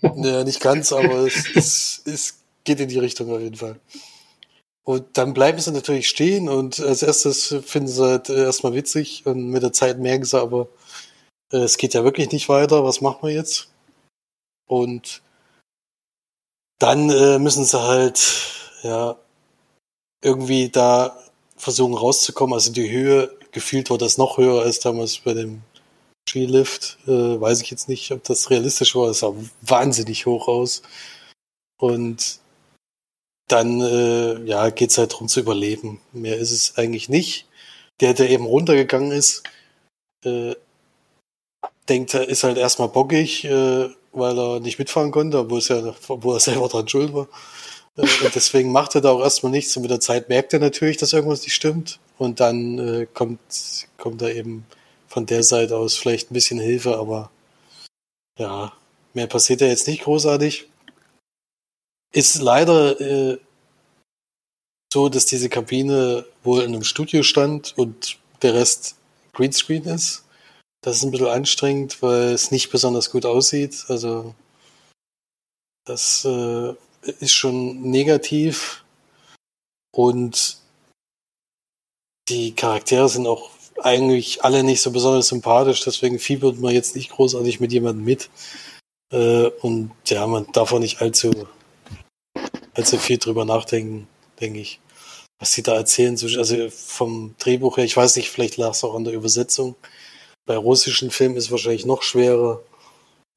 Naja, 0.02 0.44
nicht 0.44 0.60
ganz, 0.60 0.92
aber 0.92 1.26
es, 1.26 1.46
es, 1.54 2.02
es 2.04 2.34
geht 2.66 2.80
in 2.80 2.88
die 2.88 2.98
Richtung 2.98 3.32
auf 3.32 3.40
jeden 3.40 3.56
Fall. 3.56 3.80
Und 4.84 5.18
dann 5.18 5.34
bleiben 5.34 5.58
sie 5.58 5.72
natürlich 5.72 6.08
stehen 6.08 6.48
und 6.48 6.78
als 6.80 7.02
erstes 7.02 7.54
finden 7.64 7.88
sie 7.88 8.04
halt 8.04 8.28
erstmal 8.28 8.74
witzig 8.74 9.26
und 9.26 9.50
mit 9.50 9.62
der 9.62 9.72
Zeit 9.72 9.98
merken 9.98 10.24
sie 10.24 10.40
aber, 10.40 10.68
äh, 11.52 11.58
es 11.58 11.76
geht 11.76 11.94
ja 11.94 12.04
wirklich 12.04 12.30
nicht 12.30 12.48
weiter, 12.48 12.84
was 12.84 13.00
machen 13.00 13.28
wir 13.28 13.34
jetzt? 13.34 13.68
Und 14.68 15.22
dann 16.78 17.10
äh, 17.10 17.38
müssen 17.38 17.64
sie 17.64 17.80
halt, 17.80 18.20
ja, 18.82 19.16
irgendwie 20.22 20.68
da 20.68 21.16
versuchen 21.56 21.94
rauszukommen. 21.94 22.54
Also 22.54 22.72
die 22.72 22.90
Höhe, 22.90 23.30
gefühlt 23.52 23.90
war 23.90 23.98
das 23.98 24.18
noch 24.18 24.38
höher 24.38 24.62
als 24.62 24.80
damals 24.80 25.18
bei 25.18 25.34
dem 25.34 25.62
Skilift. 26.28 26.98
Äh, 27.06 27.40
weiß 27.40 27.62
ich 27.62 27.70
jetzt 27.70 27.88
nicht, 27.88 28.10
ob 28.12 28.24
das 28.24 28.50
realistisch 28.50 28.94
war. 28.94 29.08
Es 29.08 29.20
sah 29.20 29.32
wahnsinnig 29.62 30.26
hoch 30.26 30.48
aus. 30.48 30.82
Und 31.78 32.40
dann 33.48 33.80
äh, 33.80 34.42
ja, 34.44 34.70
geht's 34.70 34.98
halt 34.98 35.12
drum 35.12 35.28
zu 35.28 35.40
überleben. 35.40 36.00
Mehr 36.12 36.36
ist 36.36 36.50
es 36.50 36.76
eigentlich 36.76 37.08
nicht. 37.08 37.46
Der, 38.00 38.14
der 38.14 38.28
eben 38.30 38.44
runtergegangen 38.44 39.12
ist, 39.12 39.42
äh, 40.24 40.54
denkt, 41.88 42.14
er 42.14 42.28
ist 42.28 42.44
halt 42.44 42.58
erstmal 42.58 42.88
bockig, 42.88 43.44
äh, 43.44 43.88
weil 44.12 44.38
er 44.38 44.60
nicht 44.60 44.78
mitfahren 44.78 45.12
konnte, 45.12 45.38
obwohl, 45.38 45.58
es 45.58 45.68
ja, 45.68 45.94
obwohl 46.08 46.36
er 46.36 46.40
selber 46.40 46.68
dran 46.68 46.88
schuld 46.88 47.14
war. 47.14 47.28
Äh, 47.96 48.02
und 48.02 48.34
deswegen 48.34 48.72
macht 48.72 48.94
er 48.94 49.00
da 49.00 49.10
auch 49.10 49.22
erstmal 49.22 49.52
nichts. 49.52 49.76
Und 49.76 49.82
mit 49.82 49.90
der 49.90 50.00
Zeit 50.00 50.28
merkt 50.28 50.52
er 50.52 50.60
natürlich, 50.60 50.96
dass 50.96 51.12
irgendwas 51.12 51.42
nicht 51.42 51.54
stimmt. 51.54 52.00
Und 52.18 52.40
dann 52.40 52.78
äh, 52.78 53.06
kommt, 53.12 53.40
kommt 53.98 54.22
da 54.22 54.28
eben 54.28 54.66
von 55.08 55.26
der 55.26 55.42
Seite 55.42 55.76
aus 55.76 55.96
vielleicht 55.96 56.30
ein 56.30 56.34
bisschen 56.34 56.60
Hilfe, 56.60 56.98
aber 56.98 57.30
ja, 58.38 58.72
mehr 59.14 59.26
passiert 59.26 59.60
ja 59.60 59.66
jetzt 59.68 59.86
nicht 59.86 60.02
großartig. 60.02 60.68
Ist 62.12 62.36
leider 62.36 63.00
äh, 63.00 63.38
so, 64.92 65.08
dass 65.08 65.26
diese 65.26 65.48
Kabine 65.48 66.24
wohl 66.42 66.62
in 66.62 66.74
einem 66.74 66.84
Studio 66.84 67.22
stand 67.22 67.76
und 67.76 68.18
der 68.42 68.54
Rest 68.54 68.96
Greenscreen 69.32 69.84
ist. 69.84 70.24
Das 70.82 70.96
ist 70.96 71.02
ein 71.02 71.10
bisschen 71.10 71.26
anstrengend, 71.26 72.00
weil 72.02 72.32
es 72.32 72.50
nicht 72.50 72.70
besonders 72.70 73.10
gut 73.10 73.26
aussieht. 73.26 73.84
Also 73.88 74.34
das 75.84 76.24
äh, 76.24 76.74
ist 77.20 77.32
schon 77.32 77.82
negativ 77.82 78.84
und 79.92 80.58
die 82.28 82.54
Charaktere 82.54 83.08
sind 83.08 83.26
auch 83.26 83.50
eigentlich 83.82 84.44
alle 84.44 84.64
nicht 84.64 84.80
so 84.80 84.90
besonders 84.90 85.28
sympathisch, 85.28 85.82
deswegen 85.84 86.18
fiebert 86.18 86.58
man 86.58 86.72
jetzt 86.72 86.96
nicht 86.96 87.10
großartig 87.10 87.60
mit 87.60 87.72
jemandem 87.72 88.04
mit. 88.04 88.30
Äh, 89.12 89.46
und 89.60 89.92
ja, 90.06 90.26
man 90.26 90.50
darf 90.52 90.72
auch 90.72 90.78
nicht 90.78 91.00
allzu, 91.00 91.46
allzu 92.76 92.98
viel 92.98 93.18
drüber 93.18 93.44
nachdenken, 93.44 94.08
denke 94.40 94.60
ich. 94.60 94.80
Was 95.38 95.52
sie 95.52 95.62
da 95.62 95.74
erzählen, 95.74 96.16
so- 96.16 96.26
also 96.38 96.70
vom 96.70 97.34
Drehbuch 97.38 97.76
her, 97.76 97.84
ich 97.84 97.96
weiß 97.96 98.16
nicht, 98.16 98.30
vielleicht 98.30 98.56
lag 98.56 98.70
es 98.72 98.84
auch 98.84 98.94
an 98.94 99.04
der 99.04 99.14
Übersetzung. 99.14 99.74
Bei 100.46 100.56
russischen 100.56 101.10
Filmen 101.10 101.36
ist 101.36 101.50
wahrscheinlich 101.50 101.84
noch 101.86 102.02
schwerer, 102.02 102.62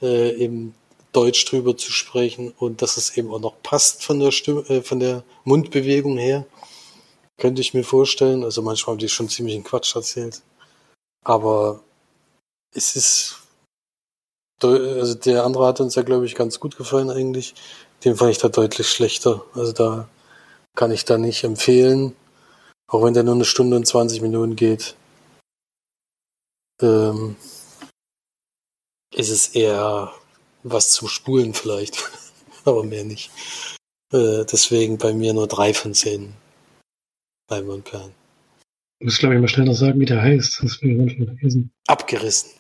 äh, 0.02 0.32
eben 0.36 0.76
Deutsch 1.12 1.44
drüber 1.46 1.76
zu 1.76 1.92
sprechen 1.92 2.52
und 2.60 2.82
dass 2.82 2.98
es 2.98 3.18
eben 3.18 3.34
auch 3.34 3.40
noch 3.40 3.62
passt 3.64 4.04
von 4.04 4.20
der 4.20 4.32
Stimme, 4.32 4.62
äh, 4.70 4.82
von 4.84 5.00
der 5.00 5.24
Mundbewegung 5.44 6.18
her. 6.18 6.46
Könnte 7.38 7.62
ich 7.62 7.74
mir 7.74 7.84
vorstellen. 7.84 8.44
Also 8.44 8.62
manchmal 8.62 8.94
haben 8.94 9.00
die 9.00 9.10
schon 9.10 9.30
ziemlich 9.30 9.56
einen 9.56 9.64
Quatsch 9.64 9.96
erzählt. 9.96 10.42
Aber 11.26 11.82
es 12.76 12.96
ist. 12.96 13.38
Also 14.62 15.16
der 15.16 15.46
andere 15.46 15.66
hat 15.68 15.80
uns 15.80 15.96
ja, 15.96 16.04
glaube 16.04 16.26
ich, 16.26 16.36
ganz 16.36 16.60
gut 16.60 16.78
gefallen 16.78 17.10
eigentlich. 17.10 17.56
Den 18.04 18.16
fand 18.16 18.32
ich 18.32 18.38
da 18.38 18.50
deutlich 18.50 18.90
schlechter. 18.90 19.46
Also 19.54 19.72
da 19.74 20.10
kann 20.76 20.92
ich 20.92 21.06
da 21.06 21.18
nicht 21.18 21.44
empfehlen. 21.44 22.16
Auch 22.88 23.04
wenn 23.04 23.14
der 23.14 23.24
nur 23.24 23.36
eine 23.36 23.46
Stunde 23.46 23.76
und 23.76 23.86
20 23.86 24.22
Minuten 24.22 24.56
geht. 24.56 24.96
Ähm, 26.82 27.36
ist 29.14 29.30
es 29.30 29.50
eher 29.50 30.14
was 30.64 30.92
zum 30.92 31.08
Spulen 31.08 31.54
vielleicht. 31.54 32.10
Aber 32.66 32.84
mehr 32.84 33.04
nicht. 33.04 33.32
Äh, 34.14 34.46
deswegen 34.46 34.98
bei 34.98 35.14
mir 35.14 35.34
nur 35.34 35.48
drei 35.48 35.74
von 35.74 35.94
zehn 35.94 36.34
Leinwandperlen. 37.50 38.14
Du 39.00 39.06
musst, 39.06 39.20
glaube 39.20 39.36
ich, 39.36 39.42
mal 39.42 39.48
schnell 39.48 39.66
noch 39.66 39.76
sagen, 39.76 40.00
wie 40.00 40.06
der 40.06 40.22
heißt. 40.22 40.62
Das 40.64 40.82
will 40.82 40.92
ich 40.92 40.98
manchmal 40.98 41.28
vergessen. 41.28 41.72
Abgerissen. 41.88 42.52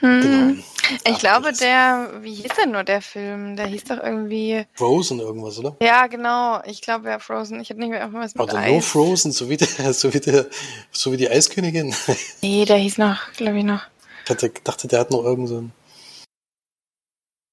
Hm. 0.00 0.20
Genau. 0.22 0.62
Ich 1.06 1.18
glaube, 1.18 1.52
der, 1.52 2.10
wie 2.20 2.34
hieß 2.34 2.52
denn 2.60 2.72
nur 2.72 2.84
der 2.84 3.02
Film? 3.02 3.56
Der 3.56 3.66
hieß 3.66 3.84
doch 3.84 3.98
irgendwie. 4.02 4.64
Frozen 4.74 5.20
irgendwas, 5.20 5.58
oder? 5.58 5.76
Ja, 5.80 6.06
genau. 6.06 6.62
Ich 6.64 6.80
glaube, 6.80 7.08
ja, 7.08 7.18
Frozen. 7.18 7.60
Ich 7.60 7.70
hätte 7.70 7.80
nicht 7.80 7.90
mehr 7.90 8.00
irgendwas 8.00 8.34
mit 8.34 8.42
Oder 8.42 8.58
Eis. 8.58 8.72
No 8.72 8.80
Frozen, 8.80 9.32
so 9.32 9.48
wie, 9.48 9.56
der, 9.56 9.68
so, 9.92 10.12
wie 10.12 10.20
der, 10.20 10.46
so 10.92 11.12
wie 11.12 11.16
die 11.16 11.30
Eiskönigin. 11.30 11.94
Nee, 12.42 12.64
der 12.64 12.76
hieß 12.76 12.98
noch, 12.98 13.32
glaube 13.36 13.58
ich, 13.58 13.64
noch. 13.64 13.82
Ich 14.24 14.30
hatte, 14.30 14.50
dachte, 14.64 14.88
der 14.88 15.00
hat 15.00 15.10
noch 15.10 15.24
irgend 15.24 15.48
so 15.48 15.58
einen. 15.58 15.72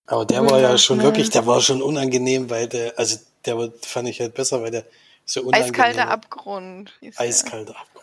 Aber 0.06 0.26
der 0.26 0.50
war 0.50 0.60
ja 0.62 0.78
schon 0.78 1.02
wirklich, 1.02 1.30
der 1.30 1.46
war 1.46 1.62
schon 1.62 1.82
unangenehm, 1.82 2.50
weil 2.50 2.68
der, 2.68 2.98
also 2.98 3.18
der 3.46 3.72
fand 3.82 4.08
ich 4.08 4.22
halt 4.22 4.34
besser, 4.34 4.62
weil 4.62 4.72
der 4.72 4.86
so 5.26 5.42
unangenehm 5.42 5.66
Eiskalter 5.66 6.08
Abgrund. 6.10 6.94
Eiskalter 7.18 7.76
Abgrund. 7.76 7.97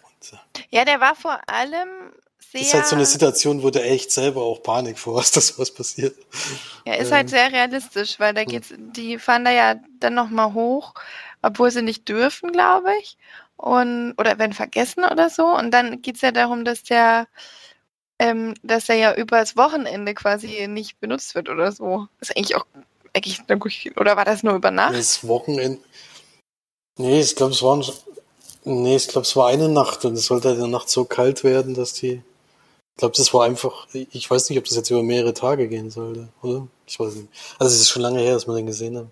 Ja. 0.71 0.85
Der 0.85 1.01
war 1.01 1.15
vor 1.15 1.39
allem 1.49 1.89
sehr. 2.39 2.61
Das 2.61 2.69
ist 2.69 2.75
halt 2.75 2.87
so 2.87 2.97
eine 2.97 3.07
Situation, 3.07 3.63
wo 3.63 3.71
du 3.71 3.83
echt 3.83 4.11
selber 4.11 4.43
auch 4.43 4.63
Panik 4.63 4.99
vor 4.99 5.19
hast, 5.19 5.37
dass 5.37 5.59
was 5.59 5.71
passiert. 5.73 6.17
Ja, 6.87 6.95
ist 6.95 7.09
Ähm, 7.09 7.15
halt 7.15 7.31
sehr 7.31 7.53
realistisch, 7.53 8.19
weil 8.21 8.35
da 8.35 8.43
hm. 8.43 8.49
geht's, 8.49 8.75
die 8.77 9.19
fahren 9.19 9.45
da 9.45 9.51
ja 9.51 9.77
dann 10.01 10.15
nochmal 10.15 10.55
hoch, 10.55 10.95
obwohl 11.43 11.71
sie 11.71 11.83
nicht 11.83 12.09
dürfen, 12.09 12.53
glaube 12.53 12.91
ich. 13.01 13.17
Und, 13.57 14.15
oder 14.19 14.39
werden 14.39 14.53
vergessen 14.53 15.05
oder 15.05 15.31
so. 15.31 15.47
Und 15.47 15.71
dann 15.71 16.03
geht's 16.03 16.21
ja 16.21 16.33
darum, 16.33 16.65
dass 16.65 16.83
der, 16.83 17.29
ähm, 18.19 18.55
dass 18.63 18.87
der 18.87 18.97
ja 18.97 19.15
übers 19.15 19.57
Wochenende 19.57 20.15
quasi 20.15 20.67
nicht 20.69 21.01
benutzt 21.01 21.35
wird 21.35 21.49
oder 21.49 21.73
so. 21.73 22.09
ist 22.21 22.37
eigentlich 22.37 22.57
auch, 22.57 22.67
eigentlich, 23.15 23.97
oder 23.97 24.17
war 24.17 24.25
das 24.25 24.43
nur 24.43 24.55
über 24.55 24.71
Nacht? 24.71 24.95
Das 24.95 25.27
Wochenende. 25.27 25.81
Nee, 26.97 27.21
ich 27.21 27.35
glaube, 27.37 27.53
es 27.53 27.63
waren, 27.63 27.85
nee, 28.65 28.97
ich 28.97 29.09
glaube, 29.09 29.27
es 29.27 29.37
war 29.37 29.49
eine 29.49 29.69
Nacht 29.69 30.05
und 30.05 30.15
es 30.15 30.27
sollte 30.27 30.51
in 30.51 30.59
der 30.59 30.67
Nacht 30.69 30.89
so 30.89 31.05
kalt 31.05 31.45
werden, 31.45 31.75
dass 31.75 31.93
die, 31.95 32.13
ich 32.15 32.99
glaube, 32.99 33.15
das 33.17 33.33
war 33.35 33.45
einfach, 33.45 33.87
ich 33.93 34.31
weiß 34.31 34.49
nicht, 34.51 34.59
ob 34.59 34.65
das 34.65 34.77
jetzt 34.77 34.91
über 34.91 35.03
mehrere 35.03 35.35
Tage 35.35 35.69
gehen 35.69 35.91
sollte, 35.91 36.29
oder? 36.43 36.67
Ich 36.87 36.99
weiß 36.99 37.15
nicht. 37.15 37.29
Also 37.59 37.75
es 37.75 37.81
ist 37.81 37.89
schon 37.91 38.03
lange 38.03 38.21
her, 38.21 38.35
dass 38.35 38.47
wir 38.47 38.55
den 38.55 38.67
gesehen 38.67 38.97
haben. 38.97 39.11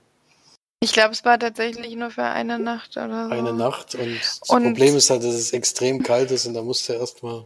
Ich 0.85 0.93
glaube, 0.93 1.13
es 1.13 1.25
war 1.25 1.39
tatsächlich 1.39 1.95
nur 1.95 2.11
für 2.11 2.25
eine 2.25 2.59
Nacht 2.59 2.97
oder 2.97 3.29
so. 3.29 3.35
Eine 3.35 3.53
Nacht 3.53 3.95
und 3.95 4.19
das 4.19 4.41
Und- 4.49 4.65
Problem 4.65 4.97
ist 4.97 5.11
halt, 5.11 5.23
dass 5.23 5.35
es 5.35 5.53
extrem 5.53 6.03
kalt 6.03 6.31
ist 6.33 6.47
und 6.47 6.55
da 6.55 6.63
musste 6.63 6.95
er 6.95 7.01
erstmal, 7.01 7.45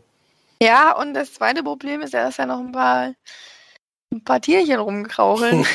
Ja, 0.63 0.99
und 0.99 1.13
das 1.13 1.35
zweite 1.35 1.63
Problem 1.63 2.01
ist 2.01 2.15
ja, 2.15 2.25
dass 2.25 2.39
ja 2.39 2.47
noch 2.47 2.61
ein 2.61 2.73
paar, 2.73 3.13
ein 4.13 4.23
paar 4.25 4.41
Tierchen 4.41 4.79
rumkraucheln. 4.79 5.67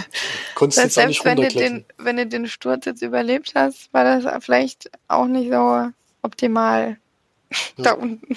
konntest 0.54 0.82
jetzt 0.82 0.98
auch 0.98 1.06
nicht 1.06 1.22
selbst 1.22 1.24
wenn 1.24 1.36
du, 1.36 1.48
den, 1.48 1.84
wenn 1.98 2.16
du 2.16 2.26
den 2.26 2.48
Sturz 2.48 2.84
jetzt 2.86 3.02
überlebt 3.02 3.52
hast, 3.54 3.92
war 3.92 4.04
das 4.04 4.44
vielleicht 4.44 4.90
auch 5.08 5.26
nicht 5.26 5.50
so 5.50 5.88
optimal 6.22 6.98
Ja. 7.76 7.84
da 7.84 7.92
unten. 7.92 8.36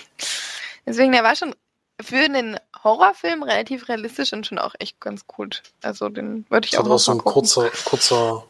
Deswegen, 0.85 1.11
der 1.11 1.23
war 1.23 1.35
schon 1.35 1.53
für 2.01 2.17
einen 2.17 2.59
Horrorfilm 2.83 3.43
relativ 3.43 3.87
realistisch 3.87 4.33
und 4.33 4.45
schon 4.47 4.57
auch 4.57 4.73
echt 4.79 4.99
ganz 4.99 5.27
gut. 5.27 5.61
Also 5.81 6.09
den 6.09 6.45
würde 6.49 6.65
ich 6.65 6.71
Das 6.71 6.81
auch 6.81 6.85
noch 6.85 6.95
auch 6.95 6.99
so 6.99 7.11
ein 7.11 7.17
gucken. 7.19 7.33
kurzer, 7.33 7.69
kurzer, 7.85 8.43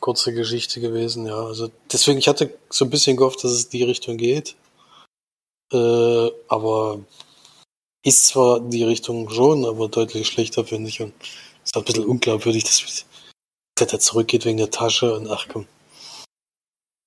kurze 0.00 0.32
Geschichte 0.32 0.80
gewesen, 0.80 1.26
ja. 1.26 1.36
Also 1.36 1.70
deswegen, 1.92 2.18
ich 2.18 2.26
hatte 2.26 2.56
so 2.70 2.86
ein 2.86 2.90
bisschen 2.90 3.16
gehofft, 3.16 3.44
dass 3.44 3.52
es 3.52 3.64
in 3.64 3.70
die 3.70 3.84
Richtung 3.84 4.16
geht. 4.16 4.56
Äh, 5.72 6.30
aber 6.48 7.00
ist 8.04 8.28
zwar 8.28 8.60
die 8.60 8.84
Richtung 8.84 9.28
schon, 9.30 9.64
aber 9.64 9.88
deutlich 9.88 10.28
schlechter, 10.28 10.64
finde 10.64 10.88
ich. 10.88 11.00
Und 11.00 11.12
es 11.64 11.70
ist 11.70 11.76
ein 11.76 11.84
bisschen 11.84 12.04
unglaubwürdig, 12.04 12.62
dass 12.64 13.06
dass 13.76 13.92
er 13.92 13.98
zurückgeht 13.98 14.44
wegen 14.44 14.58
der 14.58 14.70
Tasche 14.70 15.12
und 15.16 15.28
ach 15.28 15.46
komm. 15.52 15.66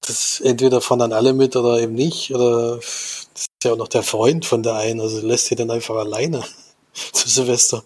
Das 0.05 0.41
entweder 0.41 0.81
fahren 0.81 0.99
dann 0.99 1.13
alle 1.13 1.31
mit 1.33 1.55
oder 1.55 1.79
eben 1.79 1.93
nicht. 1.93 2.33
Oder 2.33 2.75
das 2.77 3.23
ist 3.35 3.47
ja 3.63 3.71
auch 3.73 3.77
noch 3.77 3.87
der 3.87 4.03
Freund 4.03 4.45
von 4.45 4.63
der 4.63 4.75
einen, 4.75 4.99
also 4.99 5.25
lässt 5.25 5.45
sie 5.45 5.55
dann 5.55 5.71
einfach 5.71 5.95
alleine 5.95 6.43
zu 7.13 7.29
Silvester, 7.29 7.83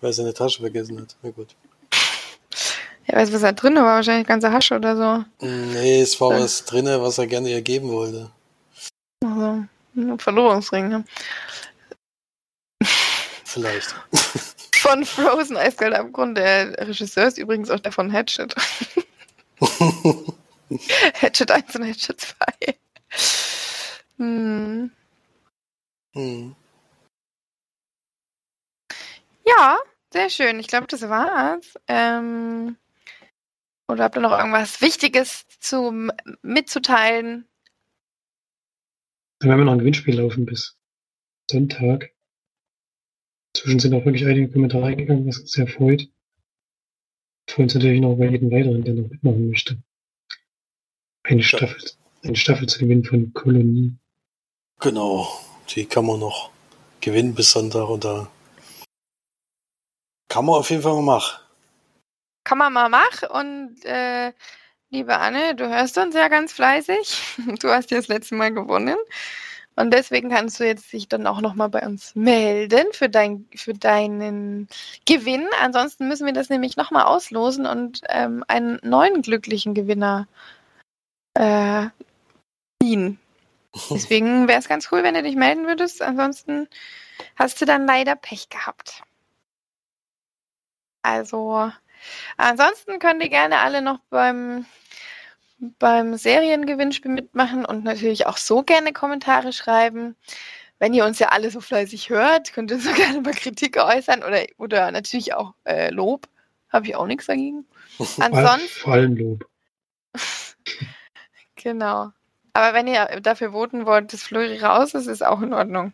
weil 0.00 0.10
er 0.10 0.14
seine 0.14 0.32
Tasche 0.34 0.60
vergessen 0.60 1.00
hat. 1.00 1.16
Na 1.22 1.30
gut. 1.30 1.48
Ja, 3.06 3.16
weiß, 3.18 3.32
was 3.34 3.42
da 3.42 3.52
drin 3.52 3.74
war, 3.76 3.84
wahrscheinlich 3.84 4.26
ganze 4.26 4.50
Hasche 4.50 4.76
oder 4.76 4.96
so. 4.96 5.46
Nee, 5.46 6.00
es 6.00 6.18
war 6.20 6.32
Ja. 6.32 6.40
was 6.42 6.64
drinne, 6.64 7.02
was 7.02 7.18
er 7.18 7.26
gerne 7.26 7.50
ihr 7.50 7.60
geben 7.60 7.90
wollte. 7.90 8.30
Also, 9.22 9.64
ein 9.96 10.18
Verlorungsring. 10.18 10.88
Ne? 10.88 11.04
Vielleicht. 13.54 13.94
Von 14.74 15.04
Frozen 15.04 15.56
Eiskalt 15.56 15.94
Abgrund. 15.94 16.36
Der 16.36 16.76
Regisseur 16.88 17.28
ist 17.28 17.38
übrigens 17.38 17.70
auch 17.70 17.78
der 17.78 17.92
von 17.92 18.12
Hatchet. 18.12 18.52
Hatchet 21.14 21.50
1 21.52 21.76
und 21.76 21.86
Hatchet 21.86 22.20
2. 22.20 22.34
Hm. 24.18 24.90
hm. 26.14 26.56
Ja, 29.46 29.78
sehr 30.12 30.30
schön. 30.30 30.58
Ich 30.58 30.66
glaube, 30.66 30.88
das 30.88 31.08
war's. 31.08 31.74
Ähm, 31.86 32.76
oder 33.86 34.02
habt 34.02 34.16
ihr 34.16 34.20
noch 34.20 34.36
irgendwas 34.36 34.80
Wichtiges 34.80 35.46
zum 35.60 36.10
mitzuteilen? 36.42 37.46
Dann 39.38 39.50
werden 39.50 39.60
wir 39.60 39.64
noch 39.66 39.72
ein 39.74 39.78
Gewinnspiel 39.78 40.18
laufen 40.18 40.44
bis 40.44 40.76
Sonntag. 41.48 42.13
Inzwischen 43.54 43.78
sind 43.78 43.94
auch 43.94 44.04
wirklich 44.04 44.26
einige 44.26 44.50
Kommentare 44.50 44.86
eingegangen, 44.86 45.26
was 45.26 45.38
uns 45.38 45.52
sehr 45.52 45.68
freut. 45.68 46.08
Freuen 47.48 47.66
uns 47.66 47.74
natürlich 47.74 48.00
noch 48.00 48.14
über 48.14 48.26
jeden 48.26 48.50
weiteren, 48.50 48.82
der 48.82 48.94
noch 48.94 49.08
mitmachen 49.08 49.48
möchte. 49.48 49.82
Eine 51.22 51.42
Staffel, 51.42 51.82
eine 52.22 52.36
Staffel 52.36 52.68
zu 52.68 52.80
gewinnen 52.80 53.04
von 53.04 53.32
Kolonie. 53.32 53.96
Genau. 54.80 55.28
Die 55.70 55.86
kann 55.86 56.06
man 56.06 56.20
noch 56.20 56.50
gewinnen 57.00 57.34
bis 57.34 57.52
Sonntag 57.52 57.88
und 57.88 58.04
da 58.04 58.30
kann 60.28 60.44
man 60.44 60.56
auf 60.56 60.70
jeden 60.70 60.82
Fall 60.82 60.94
mal 60.94 61.02
machen. 61.02 61.40
Kann 62.44 62.58
man 62.58 62.72
mal 62.72 62.88
machen. 62.88 63.28
Und 63.28 63.84
äh, 63.84 64.32
liebe 64.90 65.16
Anne, 65.16 65.54
du 65.54 65.68
hörst 65.68 65.96
uns 65.96 66.14
ja 66.14 66.28
ganz 66.28 66.52
fleißig. 66.52 67.36
Du 67.60 67.68
hast 67.68 67.90
ja 67.90 67.98
das 67.98 68.08
letzte 68.08 68.34
Mal 68.34 68.52
gewonnen. 68.52 68.96
Und 69.76 69.92
deswegen 69.92 70.30
kannst 70.30 70.60
du 70.60 70.64
jetzt 70.64 70.92
dich 70.92 71.08
dann 71.08 71.26
auch 71.26 71.40
nochmal 71.40 71.68
bei 71.68 71.84
uns 71.84 72.14
melden 72.14 72.86
für, 72.92 73.08
dein, 73.08 73.48
für 73.54 73.74
deinen 73.74 74.68
Gewinn. 75.04 75.46
Ansonsten 75.60 76.06
müssen 76.06 76.26
wir 76.26 76.32
das 76.32 76.48
nämlich 76.48 76.76
nochmal 76.76 77.04
auslosen 77.04 77.66
und 77.66 78.02
ähm, 78.08 78.44
einen 78.46 78.78
neuen 78.82 79.22
glücklichen 79.22 79.74
Gewinner 79.74 80.28
äh, 81.34 81.86
ziehen. 82.80 83.18
Deswegen 83.90 84.46
wäre 84.46 84.60
es 84.60 84.68
ganz 84.68 84.88
cool, 84.92 85.02
wenn 85.02 85.14
du 85.14 85.22
dich 85.22 85.34
melden 85.34 85.66
würdest. 85.66 86.02
Ansonsten 86.02 86.68
hast 87.36 87.60
du 87.60 87.64
dann 87.64 87.86
leider 87.86 88.14
Pech 88.14 88.48
gehabt. 88.48 89.02
Also, 91.02 91.70
ansonsten 92.36 92.98
könnt 92.98 93.22
ihr 93.22 93.28
gerne 93.28 93.58
alle 93.58 93.82
noch 93.82 93.98
beim, 94.08 94.64
beim 95.58 96.16
Seriengewinnspiel 96.16 97.10
mitmachen 97.10 97.64
und 97.64 97.84
natürlich 97.84 98.26
auch 98.26 98.36
so 98.36 98.62
gerne 98.62 98.92
Kommentare 98.92 99.52
schreiben. 99.52 100.16
Wenn 100.78 100.92
ihr 100.92 101.04
uns 101.04 101.18
ja 101.18 101.28
alle 101.28 101.50
so 101.50 101.60
fleißig 101.60 102.10
hört, 102.10 102.52
könnt 102.52 102.70
ihr 102.70 102.78
so 102.78 102.92
gerne 102.94 103.20
mal 103.20 103.32
Kritik 103.32 103.76
äußern 103.76 104.22
oder, 104.22 104.44
oder 104.58 104.90
natürlich 104.90 105.34
auch 105.34 105.54
äh, 105.64 105.90
Lob. 105.90 106.28
Habe 106.70 106.86
ich 106.86 106.96
auch 106.96 107.06
nichts 107.06 107.26
dagegen. 107.26 107.64
Ansonsten, 108.18 108.80
Vor 108.80 108.92
allem 108.92 109.16
Lob. 109.16 109.46
genau. 111.56 112.10
Aber 112.52 112.74
wenn 112.74 112.86
ihr 112.86 113.20
dafür 113.20 113.52
voten 113.52 113.84
wollt, 113.84 114.12
dass 114.12 114.22
Flori 114.22 114.58
raus 114.58 114.94
ist, 114.94 115.06
ist 115.06 115.24
auch 115.24 115.42
in 115.42 115.52
Ordnung. 115.52 115.92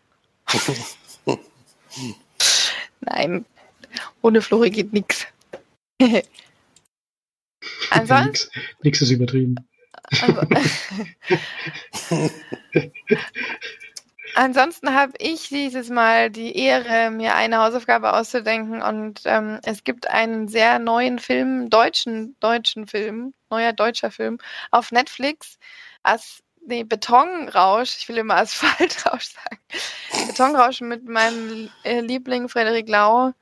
Nein, 2.99 3.45
ohne 4.21 4.41
Flori 4.41 4.69
geht 4.69 4.93
nichts. 4.93 5.25
Ansonsten, 7.91 8.27
Nix, 8.31 8.49
nix 8.83 9.01
ist 9.01 9.11
übertrieben. 9.11 9.55
also, 10.21 10.41
Ansonsten 14.35 14.95
habe 14.95 15.13
ich 15.19 15.49
dieses 15.49 15.89
Mal 15.89 16.29
die 16.29 16.55
Ehre, 16.55 17.11
mir 17.11 17.35
eine 17.35 17.57
Hausaufgabe 17.57 18.13
auszudenken 18.13 18.81
und 18.81 19.21
ähm, 19.25 19.59
es 19.65 19.83
gibt 19.83 20.09
einen 20.09 20.47
sehr 20.47 20.79
neuen 20.79 21.19
Film, 21.19 21.69
deutschen, 21.69 22.35
deutschen 22.39 22.87
Film, 22.87 23.33
neuer 23.49 23.73
deutscher 23.73 24.09
Film 24.11 24.37
auf 24.71 24.91
Netflix. 24.91 25.57
As, 26.03 26.41
nee, 26.65 26.83
Betonrausch, 26.83 27.97
ich 27.99 28.07
will 28.07 28.17
immer 28.17 28.37
Asphaltrausch 28.37 29.25
sagen. 29.33 30.27
Betonrausch 30.27 30.81
mit 30.81 31.07
meinem 31.07 31.69
äh, 31.83 31.99
Liebling 31.99 32.47
Frederik 32.47 32.87
Lau. 32.87 33.33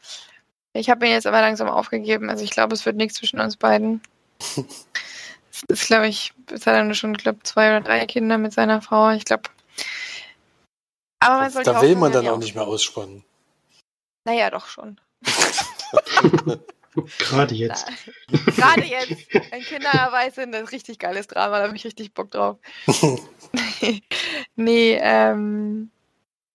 Ich 0.74 0.89
habe 0.89 1.06
ihn 1.06 1.12
jetzt 1.12 1.28
aber 1.28 1.41
langsam 1.41 1.70
aufgegeben. 1.70 2.30
Also 2.30 2.43
ich 2.43 2.52
glaube, 2.52 2.74
es 2.74 2.86
wird 2.86 2.95
nichts 2.95 3.18
zwischen 3.18 3.39
uns 3.39 3.58
beiden. 3.58 4.02
Es 4.40 5.64
ist, 5.68 5.88
glaube 5.88 6.08
ich, 6.08 6.34
es 6.52 6.66
hat 6.66 6.76
er 6.76 6.94
schon, 6.94 7.14
glaube 7.14 7.44
zwei 7.44 7.70
oder 7.70 7.82
drei 7.82 8.06
Kinder 8.06 8.38
mit 8.38 8.54
seiner 8.54 8.82
Frau. 8.82 9.12
Ich 9.12 9.26
glaube, 9.26 9.50
aber 11.20 11.42
man 11.42 11.52
sollte 11.52 11.72
Da 11.72 11.82
will 11.82 11.96
man 11.96 12.12
dann 12.12 12.28
auch 12.28 12.38
nicht 12.38 12.56
mehr 12.56 12.66
ausspannen. 12.66 13.24
Naja, 14.26 14.50
doch 14.50 14.68
schon. 14.68 15.00
Gerade 17.18 17.56
jetzt. 17.56 17.88
Gerade 18.56 18.84
jetzt. 18.84 19.14
Ein 19.52 19.62
Kindererweis 19.62 20.36
sind 20.36 20.56
ein 20.56 20.66
richtig 20.66 21.00
geiles 21.00 21.28
Drama, 21.28 21.60
da 21.60 21.66
habe 21.66 21.76
ich 21.76 21.86
richtig 21.86 22.14
Bock 22.14 22.32
drauf. 22.32 22.58
nee, 24.56 24.98
ähm, 25.02 25.92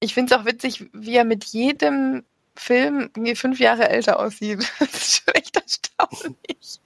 ich 0.00 0.14
finde 0.14 0.34
es 0.34 0.40
auch 0.40 0.44
witzig, 0.44 0.86
wie 0.92 1.16
er 1.16 1.24
mit 1.24 1.44
jedem 1.44 2.24
Film 2.56 3.10
fünf 3.34 3.58
Jahre 3.58 3.88
älter 3.88 4.18
aussieht. 4.18 4.70
Das 4.78 4.94
ist 4.94 5.24
schon 5.24 5.34
echt 5.34 5.56
erstaunlich. 5.56 6.80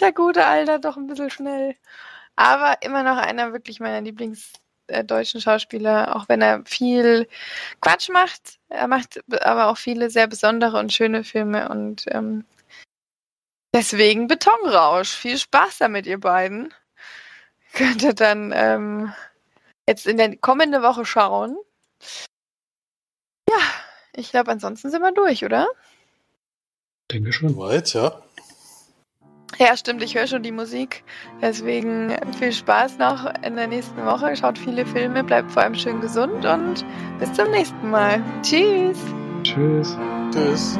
Der 0.00 0.12
gute 0.12 0.46
Alter 0.46 0.78
doch 0.78 0.96
ein 0.96 1.06
bisschen 1.06 1.30
schnell. 1.30 1.76
Aber 2.36 2.82
immer 2.82 3.02
noch 3.02 3.16
einer 3.16 3.52
wirklich 3.52 3.80
meiner 3.80 4.00
Lieblings- 4.06 4.52
äh, 4.88 5.04
deutschen 5.04 5.40
Schauspieler, 5.40 6.14
auch 6.14 6.28
wenn 6.28 6.40
er 6.40 6.62
viel 6.64 7.28
Quatsch 7.80 8.08
macht. 8.08 8.58
Er 8.68 8.86
macht 8.86 9.20
aber 9.44 9.68
auch 9.68 9.78
viele 9.78 10.10
sehr 10.10 10.26
besondere 10.28 10.78
und 10.78 10.92
schöne 10.92 11.24
Filme 11.24 11.68
und 11.68 12.04
ähm, 12.08 12.44
deswegen 13.74 14.28
Betonrausch. 14.28 15.10
Viel 15.10 15.38
Spaß 15.38 15.78
damit, 15.78 16.06
ihr 16.06 16.20
beiden. 16.20 16.72
Könnt 17.72 18.02
ihr 18.02 18.14
dann 18.14 18.52
ähm, 18.54 19.12
jetzt 19.88 20.06
in 20.06 20.18
der 20.18 20.36
kommende 20.36 20.82
Woche 20.82 21.04
schauen. 21.04 21.56
Ich 24.16 24.30
glaube, 24.30 24.50
ansonsten 24.50 24.90
sind 24.90 25.02
wir 25.02 25.12
durch, 25.12 25.44
oder? 25.44 25.68
Denke 27.12 27.32
schon. 27.32 27.56
Weit, 27.56 27.92
ja. 27.92 28.22
Ja, 29.58 29.76
stimmt, 29.76 30.02
ich 30.02 30.14
höre 30.14 30.26
schon 30.26 30.42
die 30.42 30.52
Musik. 30.52 31.04
Deswegen 31.40 32.14
viel 32.38 32.52
Spaß 32.52 32.98
noch 32.98 33.32
in 33.42 33.56
der 33.56 33.68
nächsten 33.68 34.04
Woche. 34.04 34.34
Schaut 34.36 34.58
viele 34.58 34.84
Filme, 34.84 35.22
bleibt 35.22 35.50
vor 35.52 35.62
allem 35.62 35.74
schön 35.74 36.00
gesund 36.00 36.44
und 36.44 36.84
bis 37.18 37.32
zum 37.32 37.50
nächsten 37.50 37.90
Mal. 37.90 38.22
Tschüss. 38.42 38.98
Tschüss. 39.42 39.96
Tschüss. 40.32 40.78